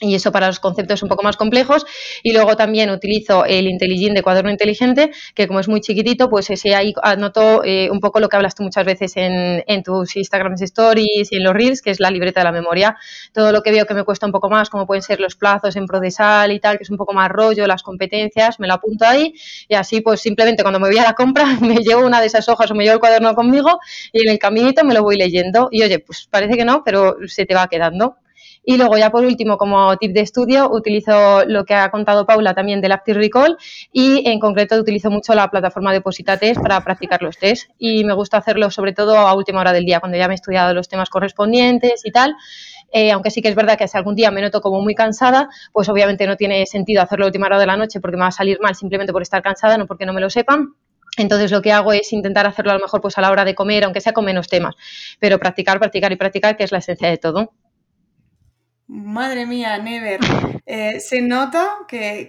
y 0.01 0.15
eso 0.15 0.31
para 0.31 0.47
los 0.47 0.59
conceptos 0.59 1.03
un 1.03 1.09
poco 1.09 1.23
más 1.23 1.37
complejos. 1.37 1.85
Y 2.23 2.33
luego 2.33 2.55
también 2.55 2.89
utilizo 2.89 3.45
el 3.45 3.67
IntelliGen 3.67 4.13
de 4.13 4.23
cuaderno 4.23 4.51
inteligente, 4.51 5.11
que 5.33 5.47
como 5.47 5.59
es 5.59 5.67
muy 5.67 5.81
chiquitito, 5.81 6.29
pues 6.29 6.49
ese 6.49 6.75
ahí 6.75 6.93
anoto 7.01 7.63
eh, 7.63 7.89
un 7.89 7.99
poco 7.99 8.19
lo 8.19 8.27
que 8.27 8.35
hablas 8.35 8.55
tú 8.55 8.63
muchas 8.63 8.85
veces 8.85 9.13
en, 9.15 9.63
tus 9.83 10.15
Instagram 10.15 10.55
Stories 10.59 11.31
y 11.31 11.37
en 11.37 11.43
los 11.43 11.53
Reels, 11.53 11.81
que 11.81 11.91
es 11.91 11.99
la 11.99 12.09
libreta 12.09 12.39
de 12.39 12.45
la 12.45 12.51
memoria. 12.51 12.97
Todo 13.33 13.51
lo 13.51 13.61
que 13.61 13.71
veo 13.71 13.85
que 13.85 13.93
me 13.93 14.03
cuesta 14.03 14.25
un 14.25 14.31
poco 14.31 14.49
más, 14.49 14.69
como 14.69 14.85
pueden 14.85 15.01
ser 15.01 15.19
los 15.19 15.35
plazos 15.35 15.75
en 15.75 15.85
Prodesal 15.85 16.51
y 16.51 16.59
tal, 16.59 16.77
que 16.77 16.83
es 16.83 16.89
un 16.89 16.97
poco 16.97 17.13
más 17.13 17.29
rollo, 17.29 17.67
las 17.67 17.83
competencias, 17.83 18.59
me 18.59 18.67
lo 18.67 18.73
apunto 18.73 19.05
ahí 19.05 19.33
y 19.67 19.75
así 19.75 20.01
pues 20.01 20.21
simplemente 20.21 20.63
cuando 20.63 20.79
me 20.79 20.87
voy 20.87 20.97
a 20.97 21.03
la 21.03 21.13
compra 21.13 21.45
me 21.61 21.77
llevo 21.77 22.05
una 22.05 22.19
de 22.19 22.27
esas 22.27 22.49
hojas 22.49 22.71
o 22.71 22.75
me 22.75 22.83
llevo 22.83 22.95
el 22.95 22.99
cuaderno 22.99 23.35
conmigo 23.35 23.79
y 24.11 24.21
en 24.25 24.31
el 24.31 24.39
caminito 24.39 24.83
me 24.83 24.93
lo 24.93 25.03
voy 25.03 25.17
leyendo 25.17 25.69
y 25.71 25.83
oye, 25.83 25.99
pues 25.99 26.27
parece 26.29 26.57
que 26.57 26.65
no, 26.65 26.83
pero 26.83 27.17
se 27.27 27.45
te 27.45 27.53
va 27.53 27.67
quedando. 27.67 28.17
Y 28.65 28.77
luego 28.77 28.97
ya 28.97 29.11
por 29.11 29.23
último, 29.23 29.57
como 29.57 29.95
tip 29.97 30.11
de 30.11 30.21
estudio, 30.21 30.71
utilizo 30.71 31.45
lo 31.45 31.65
que 31.65 31.75
ha 31.75 31.91
contado 31.91 32.25
Paula 32.25 32.55
también 32.55 32.81
del 32.81 32.91
Active 32.91 33.19
Recall 33.19 33.57
y 33.91 34.27
en 34.27 34.39
concreto 34.39 34.75
utilizo 34.75 35.11
mucho 35.11 35.35
la 35.35 35.49
plataforma 35.49 35.93
de 35.93 36.01
Test 36.01 36.61
para 36.61 36.83
practicar 36.83 37.21
los 37.21 37.37
test 37.37 37.69
y 37.77 38.03
me 38.03 38.13
gusta 38.13 38.37
hacerlo 38.37 38.71
sobre 38.71 38.93
todo 38.93 39.17
a 39.17 39.35
última 39.35 39.61
hora 39.61 39.71
del 39.71 39.85
día, 39.85 39.99
cuando 39.99 40.17
ya 40.17 40.27
me 40.27 40.33
he 40.33 40.35
estudiado 40.35 40.73
los 40.73 40.87
temas 40.87 41.09
correspondientes 41.09 42.01
y 42.05 42.11
tal. 42.11 42.35
Eh, 42.91 43.11
aunque 43.11 43.29
sí 43.29 43.41
que 43.41 43.49
es 43.49 43.55
verdad 43.55 43.77
que 43.77 43.87
si 43.87 43.97
algún 43.97 44.15
día 44.15 44.31
me 44.31 44.41
noto 44.41 44.61
como 44.61 44.81
muy 44.81 44.95
cansada, 44.95 45.49
pues 45.73 45.89
obviamente 45.89 46.25
no 46.25 46.37
tiene 46.37 46.65
sentido 46.65 47.01
hacerlo 47.01 47.25
a 47.25 47.27
última 47.27 47.47
hora 47.47 47.59
de 47.59 47.65
la 47.65 47.77
noche 47.77 47.99
porque 47.99 48.17
me 48.17 48.21
va 48.21 48.27
a 48.29 48.31
salir 48.31 48.57
mal 48.61 48.73
simplemente 48.75 49.11
por 49.11 49.21
estar 49.21 49.43
cansada, 49.43 49.77
no 49.77 49.85
porque 49.85 50.05
no 50.05 50.13
me 50.13 50.21
lo 50.21 50.29
sepan. 50.29 50.73
Entonces 51.17 51.51
lo 51.51 51.61
que 51.61 51.71
hago 51.71 51.93
es 51.93 52.11
intentar 52.13 52.45
hacerlo 52.47 52.71
a 52.71 52.75
lo 52.75 52.81
mejor 52.81 53.01
pues 53.01 53.17
a 53.17 53.21
la 53.21 53.31
hora 53.31 53.45
de 53.45 53.55
comer, 53.55 53.83
aunque 53.83 54.01
sea 54.01 54.13
con 54.13 54.25
menos 54.25 54.47
temas, 54.47 54.75
pero 55.19 55.39
practicar, 55.39 55.79
practicar 55.79 56.11
y 56.11 56.15
practicar, 56.15 56.57
que 56.57 56.63
es 56.63 56.71
la 56.71 56.79
esencia 56.79 57.09
de 57.09 57.17
todo. 57.17 57.53
Madre 58.87 59.45
mía, 59.45 59.77
Never. 59.77 60.19
Eh, 60.67 60.99
se 60.99 61.21
nota 61.21 61.75
que, 61.87 62.27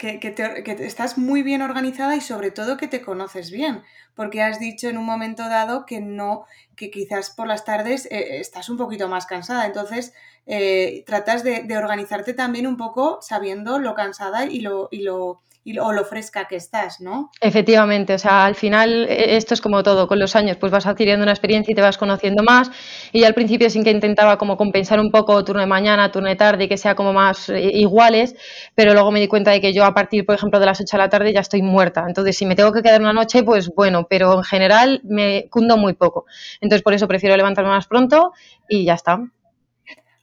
estás 0.80 1.16
muy 1.16 1.42
bien 1.42 1.62
organizada 1.62 2.16
y 2.16 2.20
sobre 2.20 2.50
todo 2.50 2.76
que 2.76 2.86
te 2.86 3.00
conoces 3.00 3.50
bien, 3.50 3.82
porque 4.14 4.42
has 4.42 4.60
dicho 4.60 4.90
en 4.90 4.98
un 4.98 5.06
momento 5.06 5.48
dado 5.48 5.86
que 5.86 6.02
no, 6.02 6.44
que 6.76 6.90
quizás 6.90 7.30
por 7.30 7.46
las 7.46 7.64
tardes 7.64 8.04
eh, 8.10 8.38
estás 8.38 8.68
un 8.68 8.76
poquito 8.76 9.08
más 9.08 9.24
cansada. 9.24 9.64
Entonces, 9.64 10.12
eh, 10.44 11.02
tratas 11.06 11.44
de, 11.44 11.66
organizarte 11.78 12.34
también 12.34 12.66
un 12.66 12.76
poco 12.76 13.20
sabiendo 13.22 13.78
lo 13.78 13.94
cansada 13.94 14.44
y 14.44 14.60
lo, 14.60 14.88
y 14.90 15.02
lo, 15.02 15.40
y, 15.66 15.80
o 15.80 15.92
lo 15.92 16.04
fresca 16.04 16.46
que 16.46 16.54
estás, 16.54 17.00
¿no? 17.00 17.30
Efectivamente, 17.40 18.14
o 18.14 18.18
sea, 18.18 18.46
al 18.46 18.54
final 18.54 19.06
e, 19.08 19.36
esto 19.36 19.52
es 19.52 19.60
como 19.60 19.82
todo, 19.82 20.06
con 20.06 20.20
los 20.20 20.36
años 20.36 20.56
pues 20.58 20.70
vas 20.70 20.86
adquiriendo 20.86 21.24
una 21.24 21.32
experiencia 21.32 21.72
y 21.72 21.74
te 21.74 21.82
vas 21.82 21.98
conociendo 21.98 22.44
más 22.44 22.70
y 23.12 23.24
al 23.24 23.34
principio 23.34 23.68
sí 23.68 23.82
que 23.82 23.90
intentaba 23.90 24.38
como 24.38 24.56
compensar 24.56 25.00
un 25.00 25.10
poco 25.10 25.44
turno 25.44 25.60
de 25.60 25.66
mañana, 25.66 26.12
turno 26.12 26.28
de 26.28 26.36
tarde, 26.36 26.68
que 26.68 26.76
sea 26.78 26.94
como 26.94 27.12
más 27.12 27.48
eh, 27.48 27.70
iguales, 27.74 28.36
pero 28.76 28.92
luego 28.92 29.10
me 29.10 29.18
di 29.18 29.26
cuenta 29.26 29.50
de 29.50 29.60
que 29.60 29.72
yo 29.72 29.84
a 29.84 29.92
partir, 29.92 30.24
por 30.24 30.36
ejemplo, 30.36 30.60
de 30.60 30.66
las 30.66 30.80
8 30.80 30.96
de 30.96 31.02
la 31.02 31.08
tarde 31.08 31.32
ya 31.32 31.40
estoy 31.40 31.62
muerta, 31.62 32.04
entonces 32.06 32.36
si 32.36 32.46
me 32.46 32.54
tengo 32.54 32.72
que 32.72 32.82
quedar 32.82 33.00
una 33.00 33.12
noche, 33.12 33.42
pues 33.42 33.68
bueno, 33.74 34.06
pero 34.08 34.34
en 34.34 34.44
general 34.44 35.00
me 35.02 35.48
cundo 35.50 35.76
muy 35.76 35.94
poco, 35.94 36.26
entonces 36.60 36.82
por 36.82 36.94
eso 36.94 37.08
prefiero 37.08 37.36
levantarme 37.36 37.70
más 37.70 37.88
pronto 37.88 38.32
y 38.68 38.84
ya 38.84 38.94
está. 38.94 39.18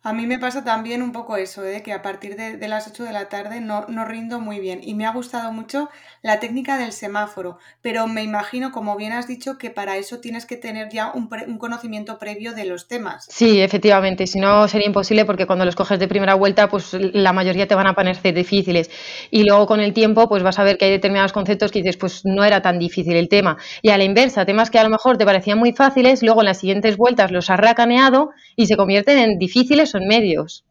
A 0.05 0.11
mí 0.11 0.27
me 0.27 0.37
pasa 0.37 0.65
también 0.65 1.01
un 1.01 1.13
poco 1.13 1.37
eso, 1.37 1.61
de 1.61 1.81
que 1.81 1.93
a 1.93 2.01
partir 2.01 2.35
de, 2.35 2.67
las 2.67 2.89
8 2.89 3.05
de 3.05 3.13
la 3.13 3.29
tarde 3.29 3.61
no, 3.61 3.85
no, 3.87 4.03
rindo 4.03 4.41
muy 4.41 4.59
bien. 4.59 4.81
Y 4.83 4.95
me 4.95 5.05
ha 5.05 5.13
gustado 5.13 5.53
mucho 5.53 5.89
la 6.21 6.41
técnica 6.41 6.77
del 6.77 6.91
semáforo, 6.91 7.57
pero 7.81 8.05
me 8.07 8.21
imagino, 8.21 8.73
como 8.73 8.97
bien 8.97 9.13
has 9.13 9.27
dicho, 9.27 9.57
que 9.57 9.69
para 9.69 9.95
eso 9.95 10.19
tienes 10.19 10.45
que 10.45 10.57
tener 10.57 10.89
ya 10.89 11.13
un, 11.13 11.29
un 11.47 11.57
conocimiento 11.57 12.19
previo 12.19 12.53
de 12.53 12.65
los 12.65 12.89
temas. 12.89 13.27
Sí, 13.29 13.61
efectivamente, 13.61 14.27
si 14.27 14.41
no 14.41 14.67
sería 14.67 14.87
imposible 14.87 15.23
porque 15.23 15.45
cuando 15.45 15.63
los 15.63 15.77
coges 15.77 15.99
de 15.99 16.09
primera 16.09 16.35
vuelta, 16.35 16.67
pues 16.67 16.91
la 16.93 17.31
mayoría 17.31 17.65
te 17.65 17.75
van 17.75 17.87
a 17.87 17.93
parecer 17.93 18.33
difíciles. 18.33 18.91
Y 19.31 19.43
luego 19.43 19.67
con 19.67 19.79
el 19.79 19.93
tiempo, 19.93 20.27
pues 20.27 20.43
vas 20.43 20.59
a 20.59 20.65
ver 20.65 20.77
que 20.77 20.83
hay 20.83 20.91
determinados 20.91 21.31
conceptos 21.31 21.71
que 21.71 21.79
dices, 21.79 21.95
pues 21.95 22.25
no 22.25 22.43
era 22.43 22.61
tan 22.61 22.77
difícil 22.77 23.15
el 23.15 23.29
tema. 23.29 23.55
Y 23.81 23.91
a 23.91 23.97
la 23.97 24.03
inversa, 24.03 24.45
temas 24.45 24.69
que 24.69 24.79
a 24.79 24.83
lo 24.83 24.89
mejor 24.89 25.17
te 25.17 25.23
parecían 25.23 25.59
muy 25.59 25.71
fáciles, 25.71 26.23
luego 26.23 26.41
en 26.41 26.47
las 26.47 26.59
siguientes 26.59 26.97
vueltas 26.97 27.31
los 27.31 27.49
has 27.49 27.57
racaneado 27.57 28.31
y 28.57 28.67
se 28.67 28.75
convierten 28.75 29.17
en 29.17 29.39
difíciles 29.39 29.92
son 29.93 30.07
medios. 30.07 30.65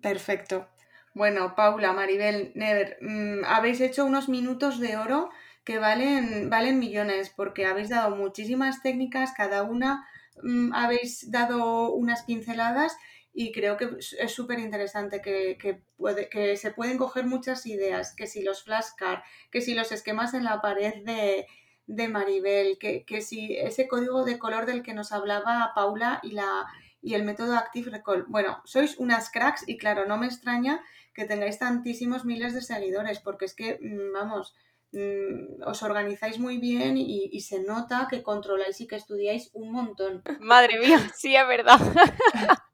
Perfecto. 0.00 0.68
Bueno, 1.12 1.56
Paula, 1.56 1.92
Maribel, 1.92 2.52
Never, 2.54 2.98
mm, 3.00 3.44
habéis 3.44 3.80
hecho 3.80 4.04
unos 4.04 4.28
minutos 4.28 4.78
de 4.78 4.96
oro 4.96 5.28
que 5.64 5.78
valen, 5.78 6.48
valen 6.50 6.78
millones 6.78 7.32
porque 7.36 7.66
habéis 7.66 7.88
dado 7.88 8.14
muchísimas 8.14 8.80
técnicas, 8.80 9.32
cada 9.36 9.64
una 9.64 10.06
mm, 10.44 10.72
habéis 10.72 11.32
dado 11.32 11.92
unas 11.92 12.22
pinceladas 12.22 12.96
y 13.32 13.50
creo 13.50 13.76
que 13.76 13.88
es 13.98 14.32
súper 14.32 14.60
interesante 14.60 15.20
que, 15.20 15.58
que, 15.58 15.82
que 16.30 16.56
se 16.56 16.70
pueden 16.70 16.96
coger 16.96 17.26
muchas 17.26 17.66
ideas, 17.66 18.14
que 18.14 18.28
si 18.28 18.42
los 18.42 18.62
flashcards, 18.62 19.24
que 19.50 19.60
si 19.60 19.74
los 19.74 19.90
esquemas 19.90 20.32
en 20.34 20.44
la 20.44 20.60
pared 20.60 20.94
de, 21.04 21.46
de 21.86 22.08
Maribel, 22.08 22.78
que, 22.78 23.04
que 23.04 23.20
si 23.20 23.56
ese 23.56 23.88
código 23.88 24.24
de 24.24 24.38
color 24.38 24.66
del 24.66 24.84
que 24.84 24.94
nos 24.94 25.10
hablaba 25.10 25.72
Paula 25.74 26.20
y 26.22 26.32
la, 26.32 26.66
y 27.02 27.14
el 27.14 27.24
método 27.24 27.56
Active 27.56 27.90
Recall. 27.90 28.24
Bueno, 28.28 28.60
sois 28.64 28.98
unas 28.98 29.30
cracks 29.30 29.64
y 29.66 29.76
claro, 29.78 30.06
no 30.06 30.18
me 30.18 30.26
extraña 30.26 30.82
que 31.14 31.24
tengáis 31.24 31.58
tantísimos 31.58 32.24
miles 32.24 32.54
de 32.54 32.62
seguidores, 32.62 33.20
porque 33.20 33.44
es 33.44 33.54
que, 33.54 33.78
mm, 33.80 34.12
vamos, 34.12 34.54
mm, 34.92 35.62
os 35.66 35.82
organizáis 35.82 36.38
muy 36.38 36.58
bien 36.58 36.96
y, 36.96 37.40
se 37.40 37.60
nota 37.62 38.06
que 38.10 38.22
controláis 38.22 38.80
y 38.80 38.86
que 38.86 38.96
estudiáis 38.96 39.50
un 39.54 39.72
montón. 39.72 40.22
Madre 40.40 40.78
mía, 40.78 40.98
sí, 41.14 41.34
es 41.36 41.46
verdad. 41.46 41.78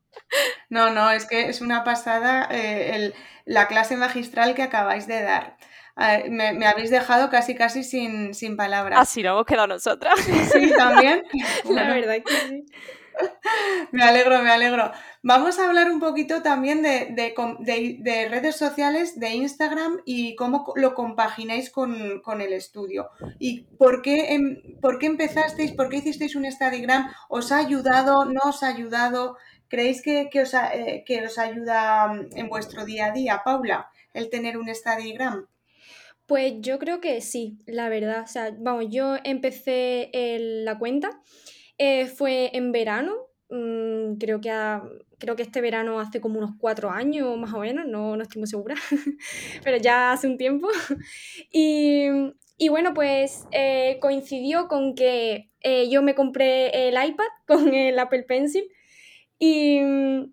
No, 0.70 0.90
no, 0.90 1.10
es 1.10 1.26
que 1.26 1.48
es 1.48 1.60
una 1.60 1.84
pasada 1.84 2.48
eh, 2.50 3.12
la 3.44 3.68
clase 3.68 3.96
magistral 3.96 4.54
que 4.54 4.62
acabáis 4.62 5.06
de 5.06 5.22
dar. 5.22 5.56
me, 6.28 6.66
habéis 6.66 6.90
dejado 6.90 7.30
casi 7.30 7.54
casi 7.54 7.84
sin, 7.84 8.34
sin 8.34 8.56
palabras. 8.56 8.98
Así 8.98 9.22
lo 9.22 9.30
hemos 9.30 9.46
quedado 9.46 9.68
nosotras. 9.68 10.18
Sí, 10.52 10.72
también. 10.76 11.22
La 11.70 11.94
verdad 11.94 12.16
que 12.24 12.34
sí. 12.48 12.66
Me 13.92 14.02
alegro, 14.02 14.42
me 14.42 14.50
alegro. 14.50 14.90
Vamos 15.22 15.58
a 15.58 15.66
hablar 15.66 15.90
un 15.90 16.00
poquito 16.00 16.42
también 16.42 16.82
de, 16.82 18.28
redes 18.30 18.56
sociales, 18.56 19.18
de 19.18 19.30
Instagram 19.34 20.00
y 20.04 20.36
cómo 20.36 20.72
lo 20.76 20.94
compagináis 20.94 21.70
con, 21.70 22.40
el 22.40 22.52
estudio. 22.52 23.10
¿Y 23.38 23.62
por 23.78 24.02
qué, 24.02 24.34
em, 24.34 24.62
por 24.80 24.98
qué 24.98 25.06
empezasteis? 25.06 25.72
¿Por 25.72 25.88
qué 25.88 25.96
hicisteis 25.96 26.36
un 26.36 26.44
Stadigram? 26.44 27.10
¿Os 27.28 27.52
ha 27.52 27.58
ayudado? 27.58 28.24
¿No 28.24 28.40
os 28.44 28.62
ha 28.62 28.68
ayudado? 28.68 29.36
¿Creéis 29.68 30.02
que, 30.02 30.28
os, 30.40 30.54
eh, 30.54 31.02
que 31.06 31.24
os 31.24 31.38
ayuda 31.38 32.08
mm, 32.08 32.28
en 32.36 32.48
vuestro 32.48 32.84
día 32.84 33.06
a 33.06 33.10
día, 33.12 33.42
Paula, 33.44 33.90
el 34.14 34.30
tener 34.30 34.56
un 34.56 34.68
Stadigram? 34.68 35.46
Pues 36.26 36.54
yo 36.58 36.78
creo 36.78 37.00
que 37.00 37.20
sí, 37.20 37.58
la 37.66 37.88
verdad. 37.88 38.22
O 38.22 38.26
sea, 38.26 38.52
vamos, 38.58 38.86
yo 38.90 39.16
empecé 39.22 40.10
la 40.64 40.78
cuenta 40.78 41.20
eh, 41.78 42.06
fue 42.06 42.50
en 42.56 42.72
verano, 42.72 43.14
mm, 43.50 44.14
creo, 44.18 44.40
que 44.40 44.50
creo 45.18 45.36
que 45.36 45.42
este 45.42 45.60
verano 45.60 46.00
hace 46.00 46.20
como 46.20 46.38
unos 46.38 46.52
cuatro 46.58 46.90
años 46.90 47.36
más 47.36 47.52
o 47.52 47.60
menos, 47.60 47.86
no, 47.86 48.16
no 48.16 48.22
estoy 48.22 48.40
muy 48.40 48.48
segura, 48.48 48.74
pero 49.64 49.76
ya 49.76 50.12
hace 50.12 50.26
un 50.26 50.38
tiempo. 50.38 50.68
Y, 52.58 52.70
bueno, 52.70 52.94
pues 52.94 53.44
eh, 53.52 53.98
coincidió 54.00 54.66
con 54.66 54.94
que 54.94 55.50
eh, 55.60 55.90
yo 55.90 56.00
me 56.00 56.14
compré 56.14 56.88
el 56.88 56.94
iPad 56.94 57.26
con 57.46 57.74
el 57.74 57.98
Apple 57.98 58.22
Pencil 58.22 58.66
y 59.38 59.78
mm, 59.80 60.32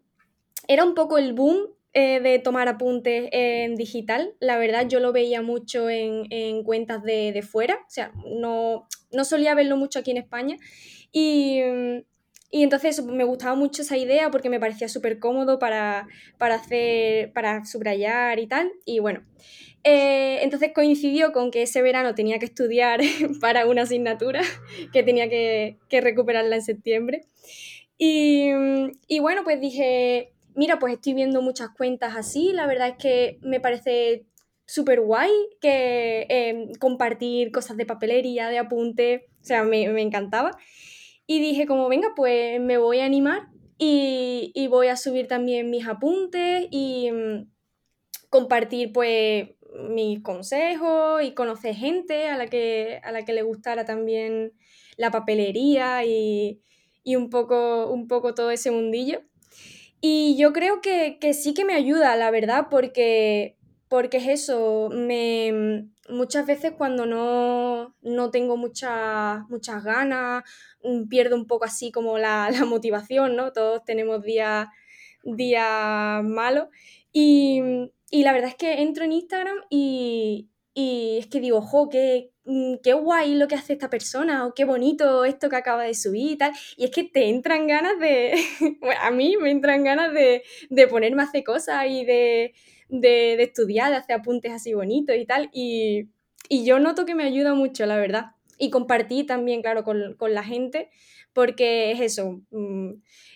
era 0.70 0.86
un 0.86 0.96
poco 0.96 1.18
el 1.18 1.34
boom 1.34 1.68
de 1.94 2.42
tomar 2.44 2.70
apuntes 2.70 3.30
en 3.34 3.76
digital. 3.76 4.34
La 4.40 4.58
verdad, 4.58 4.88
yo 4.88 5.00
lo 5.00 5.12
veía 5.12 5.44
mucho 5.44 5.90
en, 5.90 6.64
cuentas 6.64 7.04
de, 7.04 7.32
de, 7.34 7.42
fuera, 7.44 7.76
o 7.76 7.90
sea, 7.90 8.12
no, 8.26 8.88
no 9.12 9.26
solía 9.26 9.54
verlo 9.54 9.78
mucho 9.78 10.00
aquí 10.00 10.12
en 10.12 10.18
España. 10.18 10.58
Y, 11.14 11.62
y 12.52 12.64
entonces 12.64 13.04
me 13.04 13.24
gustaba 13.24 13.56
mucho 13.56 13.84
esa 13.84 13.98
idea 13.98 14.30
porque 14.30 14.50
me 14.50 14.60
parecía 14.60 14.90
súper 14.90 15.20
cómodo 15.20 15.58
para, 15.58 16.08
para, 16.38 16.56
hacer, 16.56 17.32
para 17.32 17.64
subrayar 17.64 18.40
y 18.40 18.48
tal. 18.48 18.72
Y 18.86 19.00
bueno, 19.00 19.24
eh, 19.84 20.40
entonces 20.42 20.72
coincidió 20.74 21.32
con 21.34 21.52
que 21.52 21.64
ese 21.64 21.82
verano 21.82 22.16
tenía 22.16 22.40
que 22.40 22.46
estudiar 22.46 23.02
para 23.42 23.66
una 23.66 23.84
asignatura 23.84 24.42
que 24.94 25.04
tenía 25.04 25.30
que, 25.30 25.78
que 25.90 26.02
recuperarla 26.02 26.58
en 26.58 26.62
septiembre. 26.62 27.26
Y, 27.98 28.50
y, 29.08 29.20
bueno, 29.20 29.44
pues 29.44 29.62
dije, 29.62 30.34
mira, 30.56 30.80
pues 30.80 30.94
estoy 30.94 31.14
viendo 31.14 31.42
muchas 31.42 31.70
cuentas 31.70 32.16
así, 32.16 32.52
la 32.52 32.68
verdad 32.68 32.90
es 32.90 32.98
que 32.98 33.40
me 33.42 33.60
parece 33.60 34.26
súper 34.66 35.02
guay 35.02 35.32
que 35.62 36.26
eh, 36.30 36.72
compartir 36.80 37.52
cosas 37.52 37.78
de 37.78 37.86
papelería, 37.86 38.50
de 38.50 38.60
apunte, 38.60 39.28
o 39.42 39.46
sea, 39.46 39.64
me, 39.64 39.88
me 39.90 40.02
encantaba. 40.02 40.52
Y 41.26 41.40
dije 41.40 41.66
como, 41.66 41.88
venga, 41.90 42.14
pues 42.16 42.60
me 42.60 42.78
voy 42.78 43.00
a 43.00 43.06
animar 43.06 43.48
y, 43.78 44.52
y 44.54 44.68
voy 44.68 44.88
a 44.88 44.98
subir 44.98 45.28
también 45.28 45.70
mis 45.70 45.88
apuntes 45.88 46.68
y 46.70 47.12
mm, 47.12 47.50
compartir 48.30 48.92
pues 48.94 49.50
mis 49.90 50.22
consejos 50.22 51.24
y 51.24 51.34
conocer 51.34 51.76
gente 51.76 52.28
a 52.28 52.38
la 52.38 52.48
que, 52.48 53.00
a 53.04 53.12
la 53.12 53.26
que 53.26 53.34
le 53.34 53.42
gustara 53.42 53.86
también 53.86 54.54
la 54.98 55.12
papelería 55.12 56.06
y, 56.06 56.62
y 57.04 57.16
un, 57.16 57.30
poco, 57.30 57.92
un 57.92 58.08
poco 58.08 58.34
todo 58.34 58.52
ese 58.52 58.72
mundillo. 58.72 59.22
Y 60.02 60.36
yo 60.38 60.52
creo 60.54 60.82
que, 60.82 61.18
que 61.20 61.34
sí 61.34 61.54
que 61.54 61.66
me 61.66 61.74
ayuda, 61.74 62.16
la 62.16 62.30
verdad, 62.30 62.68
porque, 62.70 63.58
porque 63.88 64.18
es 64.18 64.28
eso, 64.28 64.90
me, 64.92 65.88
muchas 66.10 66.46
veces 66.46 66.74
cuando 66.78 67.06
no, 67.06 67.96
no 68.02 68.32
tengo 68.32 68.58
muchas 68.58 69.48
muchas 69.50 69.84
ganas, 69.84 70.44
mm, 70.84 71.08
pierdo 71.08 71.36
un 71.36 71.48
poco 71.48 71.66
así 71.66 71.92
como 71.92 72.18
la, 72.18 72.50
la 72.52 72.66
motivación, 72.66 73.36
¿no? 73.36 73.52
Todos 73.54 73.84
tenemos 73.86 74.24
días 74.24 74.68
días 75.24 76.24
malos. 76.24 76.68
Y, 77.14 77.62
y, 78.10 78.24
la 78.24 78.34
verdad 78.34 78.50
es 78.50 78.56
que 78.56 78.82
entro 78.82 79.06
en 79.06 79.14
Instagram 79.14 79.58
y, 79.70 80.50
y 80.74 81.18
es 81.20 81.28
que 81.28 81.40
digo, 81.40 81.60
ojo, 81.60 81.90
qué, 81.90 82.32
mm, 82.46 82.76
qué 82.84 82.94
guay 82.94 83.36
lo 83.36 83.48
que 83.48 83.56
hace 83.56 83.74
esta 83.74 83.90
persona, 83.90 84.46
o 84.46 84.54
qué 84.54 84.66
bonito 84.66 85.24
esto 85.26 85.50
que 85.50 85.56
acaba 85.56 85.84
de 85.84 85.94
subir 85.94 86.32
y 86.32 86.38
tal. 86.38 86.54
Y 86.78 86.86
es 86.86 86.92
que 86.92 87.04
te 87.04 87.30
entran 87.30 87.68
ganas 87.68 88.00
de, 88.00 88.34
a 89.02 89.12
mí 89.12 89.38
me 89.38 89.52
entran 89.52 89.84
ganas 89.84 90.14
de, 90.14 90.44
de 90.70 90.88
ponerme 90.88 91.22
a 91.22 91.26
hacer 91.26 91.44
cosas 91.44 91.86
y 91.88 92.06
de, 92.06 92.54
de, 93.02 93.42
estudiar, 93.42 93.90
de 93.90 93.98
hacer 93.98 94.16
apuntes 94.16 94.52
así 94.52 94.74
bonitos 94.74 95.16
y 95.16 95.26
tal. 95.26 95.50
Y, 95.54 96.10
yo 96.50 96.80
noto 96.80 97.06
que 97.06 97.16
me 97.16 97.24
ayuda 97.24 97.54
mucho, 97.54 97.86
la 97.86 97.98
verdad. 97.98 98.32
Y 98.60 98.70
compartí 98.70 99.24
también, 99.24 99.62
claro, 99.62 99.84
con, 99.84 100.16
la 100.34 100.44
gente, 100.44 100.90
porque 101.34 101.92
es 101.92 102.00
eso. 102.00 102.42
Mm, 102.52 102.92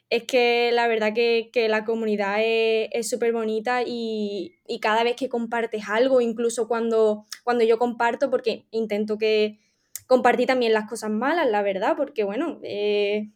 es 0.10 0.24
que 0.24 0.72
la 0.72 0.88
verdad 0.88 1.14
que, 1.14 1.68
la 1.70 1.84
comunidad 1.84 2.38
es 2.40 3.10
súper 3.10 3.34
bonita 3.34 3.82
y, 3.86 4.56
cada 4.82 5.04
vez 5.04 5.16
que 5.16 5.30
compartes 5.30 5.90
algo, 5.90 6.22
incluso 6.22 6.68
cuando, 6.68 7.26
cuando 7.44 7.64
yo 7.64 7.80
comparto, 7.80 8.30
porque 8.30 8.66
intento 8.72 9.18
que 9.18 9.60
compartí 10.06 10.46
también 10.46 10.74
las 10.74 10.88
cosas 10.88 11.10
malas, 11.10 11.50
la 11.50 11.64
verdad, 11.64 11.96
porque 11.98 12.24
bueno, 12.24 12.60
eh, 12.64 13.30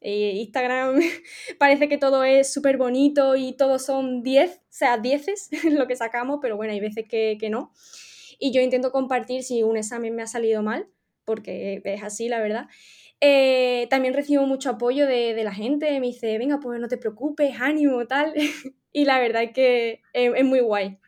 eh, 0.00 0.32
Instagram 0.36 1.00
parece 1.58 1.88
que 1.88 1.98
todo 1.98 2.24
es 2.24 2.52
súper 2.52 2.76
bonito 2.76 3.36
y 3.36 3.52
todos 3.54 3.84
son 3.84 4.22
10, 4.22 4.56
o 4.56 4.60
sea, 4.68 4.98
10 4.98 5.26
lo 5.72 5.86
que 5.86 5.96
sacamos, 5.96 6.38
pero 6.40 6.56
bueno, 6.56 6.72
hay 6.72 6.80
veces 6.80 7.04
que, 7.08 7.36
no. 7.50 7.72
Y 8.38 8.52
yo 8.52 8.60
intento 8.60 8.92
compartir 8.92 9.42
si 9.42 9.62
un 9.62 9.76
examen 9.76 10.14
me 10.14 10.22
ha 10.22 10.26
salido 10.26 10.62
mal, 10.62 10.86
porque 11.24 11.80
es 11.84 12.02
así, 12.02 12.28
la 12.28 12.40
verdad. 12.40 12.66
Eh, 13.20 13.88
también 13.90 14.14
recibo 14.14 14.46
mucho 14.46 14.70
apoyo 14.70 15.06
de, 15.06 15.42
la 15.42 15.52
gente, 15.52 15.98
me 15.98 16.06
dice, 16.06 16.38
venga, 16.38 16.60
pues 16.60 16.80
no 16.80 16.86
te 16.86 16.98
preocupes, 16.98 17.60
ánimo, 17.60 18.06
tal. 18.06 18.32
y 18.92 19.04
la 19.04 19.18
verdad 19.18 19.42
es 19.42 19.52
que 19.52 20.02
es, 20.12 20.44
muy 20.44 20.60
guay. 20.60 20.98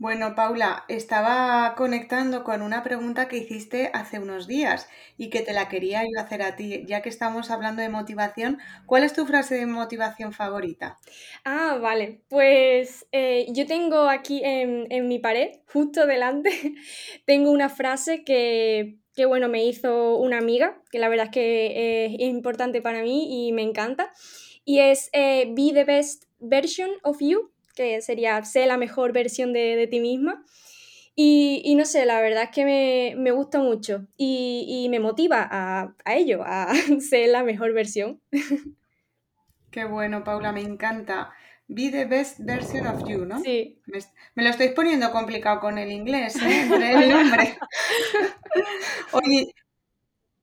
Bueno, 0.00 0.36
Paula, 0.36 0.84
estaba 0.86 1.74
conectando 1.76 2.44
con 2.44 2.62
una 2.62 2.84
pregunta 2.84 3.26
que 3.26 3.38
hiciste 3.38 3.90
hace 3.92 4.20
unos 4.20 4.46
días 4.46 4.88
y 5.16 5.28
que 5.28 5.40
te 5.40 5.52
la 5.52 5.68
quería 5.68 6.02
hacer 6.20 6.40
a 6.42 6.54
ti, 6.54 6.84
ya 6.86 7.02
que 7.02 7.08
estamos 7.08 7.50
hablando 7.50 7.82
de 7.82 7.88
motivación. 7.88 8.58
¿Cuál 8.86 9.02
es 9.02 9.12
tu 9.12 9.26
frase 9.26 9.56
de 9.56 9.66
motivación 9.66 10.32
favorita? 10.32 10.98
Ah, 11.44 11.78
vale. 11.82 12.20
Pues 12.28 13.08
eh, 13.10 13.46
yo 13.50 13.66
tengo 13.66 14.08
aquí 14.08 14.40
en, 14.44 14.86
en 14.90 15.08
mi 15.08 15.18
pared, 15.18 15.50
justo 15.66 16.06
delante, 16.06 16.50
tengo 17.26 17.50
una 17.50 17.68
frase 17.68 18.22
que, 18.22 18.98
que, 19.16 19.26
bueno, 19.26 19.48
me 19.48 19.64
hizo 19.64 20.16
una 20.16 20.38
amiga, 20.38 20.80
que 20.92 21.00
la 21.00 21.08
verdad 21.08 21.26
es 21.26 21.32
que 21.32 22.04
es 22.06 22.20
importante 22.20 22.80
para 22.80 23.02
mí 23.02 23.48
y 23.48 23.52
me 23.52 23.62
encanta. 23.62 24.12
Y 24.64 24.78
es 24.78 25.10
eh, 25.12 25.52
Be 25.56 25.72
the 25.72 25.82
best 25.82 26.26
version 26.38 26.90
of 27.02 27.16
you 27.20 27.50
que 27.78 28.02
sería 28.02 28.44
sé 28.44 28.66
la 28.66 28.76
mejor 28.76 29.12
versión 29.12 29.52
de, 29.52 29.76
de 29.76 29.86
ti 29.86 30.00
misma. 30.00 30.44
Y, 31.14 31.62
y, 31.64 31.74
no 31.74 31.84
sé, 31.84 32.06
la 32.06 32.20
verdad 32.20 32.44
es 32.44 32.50
que 32.50 32.64
me, 32.64 33.14
me 33.16 33.32
gusta 33.32 33.60
mucho 33.60 34.06
y, 34.16 34.64
y 34.68 34.88
me 34.88 35.00
motiva 35.00 35.46
a, 35.50 35.94
a, 36.04 36.14
ello, 36.14 36.42
a 36.44 36.72
ser 37.00 37.30
la 37.30 37.42
mejor 37.42 37.72
versión. 37.72 38.20
Qué 39.70 39.84
bueno, 39.84 40.22
Paula, 40.24 40.52
me 40.52 40.60
encanta. 40.60 41.32
Be 41.66 41.90
the 41.90 42.04
best 42.04 42.40
version 42.40 42.86
of 42.86 43.06
you, 43.08 43.24
¿no? 43.24 43.40
Sí. 43.40 43.80
Me, 43.86 43.98
me 44.34 44.42
lo 44.44 44.50
estoy 44.50 44.70
poniendo 44.70 45.10
complicado 45.10 45.60
con 45.60 45.76
el 45.78 45.90
inglés, 45.90 46.36
¿eh? 46.36 46.62
Entre 46.62 46.92
el 46.92 47.10
nombre. 47.10 47.58
Oye, 49.12 49.52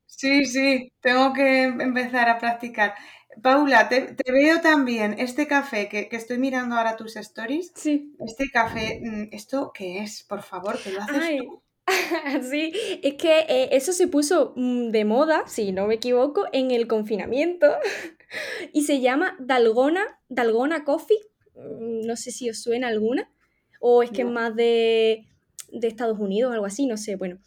sí, 0.05 0.45
sí, 0.45 0.91
tengo 1.01 1.33
que 1.33 1.63
empezar 1.63 2.29
a 2.29 2.37
practicar. 2.37 2.95
Paula, 3.41 3.89
te, 3.89 4.01
te, 4.13 4.31
veo 4.31 4.61
también 4.61 5.15
este 5.19 5.47
café 5.47 5.87
que, 5.89 6.07
que, 6.09 6.15
estoy 6.15 6.37
mirando 6.37 6.75
ahora 6.75 6.95
tus 6.97 7.15
stories. 7.15 7.71
Sí. 7.75 8.13
Este 8.19 8.49
café, 8.51 8.99
mm, 9.03 9.29
¿esto 9.31 9.71
qué 9.73 9.99
es? 10.03 10.23
Por 10.23 10.41
favor, 10.43 10.81
que 10.81 10.91
lo 10.91 11.01
haces 11.01 11.21
Ay. 11.21 11.37
tú. 11.37 11.61
Sí, 12.49 12.71
es 13.03 13.13
que 13.15 13.39
eh, 13.47 13.69
eso 13.73 13.93
se 13.93 14.07
puso 14.07 14.53
mm, 14.55 14.89
de 14.91 15.05
moda, 15.05 15.43
si 15.47 15.71
no 15.71 15.87
me 15.87 15.95
equivoco, 15.95 16.45
en 16.51 16.71
el 16.71 16.87
confinamiento 16.87 17.67
y 18.73 18.83
se 18.83 19.01
llama 19.01 19.35
Dalgona, 19.39 20.19
Dalgona 20.29 20.83
Coffee. 20.83 21.17
Mm, 21.55 22.05
No 22.07 22.15
sé 22.15 22.31
si 22.31 22.49
os 22.49 22.61
suena 22.61 22.87
alguna 22.87 23.31
o 23.79 24.03
es 24.03 24.11
que 24.11 24.23
No. 24.23 24.29
es 24.29 24.33
más 24.33 24.55
de, 24.55 25.25
de 25.71 25.87
Estados 25.87 26.19
Unidos 26.19 26.53
algo 26.53 26.65
así, 26.65 26.87
no 26.87 26.97
sé, 26.97 27.15
bueno. 27.17 27.39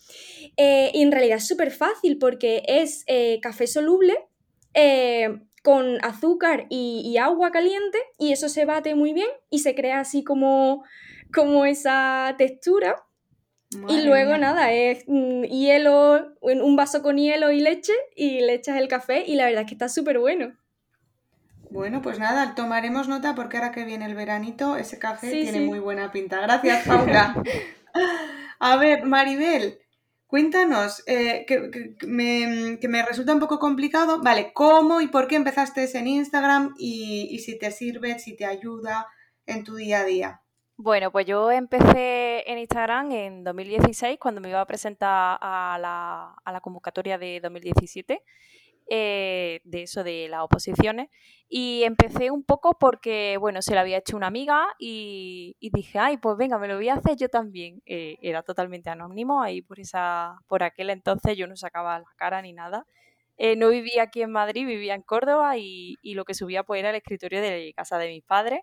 Eh, 0.56 0.90
y 0.94 1.02
en 1.02 1.12
realidad 1.12 1.38
es 1.38 1.46
súper 1.48 1.70
fácil 1.72 2.18
porque 2.18 2.62
es 2.68 3.04
eh, 3.06 3.40
café 3.42 3.66
soluble. 3.66 4.14
eh, 4.74 5.40
con 5.68 6.02
azúcar 6.02 6.64
y, 6.70 7.02
y, 7.04 7.18
agua 7.18 7.50
caliente 7.50 7.98
y 8.18 8.32
eso 8.32 8.48
se 8.48 8.64
bate 8.64 8.94
muy 8.94 9.12
bien 9.12 9.28
y 9.50 9.58
se 9.58 9.74
crea 9.74 10.00
así 10.00 10.24
como, 10.24 10.82
como 11.30 11.66
esa 11.66 12.34
textura. 12.38 12.96
Madre 13.76 13.94
y 13.96 14.06
luego 14.06 14.30
mía. 14.30 14.38
nada, 14.38 14.72
es 14.72 15.04
mm, 15.06 15.42
hielo, 15.42 16.32
un 16.40 16.74
vaso 16.74 17.02
con 17.02 17.18
hielo 17.18 17.52
y 17.52 17.60
leche 17.60 17.92
y 18.16 18.40
le 18.40 18.54
echas 18.54 18.78
el 18.78 18.88
café 18.88 19.24
y 19.26 19.34
la 19.34 19.44
verdad 19.44 19.64
es 19.64 19.68
que 19.68 19.74
está 19.74 19.90
súper 19.90 20.18
bueno. 20.18 20.56
Bueno, 21.68 22.00
pues 22.00 22.18
nada, 22.18 22.54
tomaremos 22.54 23.06
nota 23.06 23.34
porque 23.34 23.58
ahora 23.58 23.70
que 23.70 23.84
viene 23.84 24.06
el 24.06 24.14
veranito, 24.14 24.78
ese 24.78 24.98
café 24.98 25.30
Sí, 25.30 25.42
tiene 25.42 25.58
sí. 25.58 25.66
muy 25.66 25.80
buena 25.80 26.10
pinta. 26.12 26.40
Gracias, 26.40 26.86
Paula. 26.86 27.42
A 28.58 28.76
ver, 28.78 29.04
Maribel, 29.04 29.80
cuéntanos, 30.28 31.02
eh, 31.06 31.44
que, 31.48 31.96
me, 32.06 32.78
que 32.80 32.86
me 32.86 33.02
resulta 33.02 33.32
un 33.32 33.40
poco 33.40 33.58
complicado. 33.58 34.20
Vale, 34.22 34.52
¿cómo 34.52 35.00
y 35.00 35.08
por 35.08 35.26
qué 35.26 35.34
empezaste 35.34 35.90
en 35.98 36.06
Instagram 36.06 36.74
y, 36.78 37.28
y 37.32 37.40
si 37.40 37.58
te 37.58 37.72
sirve, 37.72 38.18
si 38.20 38.36
te 38.36 38.44
ayuda 38.44 39.08
en 39.46 39.64
tu 39.64 39.74
día 39.74 40.00
a 40.00 40.04
día? 40.04 40.42
Bueno, 40.76 41.10
pues 41.10 41.26
yo 41.26 41.50
empecé 41.50 42.48
en 42.48 42.58
Instagram 42.58 43.10
en 43.10 43.42
2016 43.42 44.18
cuando 44.20 44.40
me 44.40 44.50
iba 44.50 44.60
a 44.60 44.66
presentar 44.66 45.38
a 45.40 45.76
la, 45.80 46.36
a 46.44 46.52
la 46.52 46.60
convocatoria 46.60 47.18
de 47.18 47.40
2017 47.40 48.22
eh, 48.90 49.60
de 49.64 49.82
eso 49.82 50.02
de 50.02 50.28
las 50.28 50.42
oposiciones 50.42 51.08
y 51.48 51.82
empecé 51.84 52.30
un 52.30 52.42
poco 52.42 52.78
porque, 52.78 53.36
bueno, 53.38 53.62
se 53.62 53.74
lo 53.74 53.80
había 53.80 53.98
hecho 53.98 54.16
una 54.16 54.26
amiga 54.26 54.66
y, 54.78 55.56
dije, 55.60 55.98
ay, 55.98 56.18
pues 56.18 56.36
venga, 56.36 56.58
me 56.58 56.68
lo 56.68 56.76
voy 56.76 56.88
a 56.90 56.94
hacer 56.94 57.16
yo 57.16 57.28
también. 57.28 57.82
Eh, 57.86 58.16
era 58.20 58.42
totalmente 58.42 58.90
anónimo, 58.90 59.42
ahí 59.42 59.62
por, 59.62 59.80
esa, 59.80 60.36
por 60.46 60.62
aquel 60.62 60.90
entonces 60.90 61.36
yo 61.36 61.46
no 61.46 61.56
sacaba 61.56 61.98
la 62.00 62.06
cara 62.16 62.42
ni 62.42 62.52
nada. 62.52 62.86
Eh, 63.38 63.56
no 63.56 63.70
vivía 63.70 64.02
aquí 64.02 64.22
en 64.22 64.32
Madrid, 64.32 64.66
vivía 64.66 64.94
en 64.94 65.02
Córdoba 65.02 65.56
y, 65.56 65.96
y 66.02 66.14
lo 66.14 66.24
que 66.24 66.34
subía 66.34 66.64
pues 66.64 66.80
era 66.80 66.90
el 66.90 66.96
escritorio 66.96 67.40
de 67.40 67.72
casa 67.76 67.98
de 67.98 68.08
mis 68.08 68.24
padres. 68.24 68.60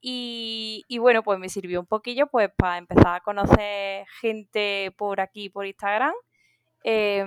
Y, 0.00 0.84
y, 0.88 0.98
bueno, 0.98 1.22
pues 1.22 1.38
me 1.38 1.48
sirvió 1.48 1.80
un 1.80 1.86
poquillo 1.86 2.26
pues 2.28 2.50
para 2.56 2.78
empezar 2.78 3.16
a 3.16 3.20
conocer 3.20 4.06
gente 4.20 4.92
por 4.96 5.20
aquí, 5.20 5.48
por 5.48 5.66
Instagram. 5.66 6.12
Eh, 6.88 7.24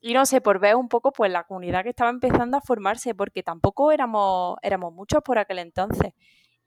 y 0.00 0.12
no 0.12 0.26
sé, 0.26 0.40
por 0.40 0.58
ver 0.58 0.74
un 0.74 0.88
poco 0.88 1.12
pues 1.12 1.30
la 1.30 1.44
comunidad 1.44 1.84
que 1.84 1.90
estaba 1.90 2.10
empezando 2.10 2.56
a 2.56 2.60
formarse, 2.60 3.14
porque 3.14 3.44
tampoco 3.44 3.92
éramos, 3.92 4.56
éramos 4.62 4.92
muchos 4.92 5.22
por 5.22 5.38
aquel 5.38 5.60
entonces. 5.60 6.14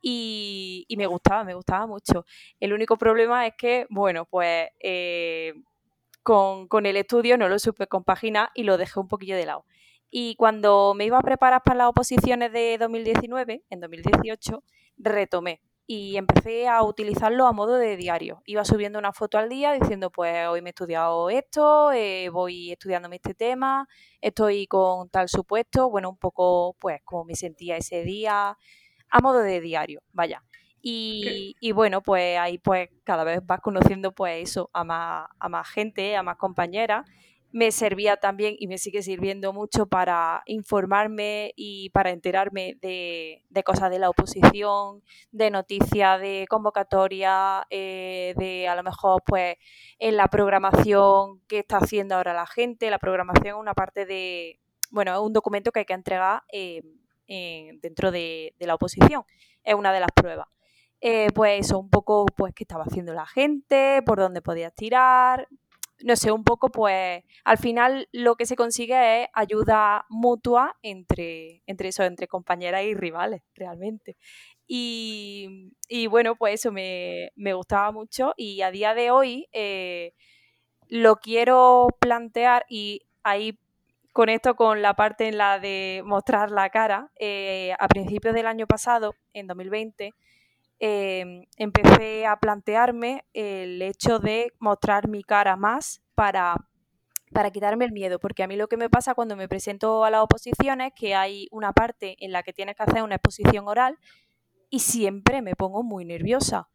Y, 0.02 0.86
y 0.88 0.96
me 0.98 1.08
gustaba, 1.08 1.44
me 1.44 1.56
gustaba 1.56 1.88
mucho. 1.88 2.26
El 2.62 2.72
único 2.74 2.98
problema 2.98 3.46
es 3.48 3.54
que, 3.58 3.86
bueno, 3.90 4.26
pues 4.26 4.70
eh, 4.80 5.54
con, 6.24 6.68
con 6.70 6.86
el 6.86 6.96
estudio 6.96 7.38
no 7.38 7.50
lo 7.50 7.60
supe 7.60 7.88
compaginar 7.88 8.50
y 8.56 8.64
lo 8.64 8.78
dejé 8.78 9.00
un 9.00 9.10
poquillo 9.10 9.36
de 9.36 9.46
lado. 9.48 9.66
Y 10.10 10.36
cuando 10.38 10.94
me 10.96 11.06
iba 11.06 11.18
a 11.18 11.22
preparar 11.22 11.64
para 11.64 11.80
las 11.80 11.90
oposiciones 11.90 12.54
de 12.54 12.78
2019, 12.80 13.64
en 13.70 13.80
2018, 13.82 14.64
retomé 14.98 15.62
y 15.88 16.18
empecé 16.18 16.68
a 16.68 16.84
utilizarlo 16.84 17.46
a 17.46 17.54
modo 17.54 17.76
de 17.76 17.98
diario. 17.98 18.42
Iba 18.46 18.66
subiendo 18.66 18.98
una 18.98 19.14
foto 19.14 19.38
al 19.38 19.50
día 19.50 19.74
diciendo, 19.74 20.12
pues 20.12 20.48
hoy 20.48 20.62
me 20.62 20.70
he 20.70 20.72
estudiado 20.72 21.30
esto, 21.30 21.92
eh, 21.92 22.30
voy 22.30 22.72
estudiándome 22.72 23.18
este 23.18 23.36
tema, 23.36 23.88
estoy 24.22 24.68
con 24.68 25.10
tal 25.10 25.30
supuesto, 25.30 25.90
bueno, 25.90 26.10
un 26.10 26.18
poco 26.18 26.76
pues 26.80 27.02
cómo 27.04 27.26
me 27.26 27.36
sentía 27.36 27.78
ese 27.78 28.04
día, 28.04 28.58
a 29.10 29.20
modo 29.22 29.40
de 29.40 29.62
diario, 29.62 30.02
vaya. 30.12 30.44
Y, 30.88 31.56
y, 31.60 31.72
bueno, 31.72 32.04
pues 32.04 32.38
ahí 32.38 32.60
pues 32.60 32.90
cada 33.04 33.24
vez 33.24 33.40
vas 33.44 33.60
conociendo 33.60 34.14
pues 34.14 34.50
eso 34.50 34.70
a 34.72 34.84
más, 34.84 35.28
a 35.40 35.50
más 35.50 35.68
gente, 35.68 36.16
a 36.16 36.22
más 36.22 36.38
compañeras 36.38 37.08
me 37.56 37.72
servía 37.72 38.18
también 38.18 38.58
y 38.60 38.68
me 38.68 38.78
sigue 38.78 39.02
sirviendo 39.02 39.54
mucho 39.54 39.86
para 39.86 40.44
informarme 40.46 41.54
y 41.56 41.90
para 41.92 42.10
enterarme 42.12 42.78
de, 42.82 43.46
de 43.48 43.64
cosas 43.64 43.90
de 43.90 43.98
la 43.98 44.10
oposición, 44.10 45.02
de 45.32 45.52
noticias, 45.52 46.20
de 46.20 46.48
convocatoria, 46.50 47.66
eh, 47.70 48.34
de 48.36 48.68
a 48.68 48.76
lo 48.76 48.84
mejor 48.84 49.24
pues 49.26 49.56
en 50.00 50.18
la 50.18 50.28
programación 50.28 51.40
que 51.48 51.60
está 51.60 51.78
haciendo 51.78 52.16
ahora 52.16 52.34
la 52.34 52.46
gente. 52.46 52.90
La 52.90 53.00
programación 53.00 53.56
es 53.56 53.62
una 53.62 53.74
parte 53.74 54.06
de, 54.06 54.60
bueno, 54.92 55.14
es 55.14 55.20
un 55.20 55.32
documento 55.32 55.72
que 55.72 55.80
hay 55.80 55.86
que 55.86 55.94
entregar 55.94 56.44
eh, 56.52 56.84
dentro 57.82 58.12
de, 58.12 58.54
de, 58.60 58.68
la 58.68 58.76
oposición. 58.76 59.24
Es 59.64 59.76
una 59.76 59.94
de 59.94 60.02
las 60.02 60.12
pruebas. 60.14 60.50
Eh, 61.00 61.28
pues 61.34 61.66
eso, 61.66 61.80
un 61.80 61.90
poco 61.90 62.26
pues 62.36 62.54
qué 62.54 62.64
estaba 62.64 62.84
haciendo 62.84 63.14
la 63.14 63.26
gente, 63.26 64.02
por 64.06 64.20
dónde 64.20 64.42
podías 64.42 64.74
tirar, 64.74 65.48
no 66.04 66.16
sé, 66.16 66.32
un 66.32 66.44
poco, 66.44 66.70
pues 66.70 67.24
al 67.44 67.58
final 67.58 68.08
lo 68.12 68.36
que 68.36 68.46
se 68.46 68.56
consigue 68.56 69.24
es 69.24 69.30
ayuda 69.34 70.06
mutua 70.10 70.78
entre, 70.82 71.64
entre 71.66 71.90
eso, 71.90 72.04
entre 72.04 72.28
compañeras 72.28 72.84
y 72.84 72.94
rivales, 72.94 73.42
realmente. 73.56 74.18
Y, 74.68 75.72
y 75.88 76.08
bueno, 76.08 76.36
pues 76.36 76.56
eso 76.56 76.72
me, 76.72 77.32
me, 77.36 77.54
gustaba 77.54 77.92
mucho 77.92 78.34
y 78.36 78.62
a 78.62 78.72
día 78.72 78.96
de 78.96 79.12
hoy 79.12 79.48
eh, 79.54 80.14
lo 80.90 81.18
quiero 81.18 81.88
plantear 82.00 82.66
y 82.70 83.02
ahí 83.24 83.60
conecto 84.16 84.56
con 84.56 84.82
la 84.82 84.94
parte 84.94 85.28
en 85.28 85.38
la 85.38 85.60
de 85.60 86.02
mostrar 86.06 86.50
la 86.50 86.70
cara. 86.70 87.12
Eh, 87.20 87.74
a 87.78 87.88
principios 87.90 88.34
del 88.34 88.48
año 88.48 88.66
pasado, 88.66 89.14
en 89.34 89.46
2020, 89.48 90.14
eh, 90.88 91.48
empecé 91.58 92.28
a 92.28 92.40
plantearme 92.40 93.26
el 93.34 93.82
hecho 93.82 94.20
de 94.20 94.54
mostrar 94.60 95.08
mi 95.08 95.24
cara 95.24 95.56
más 95.56 96.04
para, 96.14 96.58
para 97.32 97.50
quitarme 97.50 97.86
el 97.86 97.92
miedo, 97.92 98.20
porque 98.20 98.44
a 98.44 98.48
mí 98.48 98.56
lo 98.56 98.68
que 98.68 98.78
me 98.78 98.88
pasa 98.88 99.16
cuando 99.16 99.36
me 99.36 99.48
presento 99.48 100.06
a 100.06 100.12
las 100.12 100.22
oposiciones 100.22 100.90
es 100.90 100.94
que 100.96 101.16
hay 101.16 101.48
una 101.50 101.74
parte 101.74 102.18
en 102.24 102.32
la 102.32 102.44
que 102.44 102.54
tienes 102.54 102.76
que 102.76 102.84
hacer 102.84 103.02
una 103.02 103.16
exposición 103.16 103.68
oral 103.68 103.98
y 104.70 104.82
siempre 104.82 105.42
me 105.42 105.56
pongo 105.56 105.82
muy 105.82 106.06
nerviosa. 106.06 106.70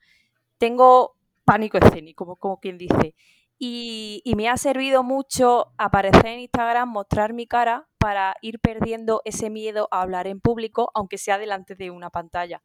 Tengo 0.59 1.15
pánico 1.45 1.79
escénico, 1.79 2.25
como, 2.25 2.35
como 2.35 2.59
quien 2.59 2.79
dice. 2.79 3.15
Y, 3.61 4.23
y, 4.25 4.35
me 4.35 4.49
ha 4.49 4.57
servido 4.57 5.05
mucho 5.05 5.73
aparecer 5.79 6.27
en 6.27 6.41
Instagram, 6.41 6.89
mostrar 6.89 7.33
mi 7.33 7.47
cara 7.47 7.87
para 7.99 8.35
ir 8.43 8.59
perdiendo 8.59 9.23
ese 9.25 9.51
miedo 9.51 9.87
a 9.93 10.03
hablar 10.03 10.27
en 10.27 10.41
público, 10.41 10.91
aunque 10.95 11.17
sea 11.17 11.39
delante 11.39 11.77
de 11.77 11.93
una 11.93 12.11
pantalla 12.11 12.61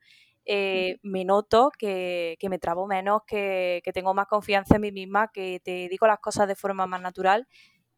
eh, 0.46 0.98
me 1.02 1.26
noto 1.26 1.72
que, 1.78 2.38
me 2.50 2.60
trabo 2.60 2.88
menos, 2.88 3.22
que, 3.28 3.82
tengo 3.94 4.14
más 4.14 4.28
confianza 4.28 4.76
en 4.76 4.82
mí 4.82 4.92
misma, 4.92 5.30
que 5.34 5.60
te 5.64 5.90
digo 5.90 6.08
las 6.08 6.20
cosas 6.20 6.48
de 6.48 6.56
forma 6.56 6.88
más 6.88 7.02
natural. 7.02 7.48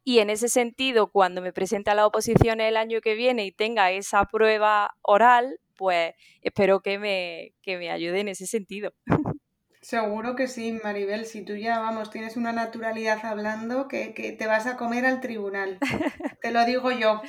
Y 0.04 0.20
en 0.20 0.30
ese 0.30 0.48
sentido, 0.50 1.12
cuando 1.12 1.42
me 1.42 1.54
presente 1.54 1.92
a 1.92 1.96
la 1.96 2.08
oposición 2.08 2.62
el 2.62 2.78
año 2.78 3.02
que 3.02 3.16
viene 3.16 3.46
y 3.46 3.52
tenga 3.52 3.92
esa 3.92 4.26
prueba 4.26 4.96
oral, 5.02 5.60
pues 5.76 6.14
espero 6.42 6.82
que 6.82 6.98
me, 6.98 7.54
que 7.62 7.78
me 7.78 7.92
ayude 7.92 8.22
en 8.22 8.30
ese 8.30 8.48
sentido. 8.48 8.94
Seguro 9.82 10.36
que 10.36 10.48
sí, 10.48 10.80
Maribel. 10.84 11.26
Si 11.26 11.44
tú 11.44 11.56
ya, 11.56 11.80
vamos, 11.80 12.10
tienes 12.10 12.36
una 12.36 12.52
naturalidad 12.52 13.24
hablando 13.24 13.88
que, 13.88 14.36
te 14.38 14.48
vas 14.48 14.66
a 14.66 14.76
comer 14.76 15.06
al 15.06 15.22
tribunal. 15.22 15.78
Te 16.42 16.52
lo 16.52 16.66
digo 16.66 16.92
yo. 16.92 17.22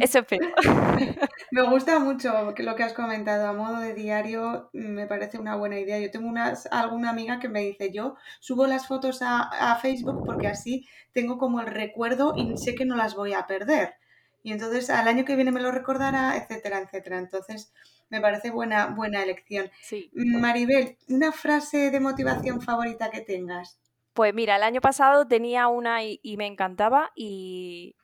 Eso 0.00 0.20
espero. 0.20 0.48
me 1.50 1.62
gusta 1.62 1.98
mucho 1.98 2.54
lo 2.56 2.74
que 2.76 2.82
has 2.82 2.92
comentado. 2.92 3.46
A 3.48 3.52
modo 3.52 3.80
de 3.80 3.94
diario 3.94 4.70
me 4.72 5.06
parece 5.06 5.38
una 5.38 5.56
buena 5.56 5.78
idea. 5.78 5.98
Yo 5.98 6.10
tengo 6.10 6.28
unas, 6.28 6.68
alguna 6.70 7.10
amiga 7.10 7.40
que 7.40 7.48
me 7.48 7.60
dice, 7.60 7.90
yo 7.90 8.16
subo 8.40 8.66
las 8.66 8.86
fotos 8.86 9.22
a, 9.22 9.40
a 9.42 9.76
Facebook 9.76 10.24
porque 10.24 10.46
así 10.46 10.86
tengo 11.12 11.38
como 11.38 11.60
el 11.60 11.66
recuerdo 11.66 12.34
y 12.36 12.56
sé 12.58 12.74
que 12.74 12.84
no 12.84 12.96
las 12.96 13.14
voy 13.14 13.32
a 13.32 13.46
perder. 13.46 13.94
Y 14.42 14.52
entonces 14.52 14.90
al 14.90 15.08
año 15.08 15.24
que 15.24 15.36
viene 15.36 15.52
me 15.52 15.60
lo 15.60 15.70
recordará, 15.70 16.36
etcétera, 16.36 16.80
etcétera. 16.80 17.18
Entonces 17.18 17.72
me 18.10 18.20
parece 18.20 18.50
buena, 18.50 18.86
buena 18.86 19.22
elección. 19.22 19.70
Sí. 19.82 20.10
Maribel, 20.14 20.96
una 21.08 21.32
frase 21.32 21.90
de 21.90 22.00
motivación 22.00 22.60
favorita 22.60 23.10
que 23.10 23.20
tengas. 23.20 23.78
Pues 24.12 24.32
mira, 24.32 24.56
el 24.56 24.62
año 24.62 24.80
pasado 24.80 25.26
tenía 25.26 25.66
una 25.66 26.04
y, 26.04 26.20
me 26.36 26.46
encantaba 26.46 27.10
y, 27.16 27.96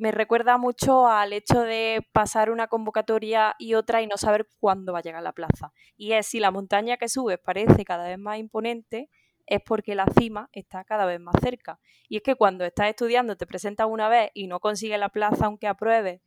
me 0.00 0.10
recuerda 0.10 0.58
mucho 0.58 1.06
al 1.06 1.32
hecho 1.32 1.60
de 1.60 2.04
pasar 2.12 2.50
una 2.50 2.66
convocatoria 2.66 3.54
y 3.58 3.74
otra 3.74 4.02
y 4.02 4.06
no 4.06 4.16
saber 4.16 4.48
cuándo 4.58 4.92
va 4.92 5.00
a 5.00 5.02
llegar 5.02 5.22
la 5.22 5.32
plaza. 5.32 5.72
Y 5.96 6.12
es 6.12 6.26
si 6.26 6.40
la 6.40 6.50
montaña 6.50 6.96
que 6.96 7.08
subes 7.08 7.38
parece 7.38 7.84
cada 7.84 8.08
vez 8.08 8.18
más 8.18 8.38
imponente, 8.38 9.08
es 9.46 9.60
porque 9.64 9.94
la 9.94 10.06
cima 10.18 10.48
está 10.52 10.84
cada 10.84 11.06
vez 11.06 11.20
más 11.20 11.34
cerca. 11.40 11.78
Y 12.08 12.16
es 12.16 12.22
que 12.22 12.34
cuando 12.34 12.64
estás 12.64 12.88
estudiando 12.88 13.36
te 13.36 13.46
presentas 13.46 13.86
una 13.88 14.08
vez 14.08 14.30
y 14.34 14.46
no 14.46 14.60
consigues 14.60 14.98
la 14.98 15.08
plaza 15.10 15.46
aunque 15.46 15.66
apruebes 15.66 16.20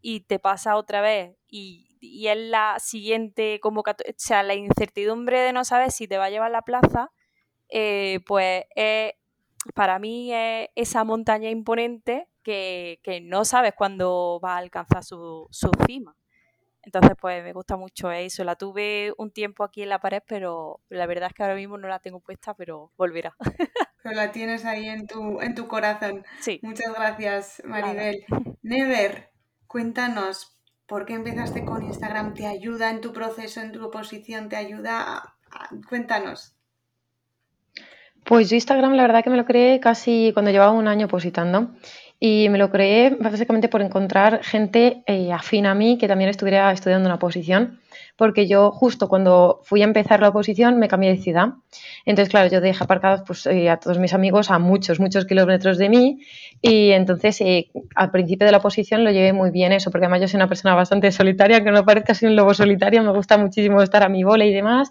y 0.00 0.20
te 0.20 0.38
pasa 0.38 0.76
otra 0.76 1.00
vez 1.00 1.36
y 1.48 1.85
y 2.00 2.28
es 2.28 2.36
la 2.36 2.76
siguiente 2.78 3.60
convocatoria, 3.60 4.12
o 4.12 4.14
sea, 4.18 4.42
la 4.42 4.54
incertidumbre 4.54 5.40
de 5.40 5.52
no 5.52 5.64
saber 5.64 5.90
si 5.90 6.08
te 6.08 6.18
va 6.18 6.26
a 6.26 6.30
llevar 6.30 6.50
la 6.50 6.62
plaza, 6.62 7.10
eh, 7.68 8.20
pues 8.26 8.64
para 9.74 9.98
mí 9.98 10.32
es 10.32 10.68
esa 10.74 11.04
montaña 11.04 11.50
imponente 11.50 12.28
que, 12.42 13.20
no 13.24 13.44
sabes 13.44 13.74
cuándo 13.74 14.40
va 14.42 14.54
a 14.54 14.58
alcanzar 14.58 15.04
su, 15.04 15.48
cima. 15.86 16.16
Entonces, 16.82 17.12
pues 17.20 17.42
me 17.42 17.52
gusta 17.52 17.76
mucho 17.76 18.12
eso. 18.12 18.44
La 18.44 18.54
tuve 18.54 19.12
un 19.18 19.32
tiempo 19.32 19.64
aquí 19.64 19.82
en 19.82 19.88
la 19.88 19.98
pared, 19.98 20.22
pero 20.26 20.80
la 20.88 21.06
verdad 21.06 21.28
es 21.28 21.34
que 21.34 21.42
ahora 21.42 21.56
mismo 21.56 21.76
no 21.78 21.88
la 21.88 21.98
tengo 21.98 22.20
puesta, 22.20 22.54
pero 22.54 22.92
volverá. 22.96 23.34
Pero 24.02 24.14
la 24.14 24.30
tienes 24.30 24.64
ahí 24.64 24.88
en 24.88 25.08
tu, 25.08 25.40
en 25.40 25.56
tu 25.56 25.66
corazón. 25.66 26.24
Sí. 26.38 26.60
Muchas 26.62 26.94
gracias, 26.94 27.60
Maribel. 27.64 28.24
Never, 28.62 29.32
cuéntanos, 29.66 30.55
¿Por 30.86 31.04
qué 31.04 31.14
empezaste 31.14 31.64
con 31.64 31.82
Instagram? 31.82 32.34
¿Te 32.34 32.46
ayuda 32.46 32.90
en 32.90 33.00
tu 33.00 33.12
proceso, 33.12 33.60
en 33.60 33.72
tu 33.72 33.84
oposición? 33.84 34.48
¿Te 34.48 34.56
ayuda? 34.56 35.34
Cuéntanos. 35.88 36.54
Pues 38.24 38.50
yo 38.50 38.56
Instagram 38.56 38.94
la 38.94 39.02
verdad 39.02 39.22
que 39.22 39.30
me 39.30 39.36
lo 39.36 39.44
creé 39.44 39.78
casi 39.78 40.30
cuando 40.32 40.50
llevaba 40.50 40.72
un 40.72 40.88
año 40.88 41.06
opositando 41.06 41.72
y 42.18 42.48
me 42.48 42.58
lo 42.58 42.70
creé 42.70 43.16
básicamente 43.18 43.68
por 43.68 43.82
encontrar 43.82 44.42
gente 44.42 45.02
eh, 45.06 45.32
afín 45.32 45.66
a 45.66 45.74
mí 45.74 45.98
que 45.98 46.08
también 46.08 46.30
estuviera 46.30 46.72
estudiando 46.72 47.06
una 47.06 47.16
oposición 47.16 47.78
porque 48.16 48.46
yo 48.46 48.70
justo 48.72 49.08
cuando 49.08 49.60
fui 49.64 49.82
a 49.82 49.84
empezar 49.84 50.20
la 50.20 50.30
oposición 50.30 50.78
me 50.78 50.88
cambié 50.88 51.10
de 51.10 51.18
ciudad. 51.18 51.48
Entonces, 52.06 52.30
claro, 52.30 52.48
yo 52.50 52.60
dejé 52.60 52.82
aparcados 52.82 53.22
pues, 53.26 53.46
eh, 53.46 53.68
a 53.68 53.76
todos 53.78 53.98
mis 53.98 54.14
amigos 54.14 54.50
a 54.50 54.58
muchos, 54.58 54.98
muchos 54.98 55.26
kilómetros 55.26 55.76
de 55.76 55.88
mí 55.88 56.20
y 56.62 56.90
entonces 56.90 57.40
eh, 57.42 57.70
al 57.94 58.10
principio 58.10 58.46
de 58.46 58.52
la 58.52 58.58
oposición 58.58 59.04
lo 59.04 59.10
llevé 59.10 59.32
muy 59.32 59.50
bien 59.50 59.72
eso, 59.72 59.90
porque 59.90 60.06
además 60.06 60.22
yo 60.22 60.28
soy 60.28 60.38
una 60.38 60.48
persona 60.48 60.74
bastante 60.74 61.12
solitaria, 61.12 61.62
que 61.62 61.70
no 61.70 61.84
parezca 61.84 62.12
así 62.12 62.26
un 62.26 62.36
lobo 62.36 62.54
solitario, 62.54 63.02
me 63.02 63.12
gusta 63.12 63.36
muchísimo 63.36 63.82
estar 63.82 64.02
a 64.02 64.08
mi 64.08 64.24
bola 64.24 64.46
y 64.46 64.52
demás. 64.52 64.90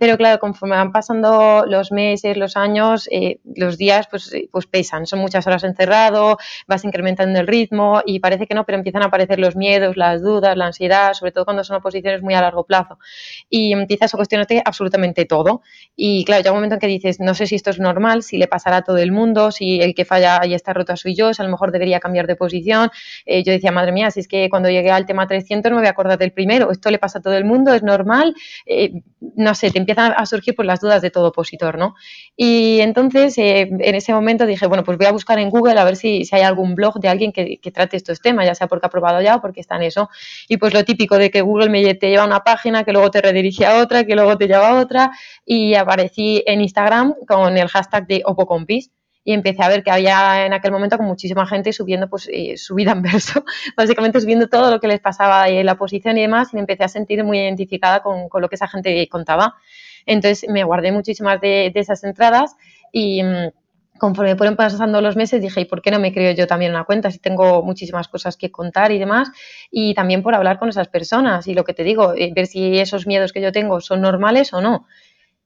Pero 0.00 0.16
claro, 0.16 0.38
conforme 0.38 0.76
van 0.76 0.92
pasando 0.92 1.66
los 1.66 1.92
meses, 1.92 2.34
los 2.38 2.56
años, 2.56 3.06
eh, 3.12 3.38
los 3.54 3.76
días 3.76 4.08
pues, 4.10 4.32
eh, 4.32 4.48
pues 4.50 4.66
pesan. 4.66 5.04
Son 5.04 5.18
muchas 5.18 5.46
horas 5.46 5.62
encerrado, 5.62 6.38
vas 6.66 6.86
incrementando 6.86 7.38
el 7.38 7.46
ritmo 7.46 8.00
y 8.06 8.18
parece 8.18 8.46
que 8.46 8.54
no, 8.54 8.64
pero 8.64 8.78
empiezan 8.78 9.02
a 9.02 9.06
aparecer 9.06 9.38
los 9.38 9.56
miedos, 9.56 9.98
las 9.98 10.22
dudas, 10.22 10.56
la 10.56 10.64
ansiedad, 10.64 11.12
sobre 11.12 11.32
todo 11.32 11.44
cuando 11.44 11.64
son 11.64 11.76
oposiciones 11.76 12.22
muy 12.22 12.32
a 12.32 12.40
largo 12.40 12.64
plazo. 12.64 12.98
Y 13.50 13.74
empiezas 13.74 14.14
a 14.14 14.16
cuestionarte 14.16 14.62
absolutamente 14.64 15.26
todo. 15.26 15.60
Y 15.94 16.24
claro, 16.24 16.40
llega 16.40 16.52
un 16.52 16.56
momento 16.56 16.76
en 16.76 16.80
que 16.80 16.86
dices, 16.86 17.20
no 17.20 17.34
sé 17.34 17.46
si 17.46 17.56
esto 17.56 17.68
es 17.68 17.78
normal, 17.78 18.22
si 18.22 18.38
le 18.38 18.48
pasará 18.48 18.78
a 18.78 18.82
todo 18.82 18.96
el 18.96 19.12
mundo, 19.12 19.50
si 19.50 19.82
el 19.82 19.94
que 19.94 20.06
falla 20.06 20.40
y 20.46 20.54
está 20.54 20.72
roto 20.72 20.96
soy 20.96 21.14
yo, 21.14 21.34
si 21.34 21.42
a 21.42 21.44
lo 21.44 21.50
mejor 21.50 21.72
debería 21.72 22.00
cambiar 22.00 22.26
de 22.26 22.36
posición. 22.36 22.88
Eh, 23.26 23.42
yo 23.42 23.52
decía, 23.52 23.70
madre 23.70 23.92
mía, 23.92 24.10
si 24.10 24.20
es 24.20 24.28
que 24.28 24.48
cuando 24.48 24.70
llegué 24.70 24.90
al 24.92 25.04
tema 25.04 25.26
300 25.26 25.70
no 25.70 25.76
me 25.76 25.82
voy 25.82 25.88
a 25.88 25.90
acordar 25.90 26.16
del 26.16 26.32
primero, 26.32 26.70
esto 26.70 26.90
le 26.90 26.98
pasa 26.98 27.18
a 27.18 27.20
todo 27.20 27.34
el 27.34 27.44
mundo, 27.44 27.74
es 27.74 27.82
normal. 27.82 28.34
no 29.36 29.54
sé, 29.54 29.70
te 29.70 29.89
empiezan 29.90 30.14
a 30.16 30.26
surgir 30.26 30.54
pues, 30.54 30.66
las 30.66 30.80
dudas 30.80 31.02
de 31.02 31.10
todo 31.10 31.28
opositor, 31.28 31.78
¿no? 31.78 31.94
Y 32.36 32.80
entonces, 32.80 33.36
eh, 33.38 33.68
en 33.70 33.94
ese 33.94 34.12
momento 34.12 34.46
dije, 34.46 34.66
bueno, 34.66 34.84
pues 34.84 34.98
voy 34.98 35.06
a 35.06 35.12
buscar 35.12 35.38
en 35.38 35.50
Google 35.50 35.78
a 35.78 35.84
ver 35.84 35.96
si, 35.96 36.22
hay 36.32 36.42
algún 36.42 36.74
blog 36.74 37.00
de 37.00 37.08
alguien 37.08 37.32
que, 37.32 37.58
trate 37.72 37.96
estos 37.96 38.20
temas, 38.20 38.46
ya 38.46 38.54
sea 38.54 38.66
porque 38.66 38.86
ha 38.86 38.90
probado 38.90 39.20
ya 39.20 39.36
o 39.36 39.40
porque 39.40 39.60
está 39.60 39.76
en 39.76 39.82
eso. 39.82 40.08
Y 40.48 40.56
pues 40.56 40.74
lo 40.74 40.84
típico 40.84 41.18
de 41.18 41.30
que 41.30 41.40
Google 41.40 41.70
me, 41.70 41.94
te 41.94 42.08
lleva 42.08 42.24
a 42.24 42.26
una 42.26 42.40
página, 42.40 42.84
que 42.84 42.92
luego 42.92 43.10
te 43.10 43.20
redirige 43.20 43.66
a 43.66 43.78
otra, 43.78 44.04
que 44.04 44.14
luego 44.14 44.36
te 44.36 44.46
lleva 44.46 44.70
a 44.70 44.80
otra, 44.80 45.12
y 45.44 45.74
aparecí 45.74 46.42
en 46.46 46.60
Instagram 46.60 47.14
con 47.26 47.56
el 47.56 47.68
hashtag 47.68 48.06
de 48.06 48.22
Opocompis 48.24 48.90
y 49.24 49.32
empecé 49.32 49.62
a 49.62 49.68
ver 49.68 49.82
que 49.82 49.90
había 49.90 50.46
en 50.46 50.52
aquel 50.52 50.72
momento 50.72 50.96
con 50.96 51.06
muchísima 51.06 51.46
gente 51.46 51.72
subiendo 51.72 52.08
pues 52.08 52.28
eh, 52.32 52.56
su 52.56 52.74
vida 52.74 52.92
en 52.92 53.02
verso, 53.02 53.44
básicamente 53.76 54.20
subiendo 54.20 54.48
todo 54.48 54.70
lo 54.70 54.80
que 54.80 54.88
les 54.88 55.00
pasaba 55.00 55.48
en 55.48 55.66
la 55.66 55.76
posición 55.76 56.16
y 56.18 56.22
demás, 56.22 56.48
y 56.52 56.56
me 56.56 56.60
empecé 56.60 56.84
a 56.84 56.88
sentir 56.88 57.22
muy 57.24 57.38
identificada 57.38 58.02
con, 58.02 58.28
con 58.28 58.40
lo 58.42 58.48
que 58.48 58.56
esa 58.56 58.68
gente 58.68 59.06
contaba. 59.08 59.56
Entonces 60.06 60.48
me 60.48 60.64
guardé 60.64 60.92
muchísimas 60.92 61.40
de, 61.40 61.72
esas 61.74 62.04
entradas 62.04 62.56
y 62.92 63.22
mm, 63.22 63.50
conforme 63.98 64.36
fueron 64.36 64.56
pasando 64.56 65.00
los 65.00 65.16
meses 65.16 65.42
dije, 65.42 65.60
¿y 65.60 65.64
por 65.66 65.82
qué 65.82 65.90
no 65.90 66.00
me 66.00 66.12
creo 66.12 66.32
yo 66.32 66.46
también 66.46 66.72
una 66.72 66.84
cuenta 66.84 67.10
si 67.10 67.18
tengo 67.18 67.62
muchísimas 67.62 68.08
cosas 68.08 68.36
que 68.36 68.50
contar 68.50 68.92
y 68.92 68.98
demás? 68.98 69.30
Y 69.70 69.94
también 69.94 70.22
por 70.22 70.34
hablar 70.34 70.58
con 70.58 70.68
esas 70.68 70.88
personas 70.88 71.46
y 71.46 71.54
lo 71.54 71.64
que 71.64 71.74
te 71.74 71.84
digo, 71.84 72.14
eh, 72.16 72.32
ver 72.34 72.46
si 72.46 72.78
esos 72.78 73.06
miedos 73.06 73.32
que 73.32 73.40
yo 73.40 73.52
tengo 73.52 73.80
son 73.80 74.00
normales 74.00 74.52
o 74.52 74.60
no. 74.60 74.86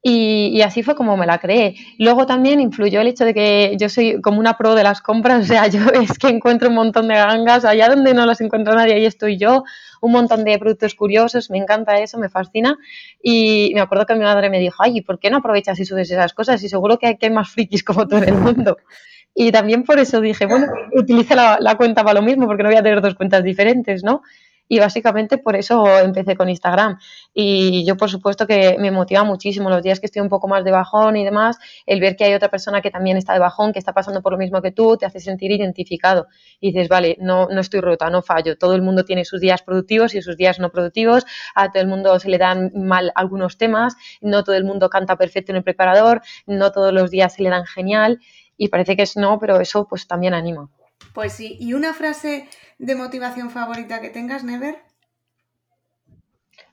Y, 0.06 0.60
así 0.60 0.82
fue 0.82 0.94
como 0.94 1.16
me 1.16 1.24
la 1.24 1.38
creé. 1.38 1.76
Luego 1.98 2.26
también 2.26 2.60
influyó 2.60 3.00
el 3.00 3.06
hecho 3.06 3.24
de 3.24 3.32
que 3.32 3.74
yo 3.80 3.88
soy 3.88 4.20
como 4.20 4.38
una 4.38 4.58
pro 4.58 4.74
de 4.74 4.82
las 4.82 5.00
compras, 5.00 5.40
o 5.44 5.46
sea, 5.46 5.66
yo 5.66 5.80
es 5.94 6.18
que 6.18 6.28
encuentro 6.28 6.68
un 6.68 6.74
montón 6.74 7.08
de 7.08 7.14
gangas, 7.14 7.64
allá 7.64 7.88
donde 7.88 8.12
no 8.12 8.26
las 8.26 8.42
encuentra 8.42 8.74
nadie, 8.74 8.92
ahí 8.92 9.06
estoy 9.06 9.38
yo, 9.38 9.64
un 10.02 10.12
montón 10.12 10.44
de 10.44 10.58
productos 10.58 10.94
curiosos, 10.94 11.50
me 11.50 11.56
encanta 11.56 11.98
eso, 12.00 12.18
me 12.18 12.28
fascina. 12.28 12.76
Y 13.22 13.72
me 13.74 13.80
acuerdo 13.80 14.04
que 14.04 14.14
mi 14.14 14.24
madre 14.24 14.50
me 14.50 14.60
dijo, 14.60 14.82
ay, 14.82 15.00
¿por 15.00 15.18
qué 15.18 15.30
no 15.30 15.38
aprovechas 15.38 15.80
y 15.80 15.86
subes 15.86 16.10
esas 16.10 16.34
cosas? 16.34 16.62
Y 16.62 16.68
seguro 16.68 16.98
que 16.98 17.06
hay, 17.06 17.16
que 17.16 17.30
más 17.30 17.48
frikis 17.48 17.82
como 17.82 18.06
tú 18.06 18.18
en 18.18 18.24
el 18.24 18.34
mundo. 18.34 18.76
Y 19.34 19.52
también 19.52 19.84
por 19.84 19.98
eso 19.98 20.20
dije, 20.20 20.44
bueno, 20.44 20.66
utiliza 20.92 21.34
la, 21.34 21.56
la 21.58 21.76
cuenta 21.76 22.04
para 22.04 22.20
lo 22.20 22.26
mismo, 22.26 22.46
porque 22.46 22.62
no 22.62 22.68
voy 22.68 22.76
a 22.76 22.82
tener 22.82 23.00
dos 23.00 23.14
cuentas 23.14 23.42
diferentes, 23.42 24.04
¿no? 24.04 24.20
Y 24.68 24.78
básicamente 24.78 25.38
por 25.38 25.56
eso 25.56 25.86
empecé 25.98 26.36
con 26.36 26.48
Instagram. 26.48 26.98
Y 27.32 27.84
yo, 27.84 27.96
por 27.96 28.10
supuesto, 28.10 28.46
que 28.46 28.76
me 28.78 28.90
motiva 28.90 29.24
muchísimo 29.24 29.68
los 29.68 29.82
días 29.82 30.00
que 30.00 30.06
estoy 30.06 30.22
un 30.22 30.28
poco 30.28 30.48
más 30.48 30.64
de 30.64 30.70
bajón 30.70 31.16
y 31.16 31.24
demás, 31.24 31.58
el 31.86 32.00
ver 32.00 32.16
que 32.16 32.24
hay 32.24 32.34
otra 32.34 32.48
persona 32.48 32.80
que 32.80 32.90
también 32.90 33.16
está 33.16 33.32
de 33.34 33.40
bajón, 33.40 33.72
que 33.72 33.78
está 33.78 33.92
pasando 33.92 34.22
por 34.22 34.32
lo 34.32 34.38
mismo 34.38 34.62
que 34.62 34.72
tú, 34.72 34.96
te 34.96 35.06
hace 35.06 35.20
sentir 35.20 35.50
identificado. 35.50 36.26
Y 36.60 36.72
dices, 36.72 36.88
vale, 36.88 37.16
no, 37.20 37.48
no 37.48 37.60
estoy 37.60 37.80
rota, 37.80 38.08
no 38.10 38.22
fallo. 38.22 38.56
Todo 38.56 38.74
el 38.74 38.82
mundo 38.82 39.04
tiene 39.04 39.24
sus 39.24 39.40
días 39.40 39.62
productivos 39.62 40.14
y 40.14 40.22
sus 40.22 40.36
días 40.36 40.58
no 40.58 40.70
productivos. 40.70 41.24
A 41.54 41.70
todo 41.70 41.82
el 41.82 41.88
mundo 41.88 42.18
se 42.18 42.28
le 42.28 42.38
dan 42.38 42.72
mal 42.74 43.12
algunos 43.14 43.58
temas. 43.58 43.96
No 44.20 44.44
todo 44.44 44.56
el 44.56 44.64
mundo 44.64 44.88
canta 44.88 45.16
perfecto 45.16 45.52
en 45.52 45.56
el 45.56 45.64
preparador. 45.64 46.22
No 46.46 46.72
todos 46.72 46.92
los 46.92 47.10
días 47.10 47.34
se 47.34 47.42
le 47.42 47.50
dan 47.50 47.66
genial. 47.66 48.20
Y 48.56 48.68
parece 48.68 48.96
que 48.96 49.02
es 49.02 49.16
no, 49.16 49.38
pero 49.38 49.60
eso 49.60 49.86
pues 49.86 50.06
también 50.06 50.32
anima. 50.32 50.70
Pues 51.12 51.32
sí, 51.34 51.56
¿y 51.60 51.74
una 51.74 51.94
frase 51.94 52.48
de 52.78 52.94
motivación 52.94 53.50
favorita 53.50 54.00
que 54.00 54.10
tengas, 54.10 54.44
Never? 54.44 54.76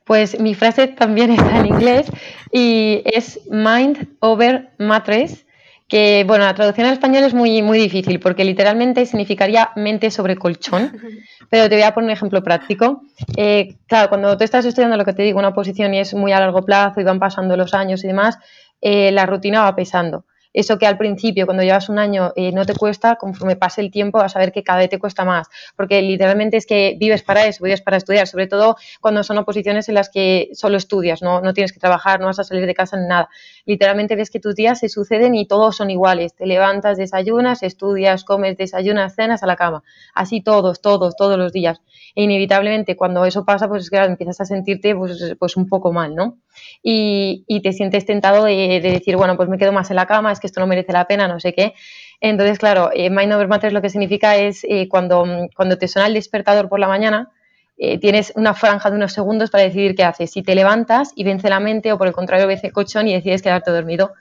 Pues 0.04 0.38
mi 0.40 0.54
frase 0.54 0.88
también 0.88 1.30
está 1.32 1.60
en 1.60 1.66
inglés 1.66 2.10
y 2.50 3.02
es 3.04 3.40
Mind 3.50 4.16
over 4.20 4.70
Mattress, 4.78 5.46
que 5.88 6.24
bueno, 6.26 6.44
la 6.44 6.54
traducción 6.54 6.86
al 6.86 6.94
español 6.94 7.24
es 7.24 7.34
muy, 7.34 7.62
muy 7.62 7.78
difícil 7.78 8.18
porque 8.18 8.44
literalmente 8.44 9.04
significaría 9.06 9.70
mente 9.76 10.10
sobre 10.10 10.36
colchón, 10.36 10.98
pero 11.50 11.68
te 11.68 11.76
voy 11.76 11.84
a 11.84 11.94
poner 11.94 12.06
un 12.06 12.12
ejemplo 12.12 12.42
práctico. 12.42 13.02
Eh, 13.36 13.76
claro, 13.86 14.08
cuando 14.08 14.36
tú 14.36 14.44
estás 14.44 14.64
estudiando 14.64 14.96
lo 14.96 15.04
que 15.04 15.12
te 15.12 15.22
digo, 15.22 15.38
una 15.38 15.54
posición 15.54 15.94
y 15.94 16.00
es 16.00 16.14
muy 16.14 16.32
a 16.32 16.40
largo 16.40 16.64
plazo 16.64 17.00
y 17.00 17.04
van 17.04 17.20
pasando 17.20 17.56
los 17.56 17.74
años 17.74 18.02
y 18.04 18.06
demás, 18.06 18.38
eh, 18.80 19.12
la 19.12 19.26
rutina 19.26 19.62
va 19.62 19.76
pesando. 19.76 20.24
Eso 20.52 20.78
que 20.78 20.86
al 20.86 20.98
principio, 20.98 21.46
cuando 21.46 21.62
llevas 21.62 21.88
un 21.88 21.98
año, 21.98 22.32
eh, 22.36 22.52
no 22.52 22.66
te 22.66 22.74
cuesta, 22.74 23.16
conforme 23.16 23.56
pase 23.56 23.80
el 23.80 23.90
tiempo 23.90 24.18
vas 24.18 24.36
a 24.36 24.38
ver 24.38 24.52
que 24.52 24.62
cada 24.62 24.80
vez 24.80 24.90
te 24.90 24.98
cuesta 24.98 25.24
más, 25.24 25.48
porque 25.76 26.02
literalmente 26.02 26.56
es 26.56 26.66
que 26.66 26.96
vives 26.98 27.22
para 27.22 27.46
eso, 27.46 27.64
vives 27.64 27.80
para 27.80 27.96
estudiar, 27.96 28.26
sobre 28.26 28.46
todo 28.46 28.76
cuando 29.00 29.22
son 29.22 29.38
oposiciones 29.38 29.88
en 29.88 29.94
las 29.94 30.10
que 30.10 30.50
solo 30.52 30.76
estudias, 30.76 31.22
no, 31.22 31.40
no 31.40 31.54
tienes 31.54 31.72
que 31.72 31.80
trabajar, 31.80 32.20
no 32.20 32.26
vas 32.26 32.38
a 32.38 32.44
salir 32.44 32.66
de 32.66 32.74
casa 32.74 32.96
ni 32.98 33.06
nada. 33.06 33.28
Literalmente 33.64 34.16
ves 34.16 34.30
que 34.30 34.40
tus 34.40 34.54
días 34.54 34.80
se 34.80 34.88
suceden 34.88 35.34
y 35.34 35.46
todos 35.46 35.76
son 35.76 35.90
iguales. 35.90 36.34
Te 36.34 36.46
levantas, 36.46 36.98
desayunas, 36.98 37.62
estudias, 37.62 38.24
comes, 38.24 38.56
desayunas, 38.56 39.14
cenas 39.14 39.42
a 39.42 39.46
la 39.46 39.56
cama. 39.56 39.82
Así 40.14 40.42
todos, 40.42 40.80
todos, 40.80 41.16
todos 41.16 41.38
los 41.38 41.52
días. 41.52 41.80
E 42.14 42.22
inevitablemente 42.24 42.96
cuando 42.96 43.24
eso 43.24 43.44
pasa, 43.44 43.68
pues 43.68 43.88
claro, 43.88 44.10
empiezas 44.10 44.40
a 44.40 44.44
sentirte 44.44 44.94
pues, 44.94 45.34
pues 45.38 45.56
un 45.56 45.68
poco 45.68 45.92
mal, 45.92 46.14
¿no? 46.14 46.38
Y, 46.82 47.44
y 47.46 47.62
te 47.62 47.72
sientes 47.72 48.04
tentado 48.04 48.44
de, 48.44 48.80
de, 48.82 48.90
decir, 48.92 49.16
bueno, 49.16 49.36
pues 49.36 49.48
me 49.48 49.58
quedo 49.58 49.72
más 49.72 49.90
en 49.90 49.96
la 49.96 50.06
cama, 50.06 50.32
es 50.32 50.40
que 50.40 50.46
esto 50.46 50.60
no 50.60 50.66
merece 50.66 50.92
la 50.92 51.06
pena, 51.06 51.28
no 51.28 51.40
sé 51.40 51.54
qué. 51.54 51.74
Entonces, 52.20 52.58
claro, 52.58 52.90
eh, 52.94 53.10
Mind 53.10 53.32
Over 53.32 53.48
Matters 53.48 53.72
lo 53.72 53.82
que 53.82 53.90
significa 53.90 54.36
es 54.36 54.64
eh, 54.64 54.88
cuando, 54.88 55.24
cuando 55.56 55.78
te 55.78 55.88
suena 55.88 56.06
el 56.06 56.14
despertador 56.14 56.68
por 56.68 56.78
la 56.78 56.86
mañana, 56.86 57.30
eh, 57.76 57.98
tienes 57.98 58.32
una 58.36 58.54
franja 58.54 58.90
de 58.90 58.96
unos 58.96 59.12
segundos 59.12 59.50
para 59.50 59.64
decidir 59.64 59.94
qué 59.94 60.04
haces. 60.04 60.30
Si 60.30 60.42
te 60.42 60.54
levantas 60.54 61.12
y 61.16 61.24
vence 61.24 61.48
la 61.48 61.60
mente 61.60 61.92
o 61.92 61.98
por 61.98 62.06
el 62.06 62.12
contrario 62.12 62.46
vence 62.46 62.68
el 62.68 62.72
colchón 62.72 63.08
y 63.08 63.14
decides 63.14 63.42
quedarte 63.42 63.70
dormido. 63.70 64.12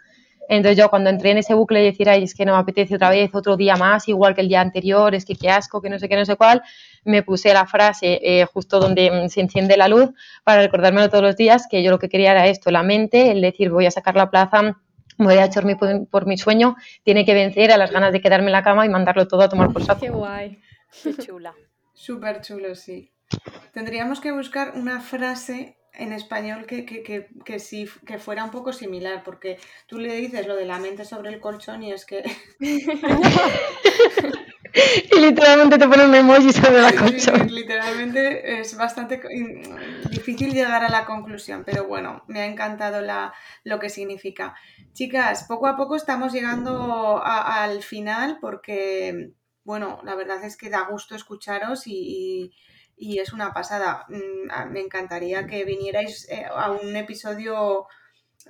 Entonces 0.52 0.78
yo 0.78 0.90
cuando 0.90 1.10
entré 1.10 1.32
en 1.32 1.38
ese 1.38 1.54
bucle 1.54 1.82
y 1.82 1.86
decir, 1.86 2.10
ay, 2.10 2.24
es 2.24 2.36
que 2.36 2.44
no 2.44 2.54
me 2.54 2.60
apetece 2.60 2.96
otra 2.96 3.10
vez, 3.10 3.34
otro 3.34 3.56
día 3.56 3.78
más, 3.78 4.10
igual 4.10 4.36
que 4.36 4.42
el 4.42 4.50
día 4.50 4.60
anterior, 4.60 5.16
es 5.16 5.24
que 5.24 5.36
qué 5.36 5.50
asco, 5.50 5.82
que 5.82 5.90
no 5.90 5.98
sé 5.98 6.10
qué, 6.10 6.18
no 6.18 6.26
sé 6.26 6.36
cuál, 6.36 6.62
me 7.06 7.24
puse 7.24 7.54
la 7.54 7.66
frase 7.66 8.20
eh, 8.22 8.46
justo 8.46 8.80
donde 8.80 9.10
mm, 9.10 9.30
se 9.30 9.40
enciende 9.40 9.78
la 9.78 9.88
luz 9.88 10.10
para 10.44 10.62
recordármelo 10.62 11.10
todos 11.10 11.24
los 11.24 11.38
días, 11.38 11.68
que 11.70 11.82
yo 11.84 11.90
lo 11.90 12.00
que 12.00 12.10
quería 12.10 12.32
era 12.32 12.48
esto, 12.48 12.70
la 12.70 12.84
mente, 12.84 13.32
el 13.32 13.40
decir, 13.40 13.70
voy 13.70 13.86
a 13.86 13.92
sacar 13.92 14.18
la 14.18 14.30
plaza, 14.30 14.78
voy 15.18 15.36
a 15.36 15.46
echarme 15.46 15.78
por, 15.78 16.06
por 16.08 16.26
mi 16.26 16.38
sueño, 16.38 16.76
tiene 17.04 17.24
que 17.24 17.34
vencer 17.34 17.72
a 17.72 17.78
las 17.78 17.92
ganas 17.92 18.12
de 18.12 18.20
quedarme 18.20 18.48
en 18.48 18.54
la 18.54 18.64
cama 18.64 18.86
y 18.86 18.90
mandarlo 18.90 19.30
todo 19.30 19.44
a 19.44 19.48
tomar 19.48 19.72
por 19.72 19.86
saco. 19.86 20.02
Qué 20.02 20.10
guay. 20.10 20.60
Qué 21.02 21.16
chula. 21.16 21.54
Súper 21.94 22.42
chulo, 22.42 22.76
sí. 22.76 23.10
Tendríamos 23.74 24.20
que 24.20 24.32
buscar 24.32 24.74
una 24.76 25.02
frase 25.02 25.78
en 25.94 26.14
español 26.14 26.66
que, 26.66 26.86
que, 26.86 27.04
que, 27.04 27.28
que, 27.44 27.60
sí, 27.60 27.88
que 28.06 28.18
fuera 28.18 28.44
un 28.44 28.52
poco 28.52 28.74
similar, 28.74 29.24
porque 29.24 29.60
tú 29.88 30.00
le 30.00 30.16
dices 30.16 30.48
lo 30.48 30.56
de 30.56 30.66
la 30.66 30.80
mente 30.80 31.06
sobre 31.06 31.30
el 31.30 31.40
colchón 31.40 31.84
y 31.84 31.92
es 31.92 32.06
que... 32.06 32.24
y 35.12 35.20
literalmente 35.20 35.78
te 35.78 35.88
ponen 35.88 36.10
un 36.10 36.16
emoji 36.16 36.52
sobre 36.54 36.82
la 36.82 36.94
colchón. 36.94 37.50
Sí, 37.50 37.56
literalmente 37.56 38.60
es 38.60 38.76
bastante 38.78 39.22
difícil 40.10 40.54
llegar 40.54 40.84
a 40.84 40.90
la 40.90 41.06
conclusión, 41.06 41.64
pero 41.66 41.88
bueno, 41.88 42.24
me 42.28 42.42
ha 42.42 42.46
encantado 42.46 43.02
la, 43.02 43.34
lo 43.64 43.80
que 43.80 43.90
significa. 43.90 44.56
Chicas, 44.94 45.46
poco 45.48 45.68
a 45.68 45.76
poco 45.76 45.96
estamos 45.96 46.32
llegando 46.32 47.22
a, 47.24 47.64
al 47.64 47.84
final 47.84 48.38
porque, 48.40 49.34
bueno, 49.64 50.00
la 50.04 50.16
verdad 50.16 50.44
es 50.46 50.56
que 50.56 50.70
da 50.70 50.88
gusto 50.90 51.16
escucharos 51.16 51.86
y, 51.88 51.94
y 51.94 52.52
y 53.02 53.18
es 53.18 53.34
una 53.34 53.52
pasada. 53.52 54.06
Me 54.08 54.80
encantaría 54.80 55.48
que 55.48 55.66
vinierais 55.66 56.30
a 56.56 56.72
un 56.72 56.96
episodio 56.96 57.88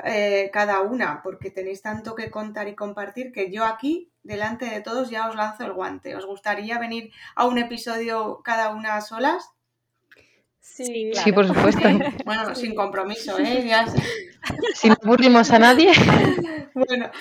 eh, 0.04 0.49
cada 0.52 0.82
una, 0.82 1.22
porque 1.24 1.52
tenéis 1.52 1.82
tanto 1.82 2.16
que 2.16 2.30
contar 2.30 2.68
y 2.68 2.76
compartir 2.76 3.32
que 3.32 3.49
yo 3.49 3.64
aquí, 3.64 4.12
delante 4.24 4.66
de 4.66 4.82
todos, 4.82 5.10
ya 5.10 5.30
os 5.30 5.36
lanzo 5.36 5.64
el 5.64 5.72
guante. 5.72 6.16
¿Os 6.18 6.26
gustaría 6.26 6.80
venir 6.80 7.12
a 7.36 7.45
un 7.45 7.58
episodio 7.60 8.41
cada 8.43 8.70
una 8.70 8.99
solas? 8.99 9.52
Sí, 10.60 11.12
sí, 11.14 11.32
por 11.32 11.47
supuesto. 11.47 11.82
Bueno, 12.26 12.54
sin 12.54 12.76
compromiso, 12.76 13.39
¿eh? 13.39 13.66
Ya. 13.66 13.86
Si 14.76 14.89
no 14.89 14.95
aburrimos 15.02 15.49
a 15.52 15.60
nadie. 15.60 15.91
Bueno, 16.74 17.12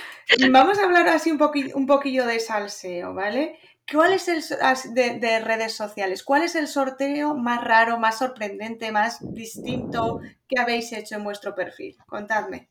vamos 0.52 0.78
a 0.78 0.84
hablar 0.84 1.08
así 1.08 1.32
un, 1.32 1.36
poqui 1.36 1.72
un 1.74 1.84
poquillo 1.84 2.24
de 2.24 2.38
salseo, 2.38 3.14
¿vale? 3.14 3.58
¿Cuál 3.92 4.12
es 4.12 4.28
el 4.28 4.42
de, 4.94 5.18
de, 5.18 5.40
redes 5.40 5.74
sociales? 5.74 6.22
¿Cuál 6.22 6.42
es 6.42 6.54
el 6.54 6.68
sorteo 6.68 7.34
más 7.34 7.62
raro, 7.64 7.98
más 7.98 8.18
sorprendente, 8.18 8.92
más 8.92 9.18
distinto 9.34 10.20
que 10.48 10.60
habéis 10.60 10.92
hecho 10.92 11.16
en 11.16 11.24
vuestro 11.24 11.54
perfil? 11.54 11.96
Contadme. 12.06 12.68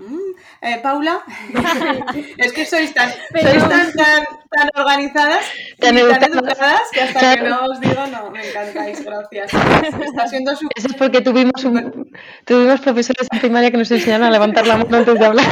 Mm, 0.00 0.32
eh, 0.62 0.80
Paula, 0.82 1.20
es 2.38 2.52
que 2.54 2.64
sois 2.64 2.94
tan, 2.94 3.10
Pero... 3.32 3.50
sois 3.50 3.68
tan, 3.68 3.92
tan, 3.92 4.24
tan 4.50 4.68
organizadas 4.74 5.44
tan, 5.78 5.98
y 5.98 6.00
tan 6.00 6.32
educadas 6.32 6.80
que 6.90 7.02
hasta 7.02 7.20
claro. 7.20 7.42
que 7.42 7.48
no 7.50 7.64
os 7.66 7.80
digo, 7.80 8.06
no, 8.06 8.30
me 8.30 8.48
encantáis, 8.48 9.04
gracias. 9.04 9.52
Está 9.52 10.26
siendo 10.26 10.56
su... 10.56 10.68
Eso 10.74 10.88
es 10.88 10.94
porque 10.94 11.20
tuvimos, 11.20 11.62
un, 11.64 12.10
tuvimos 12.46 12.80
profesores 12.80 13.28
en 13.30 13.40
primaria 13.40 13.70
que 13.70 13.76
nos 13.76 13.90
enseñaron 13.90 14.26
a 14.26 14.30
levantar 14.30 14.66
la 14.66 14.78
mano 14.78 14.96
antes 14.96 15.18
de 15.18 15.26
hablar. 15.26 15.46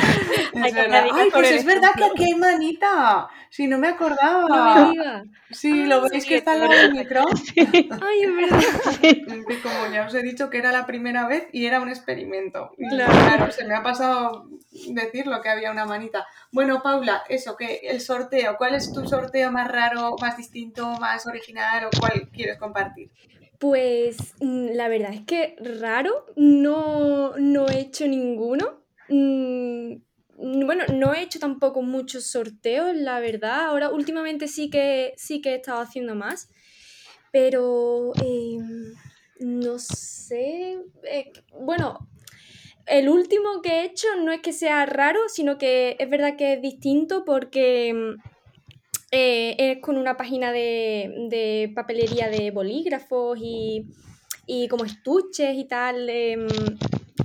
Es. 0.54 0.74
Ay, 0.74 1.28
pues 1.30 1.50
es 1.50 1.64
verdad 1.66 1.90
que 1.94 2.04
aquí 2.04 2.24
hay 2.24 2.34
manita. 2.34 3.28
Si 3.50 3.66
no 3.66 3.78
me 3.78 3.88
acordaba. 3.88 4.44
No 4.48 4.92
me 4.92 5.24
Sí, 5.50 5.84
lo 5.86 6.08
veis 6.08 6.26
que 6.26 6.36
está 6.36 6.52
al 6.52 6.60
lado 6.60 6.72
del 6.72 6.92
micro. 6.92 7.24
Sí. 7.36 7.88
Ay, 8.00 8.22
es 8.22 8.36
verdad. 8.36 8.60
Sí. 9.00 9.24
Como 9.62 9.92
ya 9.92 10.06
os 10.06 10.14
he 10.14 10.22
dicho 10.22 10.50
que 10.50 10.58
era 10.58 10.72
la 10.72 10.86
primera 10.86 11.26
vez 11.26 11.48
y 11.52 11.66
era 11.66 11.80
un 11.80 11.88
experimento. 11.88 12.70
Claro, 12.90 13.50
se 13.50 13.64
me 13.64 13.74
ha 13.74 13.82
pasado 13.82 14.48
decirlo 14.88 15.40
que 15.40 15.48
había 15.48 15.70
una 15.70 15.86
manita. 15.86 16.26
Bueno, 16.52 16.82
Paula, 16.82 17.22
eso, 17.28 17.56
que 17.56 17.80
el 17.84 18.00
sorteo, 18.00 18.56
¿cuál 18.58 18.74
es 18.74 18.92
tu 18.92 19.06
sorteo 19.06 19.50
más 19.50 19.68
raro, 19.70 20.16
más 20.20 20.36
distinto, 20.36 20.86
más 21.00 21.26
original 21.26 21.86
o 21.86 21.90
cuál 21.98 22.28
quieres 22.30 22.58
compartir? 22.58 23.10
Pues 23.58 24.34
mm, 24.40 24.68
la 24.74 24.88
verdad 24.88 25.12
es 25.12 25.24
que 25.26 25.56
raro, 25.80 26.26
no, 26.36 27.36
no 27.36 27.68
he 27.68 27.80
hecho 27.80 28.06
ninguno. 28.06 28.82
Mm, 29.08 29.94
bueno, 30.40 30.84
no 30.92 31.14
he 31.14 31.22
hecho 31.22 31.38
tampoco 31.38 31.82
muchos 31.82 32.26
sorteos, 32.26 32.94
la 32.94 33.20
verdad. 33.20 33.66
Ahora 33.66 33.90
últimamente 33.90 34.48
sí 34.48 34.70
que 34.70 35.12
sí 35.16 35.40
que 35.40 35.50
he 35.52 35.56
estado 35.56 35.80
haciendo 35.80 36.14
más. 36.14 36.48
Pero 37.30 38.12
eh, 38.22 38.58
no 39.40 39.78
sé. 39.78 40.78
eh, 41.04 41.32
bueno, 41.60 42.08
el 42.86 43.08
último 43.08 43.60
que 43.62 43.80
he 43.80 43.84
hecho 43.84 44.08
no 44.24 44.32
es 44.32 44.40
que 44.40 44.52
sea 44.52 44.86
raro, 44.86 45.20
sino 45.28 45.58
que 45.58 45.96
es 45.98 46.08
verdad 46.08 46.36
que 46.36 46.54
es 46.54 46.62
distinto 46.62 47.24
porque 47.24 47.92
mm, 47.92 48.22
eh, 49.10 49.56
es 49.58 49.78
con 49.80 49.98
una 49.98 50.16
página 50.16 50.52
de, 50.52 51.26
de 51.30 51.72
papelería 51.74 52.28
de 52.28 52.50
bolígrafos 52.50 53.38
y, 53.40 53.86
y 54.46 54.68
como 54.68 54.84
estuches 54.84 55.54
y 55.56 55.64
tal, 55.66 56.08
em, 56.08 56.46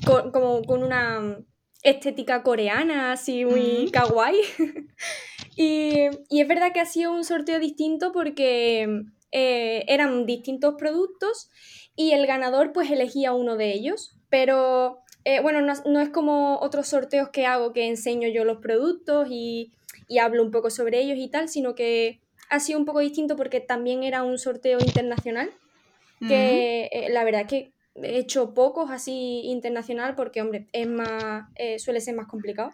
co- 0.06 0.32
como 0.32 0.62
con 0.64 0.84
una 0.84 1.38
estética 1.84 2.44
coreana, 2.44 3.12
así 3.12 3.46
muy 3.46 3.88
Mm. 3.88 3.92
kawaii. 3.92 4.40
y, 5.56 6.08
y 6.30 6.42
es 6.42 6.48
verdad 6.48 6.72
que 6.74 6.80
ha 6.80 6.86
sido 6.86 7.12
un 7.12 7.24
sorteo 7.24 7.60
distinto 7.60 8.12
porque 8.12 9.04
eh, 9.32 9.86
eran 9.88 10.26
distintos 10.26 10.76
productos 10.78 11.50
y 11.96 12.12
el 12.12 12.26
ganador 12.26 12.72
pues 12.74 12.90
elegía 12.90 13.34
uno 13.34 13.58
de 13.58 13.74
ellos. 13.74 14.18
Pero 14.30 15.00
eh, 15.26 15.42
bueno, 15.42 15.62
no, 15.62 15.74
no 15.86 16.00
es 16.02 16.10
como 16.10 16.58
otros 16.60 16.88
sorteos 16.88 17.30
que 17.30 17.46
hago 17.46 17.74
que 17.74 17.88
enseño 17.88 18.28
yo 18.30 18.46
los 18.46 18.58
productos 18.58 19.28
y, 19.30 19.72
y 20.08 20.18
hablo 20.20 20.44
un 20.44 20.52
poco 20.52 20.70
sobre 20.70 21.02
ellos 21.02 21.18
y 21.18 21.30
tal, 21.30 21.50
sino 21.50 21.76
que 21.76 22.20
ha 22.50 22.60
sido 22.60 22.80
un 22.80 22.86
poco 22.86 23.00
distinto 23.00 23.36
porque 23.36 23.60
también 23.60 24.04
era 24.04 24.24
un 24.24 24.38
sorteo 24.38 24.80
internacional, 24.80 25.50
que 26.28 26.90
eh, 26.92 27.08
la 27.10 27.24
verdad 27.24 27.42
es 27.42 27.48
que 27.48 27.73
he 27.96 28.18
hecho 28.18 28.54
pocos 28.54 28.90
así 28.92 29.42
internacional 29.46 30.16
porque, 30.16 30.42
hombre, 30.42 30.68
es 30.72 30.88
más, 30.88 31.46
eh, 31.56 31.80
suele 31.80 32.02
ser 32.02 32.16
más 32.16 32.28
complicado. 32.28 32.74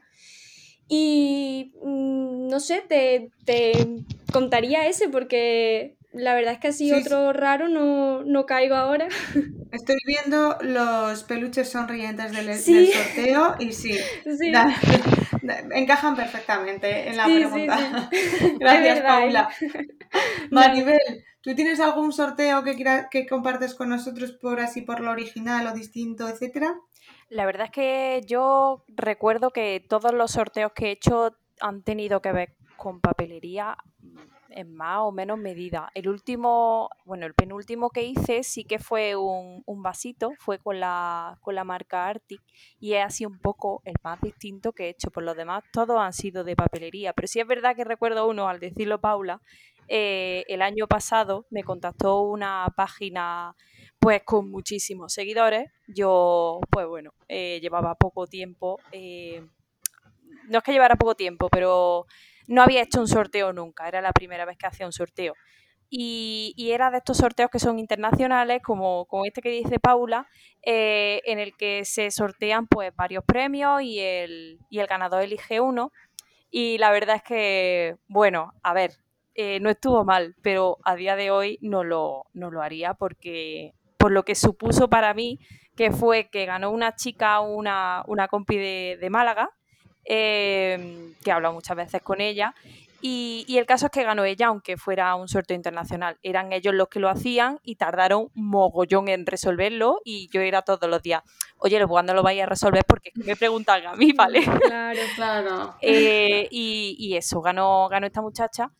Y 0.87 1.73
mm, 1.83 2.47
no 2.47 2.59
sé, 2.59 2.83
te, 2.87 3.31
te 3.45 3.71
contaría 4.31 4.87
ese 4.87 5.09
porque 5.09 5.98
la 6.11 6.33
verdad 6.33 6.53
es 6.53 6.59
que 6.59 6.67
así 6.69 6.89
Sí, 6.89 6.95
sí. 6.95 7.01
otro 7.01 7.33
raro 7.33 7.67
no, 7.69 8.23
no 8.23 8.45
caigo 8.45 8.75
ahora. 8.75 9.07
Estoy 9.71 9.97
viendo 10.07 10.57
los 10.61 11.23
peluches 11.23 11.69
sonrientes 11.69 12.31
del, 12.31 12.55
Sí. 12.55 12.73
del 12.73 12.87
sorteo 12.93 13.55
y 13.59 13.71
sí, 13.73 13.93
Sí, 14.39 14.51
da- 14.51 14.73
da- 15.43 15.59
encajan 15.75 16.15
perfectamente 16.15 17.07
en 17.09 17.17
la 17.17 17.25
pregunta. 17.25 18.09
sí. 18.11 18.55
Gracias, 18.59 18.99
¿eh? 18.99 19.03
Paula. 19.05 19.49
Maribel, 20.51 20.99
¿tú 21.41 21.53
tienes 21.55 21.79
algún 21.79 22.11
sorteo 22.13 22.63
que, 22.63 22.75
quiera- 22.75 23.09
que 23.09 23.27
compartes 23.27 23.75
con 23.75 23.89
nosotros 23.89 24.31
por 24.33 24.59
así 24.59 24.81
por 24.81 24.99
lo 25.01 25.11
original 25.11 25.67
o 25.67 25.73
distinto, 25.73 26.27
etcétera? 26.27 26.75
La 27.29 27.45
verdad 27.45 27.65
es 27.65 27.71
que 27.71 28.21
yo 28.25 28.83
recuerdo 28.87 29.51
que 29.51 29.85
todos 29.87 30.13
los 30.13 30.31
sorteos 30.31 30.71
que 30.73 30.87
he 30.87 30.91
hecho 30.91 31.35
han 31.61 31.83
tenido 31.83 32.21
que 32.21 32.31
ver 32.31 32.55
con 32.77 33.01
papelería 33.01 33.77
en 34.49 34.73
más 34.75 34.99
o 35.01 35.11
menos 35.11 35.37
medida. 35.37 35.89
El 35.93 36.09
último, 36.09 36.89
bueno, 37.05 37.25
el 37.25 37.33
penúltimo 37.33 37.89
que 37.89 38.03
hice 38.03 38.43
sí 38.43 38.63
que 38.63 38.79
fue 38.79 39.15
un, 39.15 39.63
un 39.65 39.83
vasito, 39.83 40.31
fue 40.39 40.59
con 40.59 40.79
la, 40.79 41.37
con 41.41 41.55
la 41.55 41.63
marca 41.63 42.07
Arctic 42.07 42.41
y 42.79 42.93
es 42.93 43.05
así 43.05 43.25
un 43.25 43.39
poco 43.39 43.81
el 43.85 43.95
más 44.03 44.21
distinto 44.21 44.73
que 44.73 44.85
he 44.85 44.89
hecho. 44.89 45.11
Por 45.11 45.23
lo 45.23 45.35
demás, 45.35 45.63
todos 45.71 45.99
han 45.99 46.13
sido 46.13 46.43
de 46.43 46.55
papelería. 46.55 47.13
Pero 47.13 47.27
sí 47.27 47.39
es 47.39 47.47
verdad 47.47 47.75
que 47.75 47.83
recuerdo 47.83 48.27
uno, 48.27 48.47
al 48.49 48.59
decirlo 48.59 48.99
Paula, 48.99 49.41
eh, 49.87 50.45
el 50.47 50.61
año 50.61 50.87
pasado 50.87 51.45
me 51.49 51.63
contactó 51.63 52.21
una 52.21 52.71
página 52.75 53.55
pues 53.99 54.23
con 54.23 54.49
muchísimos 54.49 55.13
seguidores. 55.13 55.71
Yo, 55.87 56.59
pues 56.69 56.87
bueno, 56.87 57.13
eh, 57.27 57.59
llevaba 57.61 57.95
poco 57.95 58.27
tiempo 58.27 58.79
eh, 58.91 59.43
no 60.49 60.57
es 60.57 60.63
que 60.63 60.71
llevara 60.71 60.95
poco 60.95 61.15
tiempo, 61.15 61.47
pero 61.49 62.05
no 62.49 62.61
había 62.61 62.81
hecho 62.81 62.99
un 62.99 63.07
sorteo 63.07 63.53
nunca, 63.53 63.87
era 63.87 64.01
la 64.01 64.11
primera 64.11 64.43
vez 64.43 64.57
que 64.57 64.67
hacía 64.67 64.85
un 64.85 64.91
sorteo. 64.91 65.35
Y, 65.91 66.53
era 66.71 66.91
de 66.91 66.97
estos 66.97 67.17
sorteos 67.17 67.49
que 67.49 67.59
son 67.59 67.79
internacionales, 67.79 68.61
como, 68.63 69.07
este 69.25 69.41
que 69.41 69.49
dice 69.49 69.79
Paula, 69.79 70.27
eh, 70.61 71.21
en 71.25 71.39
el 71.39 71.55
que 71.55 71.85
se 71.85 72.11
sortean 72.11 72.67
pues 72.67 72.95
varios 72.95 73.23
premios 73.23 73.81
y 73.81 73.99
el, 73.99 74.59
y 74.69 74.79
el 74.79 74.87
ganador 74.87 75.23
elige 75.23 75.59
uno. 75.61 75.91
Y 76.51 76.77
la 76.77 76.91
verdad 76.91 77.15
es 77.15 77.23
que, 77.23 77.95
bueno, 78.07 78.53
a 78.61 78.73
ver, 78.73 78.97
eh, 79.35 79.59
no 79.61 79.69
estuvo 79.69 80.03
mal, 80.03 80.35
pero 80.41 80.77
a 80.83 80.95
día 80.95 81.15
de 81.15 81.31
hoy 81.31 81.59
no 81.61 81.83
lo, 81.83 82.25
no 82.33 82.51
lo 82.51 82.61
haría 82.61 82.93
porque 82.93 83.73
por 83.97 84.11
lo 84.11 84.23
que 84.23 84.35
supuso 84.35 84.89
para 84.89 85.13
mí, 85.13 85.39
que 85.75 85.91
fue 85.91 86.29
que 86.29 86.45
ganó 86.45 86.71
una 86.71 86.95
chica, 86.95 87.39
una, 87.41 88.03
una 88.07 88.27
compi 88.27 88.57
de, 88.57 89.07
Málaga, 89.09 89.51
eh, 90.09 91.13
que 91.23 91.29
he 91.29 91.33
hablado 91.33 91.53
muchas 91.53 91.77
veces 91.77 92.01
con 92.01 92.19
ella, 92.19 92.53
y, 93.01 93.57
el 93.57 93.65
caso 93.65 93.85
es 93.85 93.91
que 93.91 94.03
ganó 94.03 94.25
ella, 94.25 94.47
aunque 94.47 94.75
fuera 94.75 95.15
un 95.15 95.27
sorteo 95.29 95.55
internacional. 95.55 96.17
Eran 96.21 96.51
ellos 96.51 96.73
los 96.73 96.89
que 96.89 96.99
lo 96.99 97.09
hacían 97.09 97.59
y 97.63 97.75
tardaron 97.75 98.29
mogollón 98.33 99.07
en 99.07 99.25
resolverlo. 99.25 100.01
Y 100.03 100.29
yo 100.33 100.41
era 100.41 100.63
todos 100.63 100.89
los 100.89 101.01
días, 101.01 101.23
oye, 101.57 101.85
¿cuándo 101.87 102.13
lo 102.13 102.23
vais 102.23 102.41
a 102.41 102.45
resolver? 102.45 102.83
Porque 102.85 103.11
me 103.15 103.35
preguntan 103.35 103.85
a 103.85 103.95
mí, 103.95 104.11
¿vale? 104.17 104.43
Claro, 104.43 104.99
claro. 105.15 105.75
Eh, 105.81 106.47
y, 106.51 107.15
eso, 107.15 107.41
ganó, 107.41 107.87
ganó 107.89 108.05
esta 108.05 108.21
muchacha. 108.21 108.71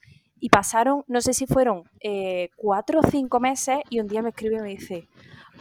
Y 0.41 0.49
pasaron, 0.49 1.03
no 1.07 1.21
sé 1.21 1.33
si 1.33 1.45
fueron 1.47 1.83
eh, 2.01 2.49
cuatro 2.55 2.99
o 2.99 3.03
cinco 3.03 3.39
meses, 3.39 3.79
y 3.89 3.99
un 3.99 4.07
día 4.07 4.21
me 4.21 4.29
escribe 4.29 4.57
y 4.57 4.61
me 4.61 4.69
dice, 4.69 5.07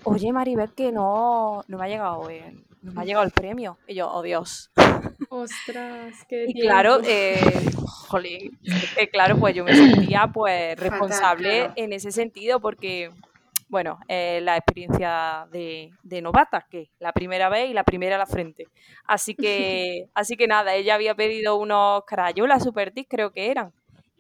oye 0.04 0.32
Maribel, 0.32 0.72
que 0.72 0.92
no, 0.92 1.64
no 1.66 1.78
me 1.78 1.84
ha 1.84 1.88
llegado 1.88 2.28
el, 2.30 2.64
no 2.82 2.92
me 2.92 3.02
ha 3.02 3.04
llegado 3.04 3.24
el 3.24 3.32
premio. 3.32 3.78
Y 3.88 3.94
yo, 3.94 4.08
oh 4.10 4.22
Dios. 4.22 4.70
Ostras, 5.30 6.24
qué 6.26 6.46
Y 6.48 6.60
claro, 6.60 7.00
eh, 7.04 7.38
jolín, 8.08 8.58
eh, 8.96 9.08
claro, 9.08 9.38
pues 9.38 9.54
yo 9.54 9.62
me 9.62 9.74
sentía 9.74 10.30
pues 10.32 10.74
responsable 10.80 11.70
en 11.76 11.92
ese 11.92 12.10
sentido 12.10 12.60
porque, 12.60 13.10
bueno, 13.68 13.98
eh, 14.08 14.40
la 14.42 14.56
experiencia 14.56 15.46
de, 15.52 15.90
de, 16.02 16.22
novata, 16.22 16.66
que 16.70 16.90
la 16.98 17.12
primera 17.12 17.50
vez 17.50 17.68
y 17.70 17.74
la 17.74 17.84
primera 17.84 18.16
a 18.16 18.18
la 18.18 18.26
frente. 18.26 18.68
Así 19.04 19.34
que, 19.34 20.06
así 20.14 20.36
que 20.36 20.46
nada, 20.46 20.74
ella 20.74 20.94
había 20.94 21.14
pedido 21.14 21.56
unos 21.56 22.04
crayolas 22.06 22.64
super 22.64 22.92
creo 23.08 23.30
que 23.30 23.50
eran. 23.50 23.72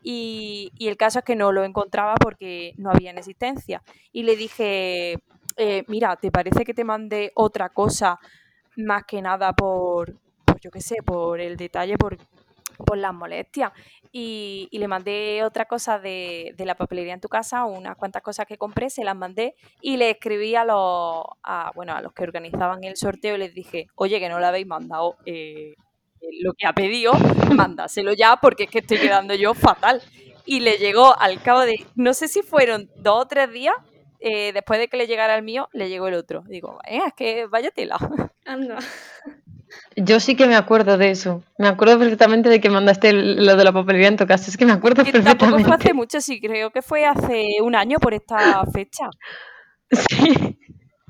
Y, 0.02 0.72
y, 0.78 0.88
el 0.88 0.96
caso 0.96 1.20
es 1.20 1.24
que 1.24 1.36
no 1.36 1.52
lo 1.52 1.64
encontraba 1.64 2.14
porque 2.16 2.72
no 2.76 2.90
había 2.90 3.10
en 3.10 3.18
existencia. 3.18 3.82
Y 4.12 4.22
le 4.22 4.36
dije, 4.36 5.18
mira, 5.88 6.16
¿te 6.16 6.30
parece 6.30 6.64
que 6.64 6.74
te 6.74 6.84
mande 6.84 7.32
otra 7.34 7.70
cosa 7.70 8.18
más 8.76 9.04
que 9.04 9.20
nada 9.20 9.52
por, 9.54 10.14
yo 10.60 10.70
qué 10.70 10.80
sé, 10.80 10.96
por 11.04 11.40
el 11.40 11.56
detalle, 11.56 11.96
por, 11.96 12.16
por 12.84 12.98
las 12.98 13.14
molestias. 13.14 13.72
Y, 14.12 14.68
le 14.72 14.88
mandé 14.88 15.42
otra 15.44 15.66
cosa 15.66 15.98
de, 15.98 16.54
la 16.58 16.74
papelería 16.74 17.14
en 17.14 17.20
tu 17.20 17.28
casa, 17.28 17.64
unas 17.64 17.96
cuantas 17.96 18.22
cosas 18.22 18.46
que 18.46 18.56
compré, 18.56 18.90
se 18.90 19.04
las 19.04 19.16
mandé 19.16 19.54
y 19.82 19.96
le 19.96 20.10
escribí 20.10 20.54
a 20.54 20.64
los, 20.64 21.24
bueno, 21.74 21.94
a 21.94 22.00
los 22.00 22.12
que 22.12 22.22
organizaban 22.22 22.84
el 22.84 22.96
sorteo 22.96 23.34
y 23.34 23.38
les 23.38 23.54
dije, 23.54 23.86
oye, 23.94 24.20
que 24.20 24.28
no 24.28 24.40
le 24.40 24.46
habéis 24.46 24.66
mandado 24.66 25.16
eh, 25.26 25.74
lo 26.40 26.54
que 26.54 26.66
ha 26.66 26.72
pedido, 26.72 27.12
mándaselo 27.54 28.12
ya 28.12 28.36
porque 28.36 28.64
es 28.64 28.70
que 28.70 28.78
estoy 28.78 28.98
quedando 28.98 29.34
yo 29.34 29.54
fatal. 29.54 30.02
Y 30.46 30.60
le 30.60 30.78
llegó 30.78 31.18
al 31.18 31.42
cabo 31.42 31.60
de, 31.60 31.84
no 31.94 32.14
sé 32.14 32.26
si 32.26 32.40
fueron 32.40 32.88
dos 32.96 33.24
o 33.24 33.28
tres 33.28 33.52
días, 33.52 33.74
eh, 34.20 34.52
después 34.52 34.80
de 34.80 34.88
que 34.88 34.96
le 34.96 35.06
llegara 35.06 35.36
el 35.36 35.42
mío, 35.42 35.68
le 35.72 35.90
llegó 35.90 36.08
el 36.08 36.14
otro. 36.14 36.42
Digo, 36.48 36.78
eh, 36.88 37.00
es 37.06 37.12
que 37.14 37.46
vaya 37.46 37.70
tela. 37.70 37.98
Anda. 38.46 38.78
Yo 39.96 40.20
sí 40.20 40.36
que 40.36 40.46
me 40.46 40.56
acuerdo 40.56 40.98
de 40.98 41.10
eso. 41.10 41.42
Me 41.58 41.68
acuerdo 41.68 41.98
perfectamente 41.98 42.48
de 42.48 42.60
que 42.60 42.70
mandaste 42.70 43.12
lo 43.12 43.56
de 43.56 43.64
la 43.64 43.72
papelería 43.72 44.08
en 44.08 44.16
tu 44.16 44.26
casa. 44.26 44.50
Es 44.50 44.56
que 44.56 44.66
me 44.66 44.72
acuerdo 44.72 45.04
perfectamente. 45.04 45.38
Tampoco 45.38 45.62
fue 45.62 45.74
hace 45.74 45.94
mucho, 45.94 46.20
sí, 46.20 46.40
creo 46.40 46.70
que 46.70 46.82
fue 46.82 47.04
hace 47.04 47.60
un 47.62 47.74
año 47.74 47.98
por 47.98 48.14
esta 48.14 48.64
fecha. 48.72 49.08
Sí. 49.90 50.58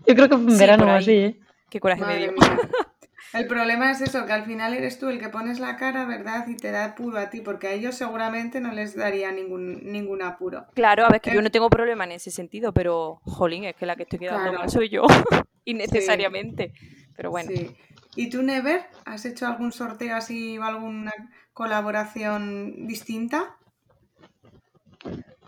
Yo 0.07 0.15
creo 0.15 0.29
que 0.29 0.37
fue 0.37 0.53
en 0.53 0.59
verano 0.59 0.93
así, 0.93 1.11
¿eh? 1.11 1.41
Qué 1.69 1.81
coraje 1.81 2.05
me 2.05 2.17
dio. 2.17 2.33
El 3.35 3.47
problema 3.47 3.91
es 3.91 4.01
eso, 4.01 4.25
que 4.25 4.33
al 4.33 4.45
final 4.45 4.73
eres 4.73 4.99
tú 4.99 5.11
el 5.11 5.19
que 5.19 5.29
pones 5.29 5.61
la 5.61 5.77
cara, 5.77 6.07
¿verdad? 6.07 6.47
Y 6.49 6.57
te 6.57 6.71
da 6.71 6.87
apuro 6.87 7.19
a 7.19 7.29
ti, 7.29 7.43
porque 7.43 7.67
a 7.67 7.73
ellos 7.73 7.95
seguramente 7.95 8.61
no 8.61 8.73
les 8.73 8.97
daría 8.97 9.31
ningún, 9.33 9.81
ningún 9.83 10.23
apuro. 10.23 10.65
Claro, 10.75 11.05
a 11.05 11.11
ver, 11.11 11.21
que 11.21 11.35
yo 11.35 11.43
no 11.43 11.51
tengo 11.51 11.69
problema 11.69 12.05
en 12.05 12.13
ese 12.13 12.31
sentido, 12.31 12.73
pero, 12.73 13.21
jolín, 13.25 13.65
es 13.65 13.77
que 13.77 13.85
la 13.85 13.97
que 13.97 14.05
estoy 14.05 14.21
quedando 14.21 14.55
mal 14.55 14.71
soy 14.71 14.89
yo, 14.89 15.03
innecesariamente. 15.67 16.73
Pero 17.17 17.31
bueno. 17.31 17.51
Sí. 17.55 17.77
¿Y 18.19 18.31
tú, 18.31 18.43
Never, 18.43 18.81
has 19.05 19.25
hecho 19.27 19.47
algún 19.47 19.71
sorteo 19.71 20.16
así 20.16 20.59
o 20.59 20.64
alguna 20.64 21.12
colaboración 21.53 22.89
distinta? 22.89 23.55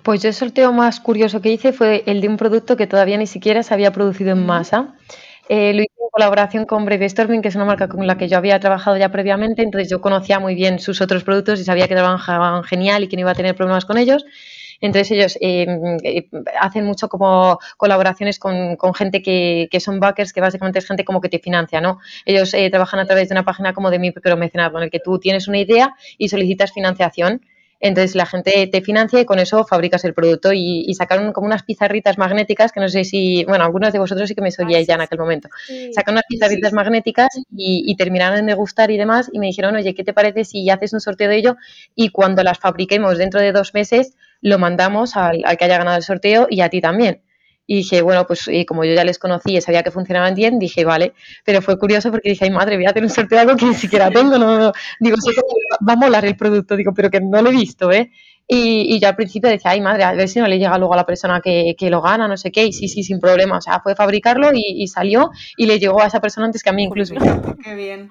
Pues 0.05 0.23
yo 0.23 0.29
el 0.29 0.35
sorteo 0.35 0.73
más 0.73 1.01
curioso 1.01 1.41
que 1.41 1.51
hice 1.51 1.73
fue 1.73 2.05
el 2.07 2.21
de 2.21 2.29
un 2.29 2.37
producto 2.37 2.77
que 2.77 2.87
todavía 2.87 3.19
ni 3.19 3.27
siquiera 3.27 3.65
se 3.65 3.75
había 3.75 3.91
producido 3.91 4.31
en 4.31 4.47
masa. 4.47 4.95
Eh, 5.49 5.75
lo 5.75 5.83
hice 5.83 5.95
en 6.01 6.11
colaboración 6.13 6.65
con 6.65 6.87
Storming, 6.89 7.43
que 7.43 7.49
es 7.49 7.57
una 7.57 7.65
marca 7.65 7.89
con 7.89 8.07
la 8.07 8.17
que 8.17 8.29
yo 8.29 8.37
había 8.37 8.61
trabajado 8.61 8.97
ya 8.97 9.09
previamente, 9.09 9.63
entonces 9.63 9.91
yo 9.91 10.01
conocía 10.01 10.39
muy 10.39 10.55
bien 10.55 10.79
sus 10.79 11.01
otros 11.01 11.25
productos 11.25 11.59
y 11.59 11.65
sabía 11.65 11.89
que 11.89 11.97
trabajaban 11.97 12.63
genial 12.63 13.03
y 13.03 13.09
que 13.09 13.17
no 13.17 13.23
iba 13.23 13.33
a 13.33 13.35
tener 13.35 13.57
problemas 13.57 13.85
con 13.85 13.99
ellos. 13.99 14.25
Entonces 14.81 15.11
ellos 15.11 15.39
eh, 15.41 15.67
eh, 16.03 16.29
hacen 16.59 16.85
mucho 16.85 17.09
como 17.09 17.59
colaboraciones 17.77 18.39
con, 18.39 18.77
gente 18.95 19.23
que, 19.23 19.81
son 19.81 20.01
backers, 20.01 20.33
que 20.33 20.41
básicamente 20.41 20.79
es 20.79 20.87
gente 20.87 21.05
como 21.05 21.21
que 21.21 21.29
te 21.29 21.39
financia, 21.39 21.81
¿no? 21.81 21.99
Ellos 22.25 22.55
eh, 22.55 22.69
trabajan 22.71 23.01
a 23.01 23.07
través 23.07 23.29
de 23.29 23.35
una 23.35 23.45
página 23.45 23.73
como 23.73 23.91
de 23.91 23.99
mi 23.99 24.09
micromecenazgo, 24.09 24.79
en 24.79 24.85
el 24.85 24.91
que 24.91 25.01
tú 25.01 25.19
tienes 25.19 25.49
una 25.49 25.59
idea 25.59 25.95
y 26.19 26.29
solicitas 26.29 26.73
financiación. 26.73 27.43
Entonces 27.83 28.15
la 28.15 28.27
gente 28.27 28.67
te 28.67 28.83
financia 28.83 29.21
y 29.21 29.25
con 29.25 29.39
eso 29.39 29.65
fabricas 29.65 30.05
el 30.05 30.13
producto 30.13 30.53
y, 30.53 30.93
sacaron 30.95 31.33
como 31.33 31.47
unas 31.47 31.63
pizarritas 31.63 32.19
magnéticas 32.19 32.73
que 32.73 32.81
no 32.81 32.91
sé 32.91 33.05
si, 33.05 33.43
bueno, 33.47 33.65
algunos 33.65 33.91
de 33.95 33.99
vosotros 33.99 34.29
sí 34.29 34.35
que 34.35 34.43
me 34.43 34.51
seguíais 34.51 34.87
ya 34.87 34.97
en 34.97 35.01
aquel 35.01 35.19
momento. 35.19 35.49
Sacaron 35.95 36.17
unas 36.17 36.27
pizarritas 36.29 36.75
magnéticas 36.75 37.29
y, 37.51 37.97
terminaron 37.97 38.47
de 38.47 38.55
gustar 38.55 38.91
y 38.91 38.99
demás 38.99 39.31
y 39.33 39.39
me 39.39 39.47
dijeron, 39.47 39.77
oye, 39.77 39.95
¿qué 39.95 40.05
te 40.05 40.13
parece 40.13 40.45
si 40.45 40.69
haces 40.69 40.93
un 40.93 41.01
sorteo 41.01 41.31
de 41.31 41.37
ello 41.37 41.57
y 41.95 42.11
cuando 42.11 42.43
las 42.43 42.59
fabriquemos 42.59 43.17
dentro 43.17 43.41
de 43.41 43.53
dos 43.53 43.73
meses 43.73 44.15
lo 44.41 44.59
mandamos 44.59 45.17
al, 45.17 45.43
que 45.59 45.65
haya 45.65 45.79
ganado 45.79 45.97
el 45.97 46.03
sorteo 46.03 46.47
y 46.51 46.61
a 46.61 46.69
ti 46.69 46.81
también. 46.81 47.23
Y 47.67 47.77
dije, 47.77 48.03
bueno, 48.03 48.27
pues 48.27 48.49
y 48.49 48.65
como 48.65 48.85
yo 48.85 48.95
ya 48.95 49.05
les 49.05 49.19
conocí 49.19 49.57
y 49.57 49.61
sabía 49.61 49.85
que 49.85 49.93
funcionaban 49.93 50.35
bien, 50.35 50.59
dije, 50.59 50.85
vale. 50.85 51.13
Pero 51.45 51.63
fue 51.63 51.79
curioso 51.79 52.11
porque 52.11 52.31
dije, 52.31 52.47
ay 52.47 52.51
madre, 52.51 52.77
voy 52.77 52.87
a 52.87 52.93
tener 52.93 53.05
un 53.05 53.15
sorteo 53.15 53.37
de 53.37 53.43
algo 53.43 53.57
que 53.57 53.67
ni 53.67 53.75
siquiera 53.75 54.11
tengo. 54.11 54.39
No, 54.39 54.73
Digo, 54.99 55.17
sí 55.19 55.31
va 55.89 55.93
a 55.93 55.97
molar 55.97 56.25
el 56.25 56.37
producto, 56.37 56.75
digo, 56.77 56.93
pero 56.93 57.11
que 57.11 57.21
no 57.21 57.41
lo 57.43 57.51
he 57.51 57.53
visto, 57.53 57.93
¿eh? 57.93 58.11
Y, 58.53 58.97
y 58.97 58.99
yo 58.99 59.07
al 59.07 59.15
principio 59.15 59.49
decía, 59.49 59.71
ay 59.71 59.81
madre, 59.81 60.03
a 60.03 60.13
ver 60.13 60.29
si 60.29 60.41
no 60.41 60.49
le 60.49 60.59
llega 60.59 60.77
luego 60.77 60.95
a 60.95 60.97
la 60.97 61.07
persona 61.07 61.41
que, 61.41 61.77
que 61.79 61.89
lo 61.89 62.03
gana, 62.03 62.27
no 62.27 62.37
sé 62.37 62.51
qué. 62.51 62.65
Y 62.65 62.73
sí, 62.73 62.89
sí, 62.89 63.05
sin 63.05 63.21
problema. 63.21 63.59
O 63.59 63.61
sea, 63.61 63.79
fue 63.79 63.95
fabricarlo 63.95 64.51
y, 64.53 64.83
y, 64.83 64.89
salió 64.89 65.31
y 65.57 65.67
le 65.67 65.79
llegó 65.79 66.03
a 66.03 66.09
esa 66.09 66.21
persona 66.21 66.47
antes 66.47 66.65
que 66.65 66.71
a 66.71 66.73
mí 66.73 66.83
incluso. 66.83 67.15
Qué 67.63 67.75
bien. 67.77 68.11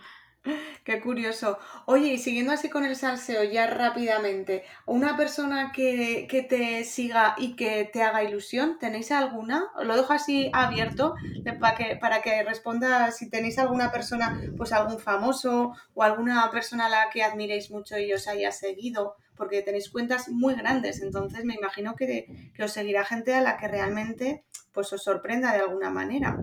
Qué 0.89 1.01
curioso. 1.01 1.59
Oye, 1.85 2.13
y 2.13 2.17
siguiendo 2.17 2.51
así 2.51 2.67
con 2.67 2.83
el 2.83 2.95
salseo 2.95 3.43
ya 3.43 3.67
rápidamente, 3.67 4.63
una 4.87 5.15
persona 5.15 5.71
que, 5.71 6.25
te 6.49 6.83
siga 6.83 7.35
y 7.37 7.55
que 7.55 7.87
te 7.93 8.01
haga 8.01 8.23
ilusión, 8.23 8.79
¿tenéis 8.79 9.11
alguna? 9.11 9.67
Lo 9.83 9.95
dejo 9.95 10.13
así 10.13 10.49
abierto 10.51 11.13
para 11.59 11.75
que, 11.75 11.95
para 11.97 12.23
que 12.23 12.41
responda 12.41 13.11
si 13.11 13.29
tenéis 13.29 13.59
alguna 13.59 13.91
persona, 13.91 14.41
pues 14.57 14.73
algún 14.73 14.97
famoso 14.97 15.73
o 15.93 16.01
alguna 16.01 16.49
persona 16.49 16.87
a 16.87 16.89
la 16.89 17.09
que 17.13 17.21
admiréis 17.21 17.69
mucho 17.69 17.99
y 17.99 18.11
os 18.11 18.27
haya 18.27 18.51
seguido, 18.51 19.15
porque 19.35 19.61
tenéis 19.61 19.91
cuentas 19.91 20.27
muy 20.29 20.55
grandes, 20.55 21.03
entonces 21.03 21.45
me 21.45 21.53
imagino 21.53 21.95
que, 21.95 22.51
que 22.55 22.63
os 22.63 22.71
seguirá 22.71 23.05
gente 23.05 23.35
a 23.35 23.41
la 23.41 23.57
que 23.57 23.67
realmente 23.67 24.43
pues 24.71 24.91
os 24.91 25.03
sorprenda 25.03 25.53
de 25.53 25.59
alguna 25.59 25.91
manera. 25.91 26.39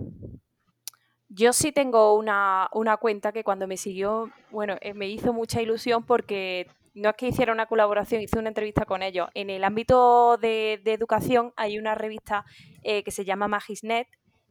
Yo 1.29 1.51
sí 1.51 1.71
tengo 1.71 2.15
una, 2.15 2.69
cuenta 3.01 3.31
que 3.31 3.43
cuando 3.43 3.67
me 3.67 3.77
siguió, 3.77 4.31
bueno, 4.49 4.77
eh, 4.81 4.93
me 4.93 5.07
hizo 5.07 5.33
mucha 5.33 5.61
ilusión 5.61 6.05
porque 6.05 6.67
no 6.93 7.09
es 7.09 7.15
que 7.15 7.27
hiciera 7.27 7.51
una 7.51 7.65
colaboración, 7.65 8.21
hice 8.21 8.39
una 8.39 8.47
entrevista 8.47 8.85
con 8.85 9.03
ellos. 9.03 9.29
En 9.33 9.49
el 9.49 9.63
ámbito 9.63 10.37
de, 10.37 10.81
educación 10.85 11.53
hay 11.57 11.77
una 11.77 11.95
revista 11.95 12.45
eh, 12.83 13.03
que 13.03 13.11
se 13.11 13.25
llama 13.25 13.47
Magisnet 13.47 14.07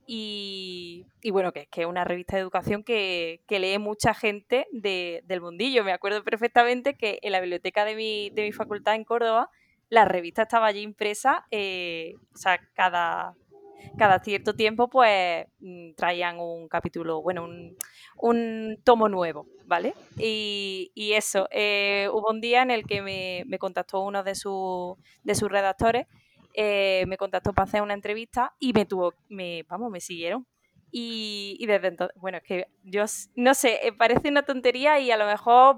y, 0.07 1.05
bueno, 1.33 1.53
que, 1.53 1.67
que 1.67 1.81
es 1.81 1.87
una 1.87 2.05
revista 2.05 2.37
de 2.37 2.43
educación 2.43 2.85
que, 2.85 3.41
lee 3.49 3.79
mucha 3.79 4.15
gente 4.15 4.67
del 4.73 5.41
mundillo. 5.41 5.83
Me 5.83 5.93
acuerdo 5.93 6.23
perfectamente 6.23 6.95
que 6.95 7.19
en 7.23 7.33
la 7.33 7.41
biblioteca 7.41 7.85
de 7.85 7.97
mi, 7.97 8.31
de 8.31 8.43
mi 8.43 8.53
facultad 8.53 8.95
en 8.95 9.05
Córdoba, 9.05 9.51
la 9.89 10.05
revista 10.05 10.43
estaba 10.43 10.67
allí 10.67 10.81
impresa, 10.81 11.47
eh, 11.51 12.15
o 12.35 12.37
sea, 12.37 12.61
cada, 12.75 13.35
cada 13.99 14.19
cierto 14.21 14.55
tiempo 14.55 14.89
pues 14.89 15.47
mm, 15.61 15.93
traían 15.95 16.39
un 16.39 16.69
capítulo, 16.69 17.23
bueno, 17.23 17.49
un, 18.19 18.79
tomo 18.85 19.09
nuevo, 19.09 19.47
¿vale? 19.65 19.95
Y, 20.19 20.91
eso, 21.15 21.49
eh, 21.51 22.09
hubo 22.13 22.31
un 22.31 22.41
día 22.41 22.63
en 22.63 22.71
el 22.71 22.85
que 22.85 23.03
me, 23.03 23.59
contactó 23.59 24.01
uno 24.01 24.23
de, 24.23 24.33
de 24.33 25.35
sus 25.35 25.51
redactores, 25.51 26.07
eh, 26.55 27.05
me 27.07 27.19
contactó 27.19 27.53
para 27.53 27.65
hacer 27.65 27.83
una 27.83 27.95
entrevista 27.95 28.55
y 28.59 28.73
me 28.73 28.87
tuvo, 28.87 29.13
me, 29.29 29.63
vamos, 29.69 29.91
me 29.91 30.01
siguieron. 30.01 30.47
Y, 30.91 31.63
desde 31.67 31.89
entonces, 31.89 32.17
bueno, 32.19 32.39
es 32.39 32.45
que 32.45 32.67
yo 32.83 33.05
no 33.35 33.55
sé, 33.55 33.81
eh, 33.87 33.93
parece 33.93 34.31
una 34.31 34.45
tontería 34.45 34.99
y 34.99 35.11
a 35.11 35.19
lo 35.19 35.27
mejor 35.27 35.77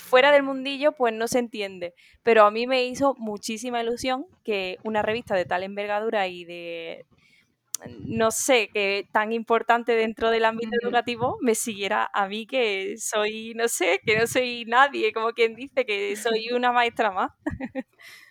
fuera 0.00 0.30
del 0.30 0.44
mundillo 0.44 0.92
pues 0.92 1.12
no 1.12 1.26
se 1.26 1.40
entiende, 1.40 1.94
pero 2.22 2.44
a 2.44 2.50
mí 2.52 2.66
me 2.66 2.84
hizo 2.84 3.14
muchísima 3.18 3.82
ilusión 3.82 4.26
que 4.44 4.78
una 4.84 5.02
revista 5.02 5.34
de 5.34 5.44
tal 5.44 5.62
envergadura 5.64 6.28
y 6.28 6.44
de, 6.44 7.06
no 8.06 8.30
sé, 8.30 8.70
que 8.72 9.08
tan 9.12 9.32
importante 9.32 9.92
dentro 9.92 10.30
del 10.30 10.44
ámbito 10.44 10.76
educativo 10.82 11.38
me 11.40 11.54
siguiera 11.54 12.10
a 12.12 12.28
mí 12.28 12.46
que 12.46 12.96
soy, 12.98 13.54
no 13.54 13.68
sé, 13.68 14.00
que 14.04 14.18
no 14.18 14.26
soy 14.26 14.64
nadie, 14.66 15.12
como 15.12 15.32
quien 15.32 15.54
dice 15.54 15.84
que 15.84 16.16
soy 16.16 16.50
una 16.52 16.72
maestra 16.72 17.10
más. 17.10 17.32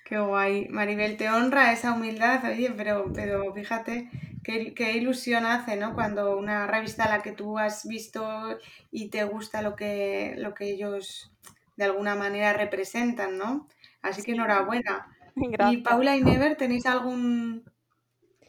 Qué 0.06 0.20
guay. 0.20 0.68
Maribel, 0.70 1.18
te 1.18 1.30
honra 1.30 1.72
esa 1.72 1.94
humildad, 1.94 2.44
oye, 2.46 2.72
pero, 2.76 3.12
pero 3.14 3.54
fíjate 3.54 4.10
qué, 4.44 4.74
qué 4.74 4.98
ilusión 4.98 5.46
hace, 5.46 5.78
¿no? 5.78 5.94
Cuando 5.94 6.38
una 6.38 6.68
revista 6.68 7.06
a 7.06 7.10
la 7.10 7.24
que 7.24 7.32
tú 7.32 7.58
has 7.58 7.88
visto 7.88 8.60
y 8.92 9.10
te 9.10 9.24
gusta 9.24 9.62
lo 9.62 9.76
que, 9.76 10.36
lo 10.38 10.54
que 10.54 10.66
ellos 10.66 11.32
de 11.78 11.86
alguna 11.86 12.16
manera 12.16 12.54
representan, 12.54 13.38
¿no? 13.38 13.68
Así 14.02 14.22
que 14.22 14.34
enhorabuena. 14.34 15.08
Y 15.72 15.78
Paula 15.78 16.16
y 16.16 16.22
Never, 16.22 16.58
¿tenéis 16.58 16.86
algún, 16.86 17.64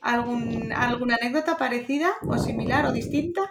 algún 0.04 0.72
alguna 0.72 1.16
anécdota 1.20 1.56
parecida 1.56 2.12
o 2.28 2.38
similar 2.38 2.86
o 2.86 2.92
distinta? 2.92 3.42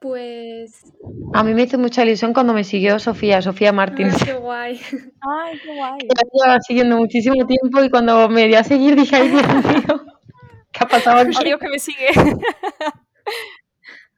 Pues. 0.00 0.84
A 1.32 1.42
mí 1.42 1.54
me 1.54 1.62
hizo 1.62 1.78
mucha 1.78 2.04
ilusión 2.04 2.32
cuando 2.32 2.52
me 2.52 2.64
siguió 2.64 2.98
Sofía, 2.98 3.40
Sofía 3.42 3.72
Martins. 3.72 4.14
Ay, 4.14 4.26
qué 4.26 4.32
guay. 4.34 4.80
Ay, 5.20 5.60
qué 5.62 5.74
guay. 5.74 5.98
La 6.00 6.22
llevaba 6.32 6.60
siguiendo 6.60 6.96
muchísimo 6.96 7.46
tiempo 7.46 7.82
y 7.82 7.90
cuando 7.90 8.28
me 8.28 8.46
dio 8.46 8.58
a 8.58 8.64
seguir 8.64 8.96
dije, 8.96 9.16
ay, 9.16 9.28
Dios 9.28 9.42
mío, 9.42 10.04
¿qué 10.72 10.80
ha 10.80 10.88
pasado 10.88 11.20
aquí? 11.20 11.36
Adiós 11.38 11.60
que 11.60 11.68
me 11.68 11.78
sigue. 11.78 12.08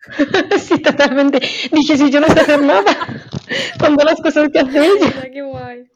sí, 0.59 0.78
totalmente. 0.80 1.40
Dije, 1.72 1.96
si 1.96 2.11
yo 2.11 2.20
no 2.20 2.26
sé 2.28 2.40
hacer 2.40 2.62
nada 2.62 2.96
con 3.78 3.96
todas 3.96 4.12
las 4.12 4.20
cosas 4.20 4.48
que 4.52 4.59
hace 4.59 4.78
ella. 4.78 5.12
Ay, 5.22 5.30
qué 5.30 5.42
guay. 5.42 5.90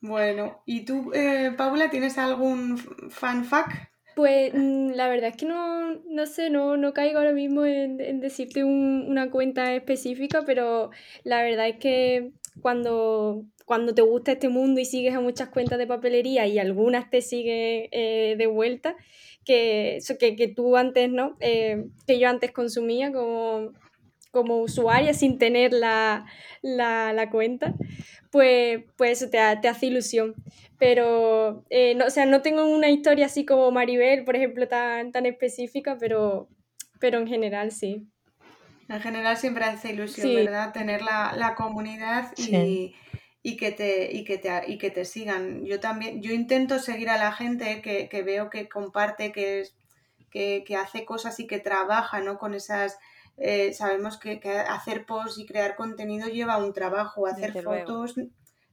Bueno, 0.00 0.62
¿y 0.64 0.84
tú, 0.84 1.12
eh, 1.12 1.52
Paula, 1.56 1.90
tienes 1.90 2.16
algún 2.16 2.78
fan 3.10 3.44
fact? 3.44 3.89
Pues 4.20 4.52
mm, 4.52 4.90
la 4.96 5.08
verdad 5.08 5.30
es 5.30 5.36
que 5.36 5.46
no, 5.46 5.94
no 5.94 6.26
sé, 6.26 6.50
no, 6.50 6.76
no 6.76 6.92
caigo 6.92 7.16
ahora 7.20 7.32
mismo 7.32 7.64
en, 7.64 8.20
decirte 8.20 8.64
un- 8.64 9.06
una 9.08 9.30
cuenta 9.30 9.74
específica, 9.74 10.42
pero 10.44 10.90
la 11.24 11.42
verdad 11.42 11.68
es 11.68 11.76
que 11.78 12.32
cuando, 12.60 13.46
cuando 13.64 13.94
te 13.94 14.02
gusta 14.02 14.32
este 14.32 14.50
mundo 14.50 14.78
y 14.78 14.84
sigues 14.84 15.14
a 15.14 15.20
muchas 15.22 15.48
cuentas 15.48 15.78
de 15.78 15.86
papelería 15.86 16.46
y 16.46 16.58
algunas 16.58 17.08
te 17.08 17.22
siguen 17.22 17.88
eh, 17.92 18.34
de 18.36 18.46
vuelta, 18.46 18.94
que, 19.46 20.00
que, 20.18 20.36
que 20.36 20.48
tú 20.48 20.76
antes, 20.76 21.08
¿no? 21.10 21.38
Eh, 21.40 21.86
que 22.06 22.18
yo 22.18 22.28
antes 22.28 22.52
consumía 22.52 23.10
como, 23.12 23.72
como 24.30 24.58
usuaria 24.58 25.14
sin 25.14 25.38
tener 25.38 25.72
la, 25.72 26.26
la, 26.62 27.12
la 27.12 27.30
cuenta, 27.30 27.74
pues, 28.30 28.84
pues 28.96 29.22
eso 29.22 29.30
te, 29.30 29.38
te 29.60 29.68
hace 29.68 29.86
ilusión. 29.86 30.34
Pero, 30.78 31.64
eh, 31.68 31.94
no, 31.94 32.06
o 32.06 32.10
sea, 32.10 32.26
no 32.26 32.40
tengo 32.42 32.64
una 32.64 32.88
historia 32.88 33.26
así 33.26 33.44
como 33.44 33.70
Maribel, 33.70 34.24
por 34.24 34.36
ejemplo, 34.36 34.66
tan, 34.66 35.12
tan 35.12 35.26
específica, 35.26 35.96
pero, 35.98 36.48
pero 36.98 37.18
en 37.18 37.26
general 37.26 37.70
sí. 37.70 38.06
En 38.88 39.00
general 39.00 39.36
siempre 39.36 39.64
hace 39.64 39.90
ilusión, 39.90 40.26
Sí. 40.26 40.34
¿verdad? 40.36 40.72
Tener 40.72 41.02
la, 41.02 41.34
la 41.36 41.54
comunidad 41.54 42.32
y, 42.36 42.42
Sí. 42.42 42.94
y 43.42 43.56
que 43.56 43.72
te, 43.72 44.10
y, 44.12 44.24
que 44.24 44.38
te, 44.38 44.50
y 44.66 44.78
que 44.78 44.90
te 44.90 45.04
sigan. 45.04 45.64
Yo 45.64 45.80
también, 45.80 46.22
yo 46.22 46.32
intento 46.32 46.78
seguir 46.78 47.08
a 47.10 47.18
la 47.18 47.32
gente 47.32 47.82
que, 47.82 48.08
que 48.08 48.22
veo 48.22 48.48
que 48.50 48.68
comparte, 48.68 49.32
que, 49.32 49.64
que, 50.30 50.64
que 50.66 50.76
hace 50.76 51.04
cosas 51.04 51.38
y 51.40 51.46
que 51.46 51.58
trabaja, 51.58 52.20
¿no? 52.20 52.38
Con 52.38 52.54
esas, 52.54 52.98
eh, 53.40 53.72
sabemos 53.72 54.18
que, 54.18 54.38
que 54.38 54.50
hacer 54.52 55.04
posts 55.06 55.38
y 55.40 55.46
crear 55.46 55.74
contenido 55.74 56.28
lleva 56.28 56.58
un 56.58 56.72
trabajo, 56.72 57.26
hacer 57.26 57.52
Desde 57.52 57.62
luego. 57.62 57.86
fotos, 57.86 58.14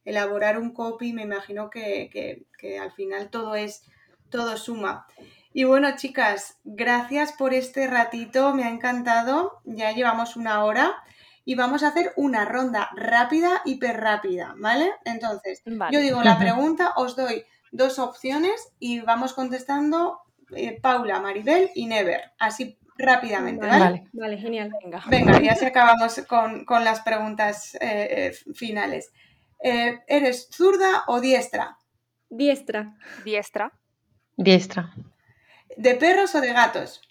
elaborar 0.05 0.59
un 0.59 0.73
copy, 0.73 1.13
me 1.13 1.23
imagino 1.23 1.69
que, 1.69 2.09
que- 2.11 2.45
que 2.59 2.77
al 2.79 2.91
final 2.91 3.29
todo 3.29 3.55
es, 3.55 3.83
todo 4.29 4.57
suma. 4.57 5.07
Y 5.53 5.63
bueno, 5.63 5.95
chicas, 5.95 6.59
gracias 6.63 7.31
por 7.33 7.53
este 7.53 7.87
ratito, 7.87 8.53
me 8.53 8.63
ha 8.65 8.69
encantado. 8.69 9.59
Ya 9.65 9.91
llevamos 9.93 10.35
una 10.35 10.63
hora 10.65 10.95
y 11.45 11.55
vamos 11.55 11.81
a 11.83 11.87
hacer 11.89 12.13
una 12.17 12.45
ronda 12.45 12.89
rápida, 12.95 13.61
hiper 13.65 13.97
rápida, 13.99 14.53
¿vale? 14.57 14.91
Entonces, 15.05 15.63
Vale. 15.65 15.95
yo 15.95 16.01
digo 16.01 16.21
la 16.23 16.37
pregunta, 16.39 16.93
os 16.97 17.15
doy 17.15 17.43
dos 17.71 17.99
opciones 17.99 18.73
y 18.79 18.99
vamos 19.01 19.33
contestando 19.33 20.19
eh, 20.55 20.79
Paula, 20.81 21.19
Maribel 21.19 21.69
y 21.75 21.87
Never, 21.87 22.21
así 22.39 22.77
rápidamente, 22.97 23.65
¿vale? 23.65 23.79
Vale. 23.79 24.07
Vale, 24.13 24.37
genial. 24.37 24.71
Venga. 24.83 25.03
Venga, 25.07 25.39
ya 25.41 25.55
se 25.55 25.67
acabamos 25.67 26.21
con, 26.27 26.65
con 26.65 26.83
las 26.83 27.01
preguntas 27.01 27.75
eh, 27.75 27.79
eh, 27.81 28.53
finales. 28.53 29.11
Eh, 29.63 29.99
¿Eres 30.07 30.49
zurda 30.51 31.03
o 31.07 31.19
diestra? 31.19 31.77
Diestra. 32.29 32.95
Diestra. 33.23 33.71
Diestra. 34.35 34.93
¿De 35.75 35.95
perros 35.95 36.35
o 36.35 36.41
de 36.41 36.53
gatos? 36.53 37.01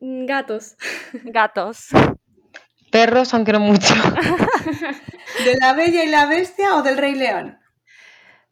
Mm, 0.00 0.26
Gatos. 0.26 0.76
Gatos. 1.24 1.88
Perros, 2.90 3.32
aunque 3.34 3.52
no 3.52 3.60
mucho. 3.60 3.94
¿De 5.44 5.56
la 5.60 5.74
Bella 5.74 6.04
y 6.04 6.08
la 6.08 6.26
Bestia 6.26 6.74
o 6.76 6.82
del 6.82 6.96
Rey 6.96 7.14
León? 7.14 7.58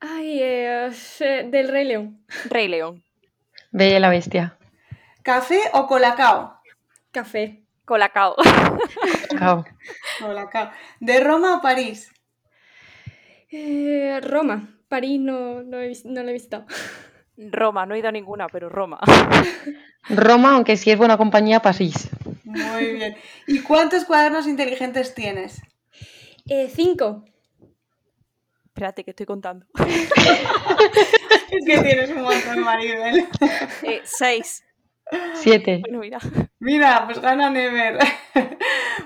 Ay, 0.00 0.38
del 0.38 1.68
Rey 1.68 1.84
León. 1.84 2.24
Rey 2.48 2.68
León. 2.68 3.02
Bella 3.72 3.96
y 3.96 4.00
la 4.00 4.08
bestia. 4.08 4.56
¿Café 5.22 5.60
o 5.72 5.86
colacao? 5.86 6.57
Café. 7.18 7.64
Colacao. 7.84 8.36
Cao. 9.36 9.64
Colacao. 10.20 10.70
¿De 11.00 11.18
Roma 11.18 11.56
o 11.56 11.60
París? 11.60 12.12
Eh, 13.50 14.20
Roma. 14.22 14.78
París 14.86 15.18
no, 15.18 15.64
no, 15.64 15.80
he 15.80 15.92
no 16.04 16.22
lo 16.22 16.28
he 16.28 16.34
visitado. 16.34 16.64
Roma. 17.36 17.86
No 17.86 17.96
he 17.96 17.98
ido 17.98 18.08
a 18.08 18.12
ninguna, 18.12 18.46
pero 18.46 18.68
Roma. 18.68 19.00
Roma, 20.08 20.54
aunque 20.54 20.76
si 20.76 20.92
es 20.92 20.96
buena 20.96 21.16
compañía, 21.16 21.58
París. 21.58 22.08
Muy 22.44 22.92
bien. 22.92 23.16
¿Y 23.48 23.62
cuántos 23.62 24.04
cuadernos 24.04 24.46
inteligentes 24.46 25.12
tienes? 25.12 25.60
Eh, 26.48 26.70
cinco. 26.72 27.24
Espérate, 28.66 29.02
que 29.02 29.10
estoy 29.10 29.26
contando. 29.26 29.66
Es 31.50 31.64
que 31.64 31.78
tienes 31.78 32.10
un 32.10 32.22
montón, 32.22 32.60
Maribel. 32.60 33.26
Eh, 33.82 34.02
seis. 34.04 34.62
Siete. 35.34 35.80
Bueno, 35.80 36.00
mira. 36.00 36.18
Mira, 36.58 37.02
pues 37.06 37.20
gana 37.20 37.50
Never. 37.50 37.98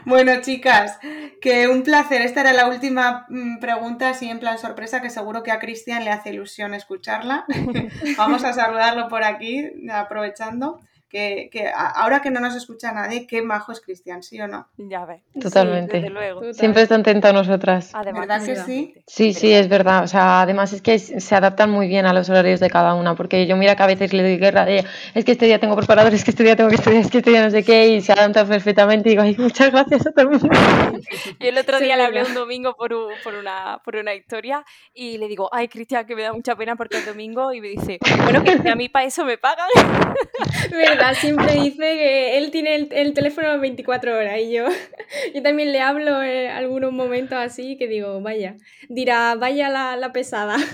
Bueno, 0.05 0.40
chicas, 0.40 0.98
que 1.40 1.68
un 1.68 1.82
placer. 1.84 2.22
Esta 2.22 2.40
era 2.40 2.53
la 2.53 2.68
última 2.68 3.24
mm, 3.28 3.59
pregunta, 3.61 4.11
así 4.11 4.28
en 4.28 4.40
plan 4.40 4.59
sorpresa, 4.59 5.00
que 5.00 5.11
seguro 5.11 5.44
que 5.44 5.53
a 5.53 5.61
Cristian 5.61 6.05
le 6.05 6.11
hace 6.11 6.30
ilusión 6.30 6.74
escucharla. 6.74 7.44
Vamos 8.18 8.42
a 8.42 8.53
saludarlo 8.53 9.09
por 9.09 9.22
aquí, 9.22 9.64
aprovechando. 9.92 10.80
Que, 11.12 11.70
ahora 11.74 12.22
que 12.22 12.30
no 12.30 12.40
nos 12.40 12.56
escucha 12.56 12.90
nadie, 12.90 13.26
qué 13.26 13.42
majo 13.42 13.70
es 13.70 13.82
Cristian, 13.82 14.22
¿sí 14.22 14.40
o 14.40 14.48
no? 14.48 14.66
Ya 14.78 15.04
ves. 15.04 15.20
Totalmente. 15.38 15.98
Desde 15.98 16.08
luego. 16.08 16.40
Total. 16.40 16.54
Siempre 16.54 16.82
está 16.82 16.94
atento 16.94 17.28
a 17.28 17.32
nosotras. 17.34 17.90
Además, 17.92 18.26
¿Verdad 18.26 18.46
que 18.46 18.56
sí? 18.56 18.94
Sí, 19.06 19.34
sí, 19.34 19.52
es 19.52 19.68
verdad. 19.68 20.04
O 20.04 20.08
sea, 20.08 20.40
además 20.40 20.72
es 20.72 20.80
que 20.80 20.98
se 20.98 21.34
adaptan 21.34 21.68
muy 21.70 21.86
bien 21.86 22.06
a 22.06 22.14
los 22.14 22.30
horarios 22.30 22.60
de 22.60 22.70
cada 22.70 22.94
una, 22.94 23.14
porque 23.14 23.46
yo 23.46 23.58
mira 23.58 23.76
que 23.76 23.82
a 23.82 23.86
veces 23.88 24.14
le 24.14 24.22
doy 24.22 24.38
guerra 24.38 24.64
de 24.64 24.86
es 25.12 25.24
que 25.26 25.32
este 25.32 25.44
día 25.44 25.58
tengo 25.60 25.76
preparador, 25.76 26.14
es 26.14 26.24
que 26.24 26.30
este 26.30 26.44
día 26.44 26.56
tengo 26.56 26.70
que 26.70 26.76
estudiar, 26.76 27.02
es 27.02 27.10
que 27.10 27.18
este 27.18 27.30
día 27.30 27.44
no 27.44 27.50
sé 27.50 27.62
qué, 27.62 27.88
y 27.88 28.00
se 28.00 28.12
adaptan 28.12 28.48
perfectamente 28.48 29.10
y 29.10 29.12
digo, 29.12 29.22
ay, 29.22 29.36
muchas 29.38 29.70
gracias 29.70 30.06
a 30.06 30.12
todo 30.12 30.22
el 30.22 30.28
mundo. 30.30 30.48
Yo 31.40 31.48
el 31.48 31.58
otro 31.58 31.76
Sí, 31.76 31.84
día 31.84 31.96
le 31.98 32.04
hablé 32.04 32.22
un 32.24 32.32
domingo 32.32 32.74
por, 32.74 32.94
un- 32.94 33.12
por, 33.22 33.34
una, 33.34 33.82
por 33.84 33.96
una 33.96 34.14
historia 34.14 34.64
y 34.94 35.18
le 35.18 35.28
digo, 35.28 35.50
ay, 35.52 35.68
Cristian, 35.68 36.06
que 36.06 36.16
me 36.16 36.22
da 36.22 36.32
mucha 36.32 36.56
pena 36.56 36.74
porque 36.74 36.96
es 36.96 37.04
domingo 37.04 37.52
y 37.52 37.60
me 37.60 37.68
dice, 37.68 37.98
bueno, 38.24 38.42
que 38.42 38.70
a 38.70 38.74
mí 38.76 38.88
para 38.88 39.04
eso 39.04 39.26
me 39.26 39.36
pagan. 39.36 39.68
¿Verdad? 40.70 41.01
Siempre 41.14 41.55
dice 41.55 41.78
que 41.78 42.38
él 42.38 42.50
tiene 42.50 42.74
el, 42.76 42.88
el 42.92 43.14
teléfono 43.14 43.59
24 43.59 44.16
horas 44.16 44.38
y 44.40 44.53
yo, 44.53 44.66
yo 45.34 45.42
también 45.42 45.72
le 45.72 45.80
hablo 45.80 46.22
en 46.22 46.50
algunos 46.50 46.92
momentos 46.92 47.38
así 47.38 47.76
que 47.76 47.88
digo, 47.88 48.20
vaya, 48.20 48.57
dirá, 48.88 49.34
vaya 49.34 49.68
la, 49.68 49.96
la 49.96 50.12
pesada. 50.12 50.57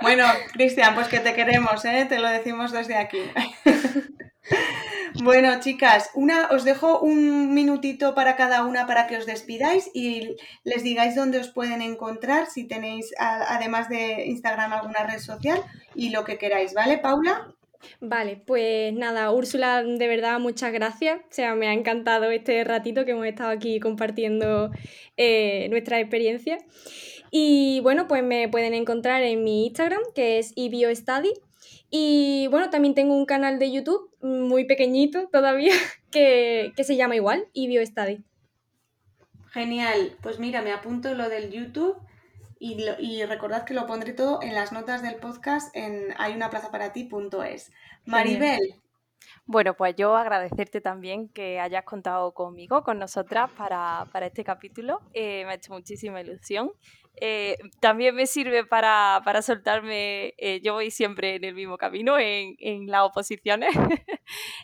Bueno, 0.00 0.24
Cristian, 0.52 0.94
pues 0.94 1.08
que 1.08 1.18
te 1.18 1.34
queremos, 1.34 1.84
¿eh? 1.84 2.06
Te 2.08 2.20
lo 2.20 2.28
decimos 2.28 2.70
desde 2.70 2.96
aquí. 2.96 3.18
Bueno, 5.22 5.58
chicas, 5.60 6.10
una, 6.14 6.48
os 6.48 6.64
dejo 6.64 7.00
un 7.00 7.54
minutito 7.54 8.14
para 8.14 8.36
cada 8.36 8.64
una 8.64 8.86
para 8.86 9.06
que 9.06 9.16
os 9.16 9.24
despidáis 9.24 9.90
y 9.94 10.36
les 10.62 10.82
digáis 10.82 11.14
dónde 11.14 11.38
os 11.38 11.48
pueden 11.48 11.80
encontrar, 11.80 12.46
si 12.46 12.64
tenéis, 12.64 13.14
además 13.18 13.88
de 13.88 14.26
Instagram, 14.26 14.74
alguna 14.74 15.04
red 15.04 15.18
social 15.18 15.64
y 15.94 16.10
lo 16.10 16.24
que 16.24 16.36
queráis, 16.38 16.74
¿vale, 16.74 16.98
Paula? 16.98 17.48
Vale, 18.00 18.42
pues 18.46 18.92
nada, 18.92 19.30
Úrsula, 19.30 19.82
de 19.82 20.08
verdad, 20.08 20.38
muchas 20.38 20.72
gracias. 20.72 21.20
O 21.20 21.28
sea, 21.30 21.54
me 21.54 21.68
ha 21.68 21.72
encantado 21.72 22.30
este 22.30 22.62
ratito 22.64 23.04
que 23.04 23.12
hemos 23.12 23.26
estado 23.26 23.50
aquí 23.50 23.80
compartiendo 23.80 24.70
eh, 25.16 25.68
nuestra 25.70 26.00
experiencia. 26.00 26.58
Y 27.30 27.80
bueno, 27.80 28.06
pues 28.08 28.22
me 28.22 28.48
pueden 28.48 28.74
encontrar 28.74 29.22
en 29.22 29.44
mi 29.44 29.66
Instagram, 29.66 30.00
que 30.14 30.38
es 30.38 30.52
ibiostudy. 30.56 31.32
Y 31.90 32.48
bueno, 32.50 32.70
también 32.70 32.94
tengo 32.94 33.14
un 33.14 33.26
canal 33.26 33.58
de 33.58 33.70
YouTube 33.70 34.10
muy 34.20 34.64
pequeñito 34.64 35.28
todavía, 35.28 35.74
que, 36.10 36.72
que 36.76 36.84
se 36.84 36.96
llama 36.96 37.16
igual, 37.16 37.46
ibiostudy. 37.52 38.24
Genial, 39.52 40.16
pues 40.22 40.38
mira, 40.38 40.60
me 40.60 40.72
apunto 40.72 41.14
lo 41.14 41.28
del 41.28 41.50
YouTube 41.50 41.96
y, 42.98 43.24
recordad 43.24 43.64
que 43.64 43.74
lo 43.74 43.86
pondré 43.86 44.12
todo 44.12 44.42
en 44.42 44.54
las 44.54 44.72
notas 44.72 45.02
del 45.02 45.16
podcast 45.16 45.74
en 45.76 46.14
hayunaplazaparati.es. 46.18 47.72
Maribel. 48.06 48.80
Bueno, 49.44 49.74
pues 49.74 49.94
yo 49.96 50.16
agradecerte 50.16 50.80
también 50.80 51.28
que 51.28 51.60
hayas 51.60 51.84
contado 51.84 52.32
conmigo, 52.34 52.82
con 52.82 52.98
nosotras, 52.98 53.50
para, 53.56 54.06
este 54.22 54.42
capítulo. 54.42 55.00
Eh, 55.12 55.44
me 55.44 55.52
ha 55.52 55.54
hecho 55.54 55.72
muchísima 55.72 56.20
ilusión. 56.20 56.72
Eh, 57.20 57.56
también 57.80 58.14
me 58.14 58.26
sirve 58.26 58.64
para, 58.66 59.22
soltarme, 59.42 60.34
eh, 60.36 60.60
yo 60.62 60.74
voy 60.74 60.90
siempre 60.90 61.36
en 61.36 61.44
el 61.44 61.54
mismo 61.54 61.78
camino, 61.78 62.18
en, 62.18 62.86
las 62.88 63.02
oposiciones. 63.02 63.72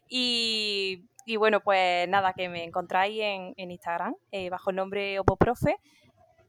y, 0.08 1.06
bueno, 1.38 1.60
pues 1.60 2.08
nada, 2.08 2.32
que 2.32 2.48
me 2.48 2.64
encontráis 2.64 3.20
en, 3.20 3.54
en 3.56 3.70
Instagram 3.70 4.14
bajo 4.50 4.70
el 4.70 4.76
nombre 4.76 5.20
Opoprofe 5.20 5.76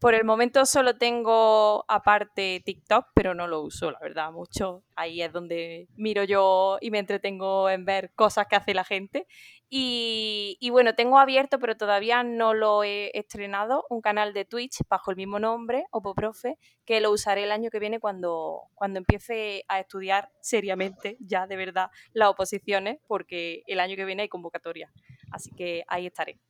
por 0.04 0.16
el 0.16 0.26
momento 0.26 0.66
solo 0.66 0.97
tengo 0.97 1.86
aparte 1.88 2.62
TikTok, 2.66 3.12
pero 3.16 3.34
no 3.34 3.47
lo 3.47 3.62
uso, 3.62 3.89
la 3.89 3.99
verdad, 3.99 4.34
mucho. 4.34 4.84
Ahí 4.97 5.22
es 5.22 5.32
donde 5.32 5.88
miro 5.95 6.26
yo 6.26 6.78
y 6.82 6.91
me 6.91 6.99
entretengo 6.99 7.70
en 7.70 7.86
ver 7.86 8.12
cosas 8.14 8.47
que 8.47 8.58
hace 8.58 8.74
la 8.74 8.84
gente. 8.84 9.28
Y, 9.70 10.70
bueno, 10.72 10.93
tengo 10.93 11.20
abierto, 11.20 11.58
pero 11.58 11.78
todavía 11.78 12.22
no 12.22 12.54
lo 12.54 12.84
he 12.84 13.18
estrenado, 13.18 13.86
un 13.89 14.01
canal 14.01 14.34
de 14.34 14.43
Twitch 14.43 14.80
bajo 14.89 15.10
el 15.10 15.16
mismo 15.16 15.39
nombre, 15.39 15.86
Opoprofe, 15.91 16.58
que 16.84 16.99
lo 16.99 17.10
usaré 17.10 17.45
el 17.45 17.54
año 17.54 17.70
que 17.70 17.80
viene 17.80 18.01
cuando, 18.01 18.64
cuando 18.76 18.99
empiece 18.99 19.64
a 19.70 19.80
estudiar 19.80 20.30
seriamente, 20.41 21.16
ya 21.22 21.47
de 21.47 21.56
verdad, 21.56 21.91
las 22.12 22.28
oposiciones, 22.28 22.99
porque 23.08 23.64
el 23.68 23.80
año 23.80 23.95
que 23.95 24.04
viene 24.04 24.24
hay 24.24 24.30
convocatoria. 24.30 24.91
Así 25.32 25.49
que 25.56 25.86
ahí 25.88 26.08
estaré. 26.08 26.41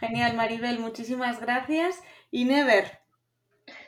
Genial, 0.00 0.34
Maribel, 0.34 0.78
muchísimas 0.80 1.40
gracias. 1.40 2.02
Y 2.30 2.44
Never, 2.44 3.00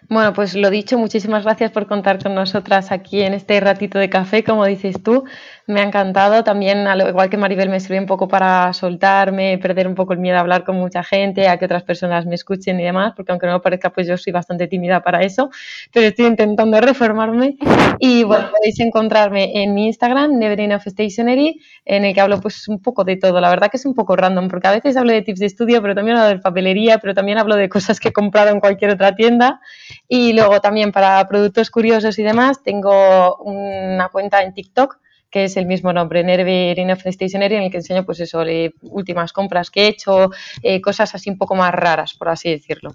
bueno, 0.08 0.34
pues 0.34 0.54
lo 0.54 0.68
dicho, 0.68 0.98
muchísimas 0.98 1.44
gracias 1.44 1.70
por 1.70 1.86
contar 1.86 2.22
con 2.22 2.34
nosotras 2.34 2.92
aquí 2.92 3.22
en 3.22 3.32
este 3.32 3.58
ratito 3.60 3.98
de 3.98 4.10
café, 4.10 4.44
como 4.44 4.66
dices 4.66 5.02
tú. 5.02 5.24
Me 5.66 5.80
ha 5.80 5.84
encantado. 5.84 6.44
También, 6.44 6.86
al 6.86 7.08
igual 7.08 7.30
que 7.30 7.36
Maribel, 7.36 7.70
me 7.70 7.80
sirve 7.80 7.98
un 7.98 8.06
poco 8.06 8.28
para 8.28 8.72
soltarme, 8.72 9.58
perder 9.58 9.86
un 9.88 9.94
poco 9.94 10.12
el 10.12 10.18
miedo 10.18 10.36
a 10.36 10.40
hablar 10.40 10.64
con 10.64 10.76
mucha 10.76 11.02
gente, 11.02 11.48
a 11.48 11.56
que 11.56 11.64
otras 11.64 11.84
personas 11.84 12.26
me 12.26 12.34
escuchen 12.34 12.78
y 12.80 12.84
demás, 12.84 13.14
porque 13.16 13.32
aunque 13.32 13.46
no 13.46 13.54
me 13.54 13.60
parezca, 13.60 13.90
pues 13.90 14.06
yo 14.06 14.18
soy 14.18 14.32
bastante 14.32 14.66
tímida 14.66 15.02
para 15.02 15.22
eso, 15.22 15.50
pero 15.92 16.08
estoy 16.08 16.26
intentando 16.26 16.80
reformarme. 16.80 17.56
Y 17.98 18.24
bueno, 18.24 18.50
podéis 18.50 18.80
encontrarme 18.80 19.62
en 19.62 19.72
mi 19.72 19.86
Instagram, 19.86 20.36
Never 20.38 20.60
Enough 20.60 20.82
Stationery, 20.88 21.60
en 21.84 22.04
el 22.04 22.12
que 22.14 22.20
hablo 22.20 22.40
pues 22.40 22.68
un 22.68 22.82
poco 22.82 23.04
de 23.04 23.16
todo. 23.16 23.40
La 23.40 23.48
verdad 23.48 23.70
que 23.70 23.76
es 23.76 23.86
un 23.86 23.94
poco 23.94 24.16
random, 24.16 24.48
porque 24.48 24.66
a 24.66 24.72
veces 24.72 24.96
hablo 24.96 25.12
de 25.12 25.22
tips 25.22 25.40
de 25.40 25.46
estudio, 25.46 25.80
pero 25.80 25.94
también 25.94 26.16
hablo 26.16 26.28
de 26.36 26.38
papelería, 26.40 26.98
pero 26.98 27.14
también 27.14 27.38
hablo 27.38 27.56
de 27.56 27.68
cosas 27.68 28.00
que 28.00 28.08
he 28.08 28.12
comprado 28.12 28.50
en 28.50 28.60
cualquier 28.60 28.90
otra 28.90 29.14
tienda. 29.14 29.60
Y 30.08 30.32
luego 30.32 30.60
también 30.60 30.92
para 30.92 31.26
productos 31.28 31.70
curiosos 31.70 32.18
y 32.18 32.22
demás, 32.22 32.62
tengo 32.62 33.36
una 33.36 34.08
cuenta 34.08 34.42
en 34.42 34.54
TikTok 34.54 34.98
que 35.32 35.44
es 35.44 35.56
el 35.56 35.64
mismo 35.64 35.94
nombre, 35.94 36.22
Nerve 36.22 36.78
Enough 36.78 37.06
Stationery, 37.06 37.56
en 37.56 37.62
el 37.62 37.70
que 37.70 37.78
enseño 37.78 38.04
pues 38.04 38.20
eso, 38.20 38.44
últimas 38.82 39.32
compras 39.32 39.70
que 39.70 39.84
he 39.84 39.88
hecho, 39.88 40.30
eh, 40.62 40.82
cosas 40.82 41.14
así 41.14 41.30
un 41.30 41.38
poco 41.38 41.54
más 41.54 41.72
raras, 41.72 42.12
por 42.12 42.28
así 42.28 42.50
decirlo. 42.50 42.94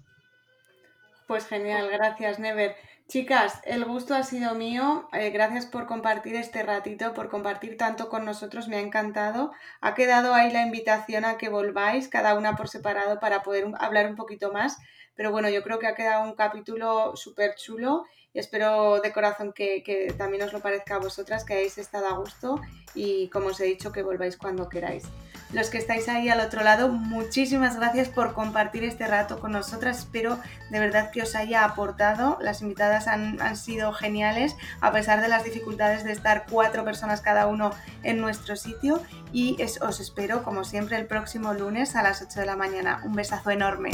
Pues 1.25 1.47
genial, 1.47 1.89
gracias 1.91 2.37
Never. 2.37 2.75
Chicas, 3.07 3.61
el 3.63 3.85
gusto 3.85 4.15
ha 4.15 4.23
sido 4.23 4.53
mío. 4.53 5.07
Eh, 5.13 5.29
gracias 5.29 5.65
por 5.65 5.85
compartir 5.85 6.35
este 6.35 6.61
ratito, 6.63 7.13
por 7.13 7.29
compartir 7.29 7.77
tanto 7.77 8.09
con 8.09 8.25
nosotros. 8.25 8.67
Me 8.67 8.75
ha 8.75 8.81
encantado. 8.81 9.53
Ha 9.79 9.93
quedado 9.93 10.33
ahí 10.33 10.51
la 10.51 10.61
invitación 10.61 11.23
a 11.23 11.37
que 11.37 11.47
volváis, 11.47 12.09
cada 12.09 12.35
una 12.35 12.57
por 12.57 12.67
separado, 12.67 13.21
para 13.21 13.43
poder 13.43 13.65
hablar 13.79 14.09
un 14.09 14.17
poquito 14.17 14.51
más. 14.51 14.77
Pero 15.17 15.31
bueno, 15.31 15.49
yo 15.49 15.63
creo 15.63 15.79
que 15.79 15.87
ha 15.87 15.95
quedado 15.95 16.23
un 16.23 16.35
capítulo 16.35 17.15
súper 17.15 17.55
chulo 17.55 18.05
y 18.33 18.39
espero 18.39 19.01
de 19.01 19.11
corazón 19.11 19.51
que, 19.51 20.13
también 20.17 20.43
os 20.43 20.53
lo 20.53 20.61
parezca 20.61 20.95
a 20.95 20.99
vosotras, 20.99 21.43
que 21.43 21.55
hayáis 21.55 21.79
estado 21.79 22.07
a 22.07 22.17
gusto 22.17 22.61
y 22.93 23.27
como 23.29 23.47
os 23.47 23.59
he 23.59 23.65
dicho, 23.65 23.91
que 23.91 24.03
volváis 24.03 24.37
cuando 24.37 24.69
queráis. 24.69 25.05
Los 25.53 25.69
que 25.69 25.77
estáis 25.77 26.07
ahí 26.09 26.29
al 26.29 26.41
otro 26.41 26.61
lado, 26.61 26.89
muchísimas 26.89 27.77
gracias 27.77 28.09
por 28.09 28.33
compartir 28.33 28.83
este 28.83 29.07
rato 29.07 29.39
con 29.39 29.53
nosotras. 29.53 29.99
Espero 29.99 30.39
de 30.69 30.79
verdad 30.79 31.09
que 31.09 31.21
os 31.21 31.35
haya 31.35 31.63
aportado. 31.63 32.37
Las 32.41 32.61
invitadas 32.61 33.07
han, 33.07 33.55
sido 33.55 33.93
geniales, 33.93 34.55
a 34.81 34.91
pesar 34.91 35.21
de 35.21 35.29
las 35.29 35.43
dificultades 35.43 36.03
de 36.03 36.11
estar 36.11 36.45
cuatro 36.49 36.83
personas 36.83 37.21
cada 37.21 37.47
uno 37.47 37.71
en 38.03 38.19
nuestro 38.19 38.55
sitio. 38.55 39.01
Y 39.31 39.57
os 39.81 39.99
espero, 39.99 40.43
como 40.43 40.63
siempre, 40.63 40.97
el 40.97 41.07
próximo 41.07 41.53
lunes 41.53 41.95
a 41.95 42.03
las 42.03 42.21
8 42.21 42.41
de 42.41 42.45
la 42.45 42.55
mañana. 42.55 43.01
Un 43.05 43.13
besazo 43.13 43.49
enorme. 43.51 43.91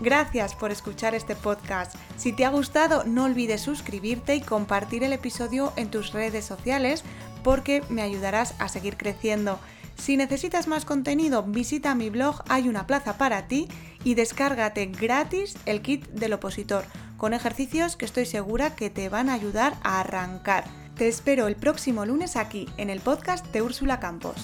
Gracias 0.00 0.54
por 0.54 0.70
escuchar 0.70 1.14
este 1.14 1.36
podcast. 1.36 1.94
Si 2.16 2.32
te 2.32 2.46
ha 2.46 2.50
gustado, 2.50 3.04
no 3.04 3.24
olvides 3.24 3.60
suscribirte 3.60 4.34
y 4.34 4.40
compartir 4.40 5.04
el 5.04 5.12
episodio 5.12 5.74
en 5.76 5.90
tus 5.90 6.12
redes 6.12 6.46
sociales 6.46 7.04
porque 7.44 7.82
me 7.90 8.00
ayudarás 8.00 8.54
a 8.58 8.68
seguir 8.68 8.96
creciendo. 8.96 9.58
Si 9.96 10.16
necesitas 10.16 10.66
más 10.66 10.86
contenido, 10.86 11.42
visita 11.42 11.94
mi 11.94 12.08
blog 12.08 12.42
Hay 12.48 12.68
una 12.68 12.86
plaza 12.86 13.18
para 13.18 13.46
ti 13.46 13.68
y 14.02 14.14
descárgate 14.14 14.86
gratis 14.86 15.56
el 15.66 15.82
kit 15.82 16.06
del 16.08 16.32
opositor 16.32 16.84
con 17.18 17.34
ejercicios 17.34 17.96
que 17.96 18.06
estoy 18.06 18.24
segura 18.24 18.74
que 18.74 18.88
te 18.88 19.10
van 19.10 19.28
a 19.28 19.34
ayudar 19.34 19.76
a 19.82 20.00
arrancar. 20.00 20.64
Te 20.96 21.08
espero 21.08 21.48
el 21.48 21.56
próximo 21.56 22.06
lunes 22.06 22.36
aquí 22.36 22.66
en 22.78 22.88
el 22.88 23.00
podcast 23.00 23.44
de 23.52 23.60
Úrsula 23.60 24.00
Campos. 24.00 24.36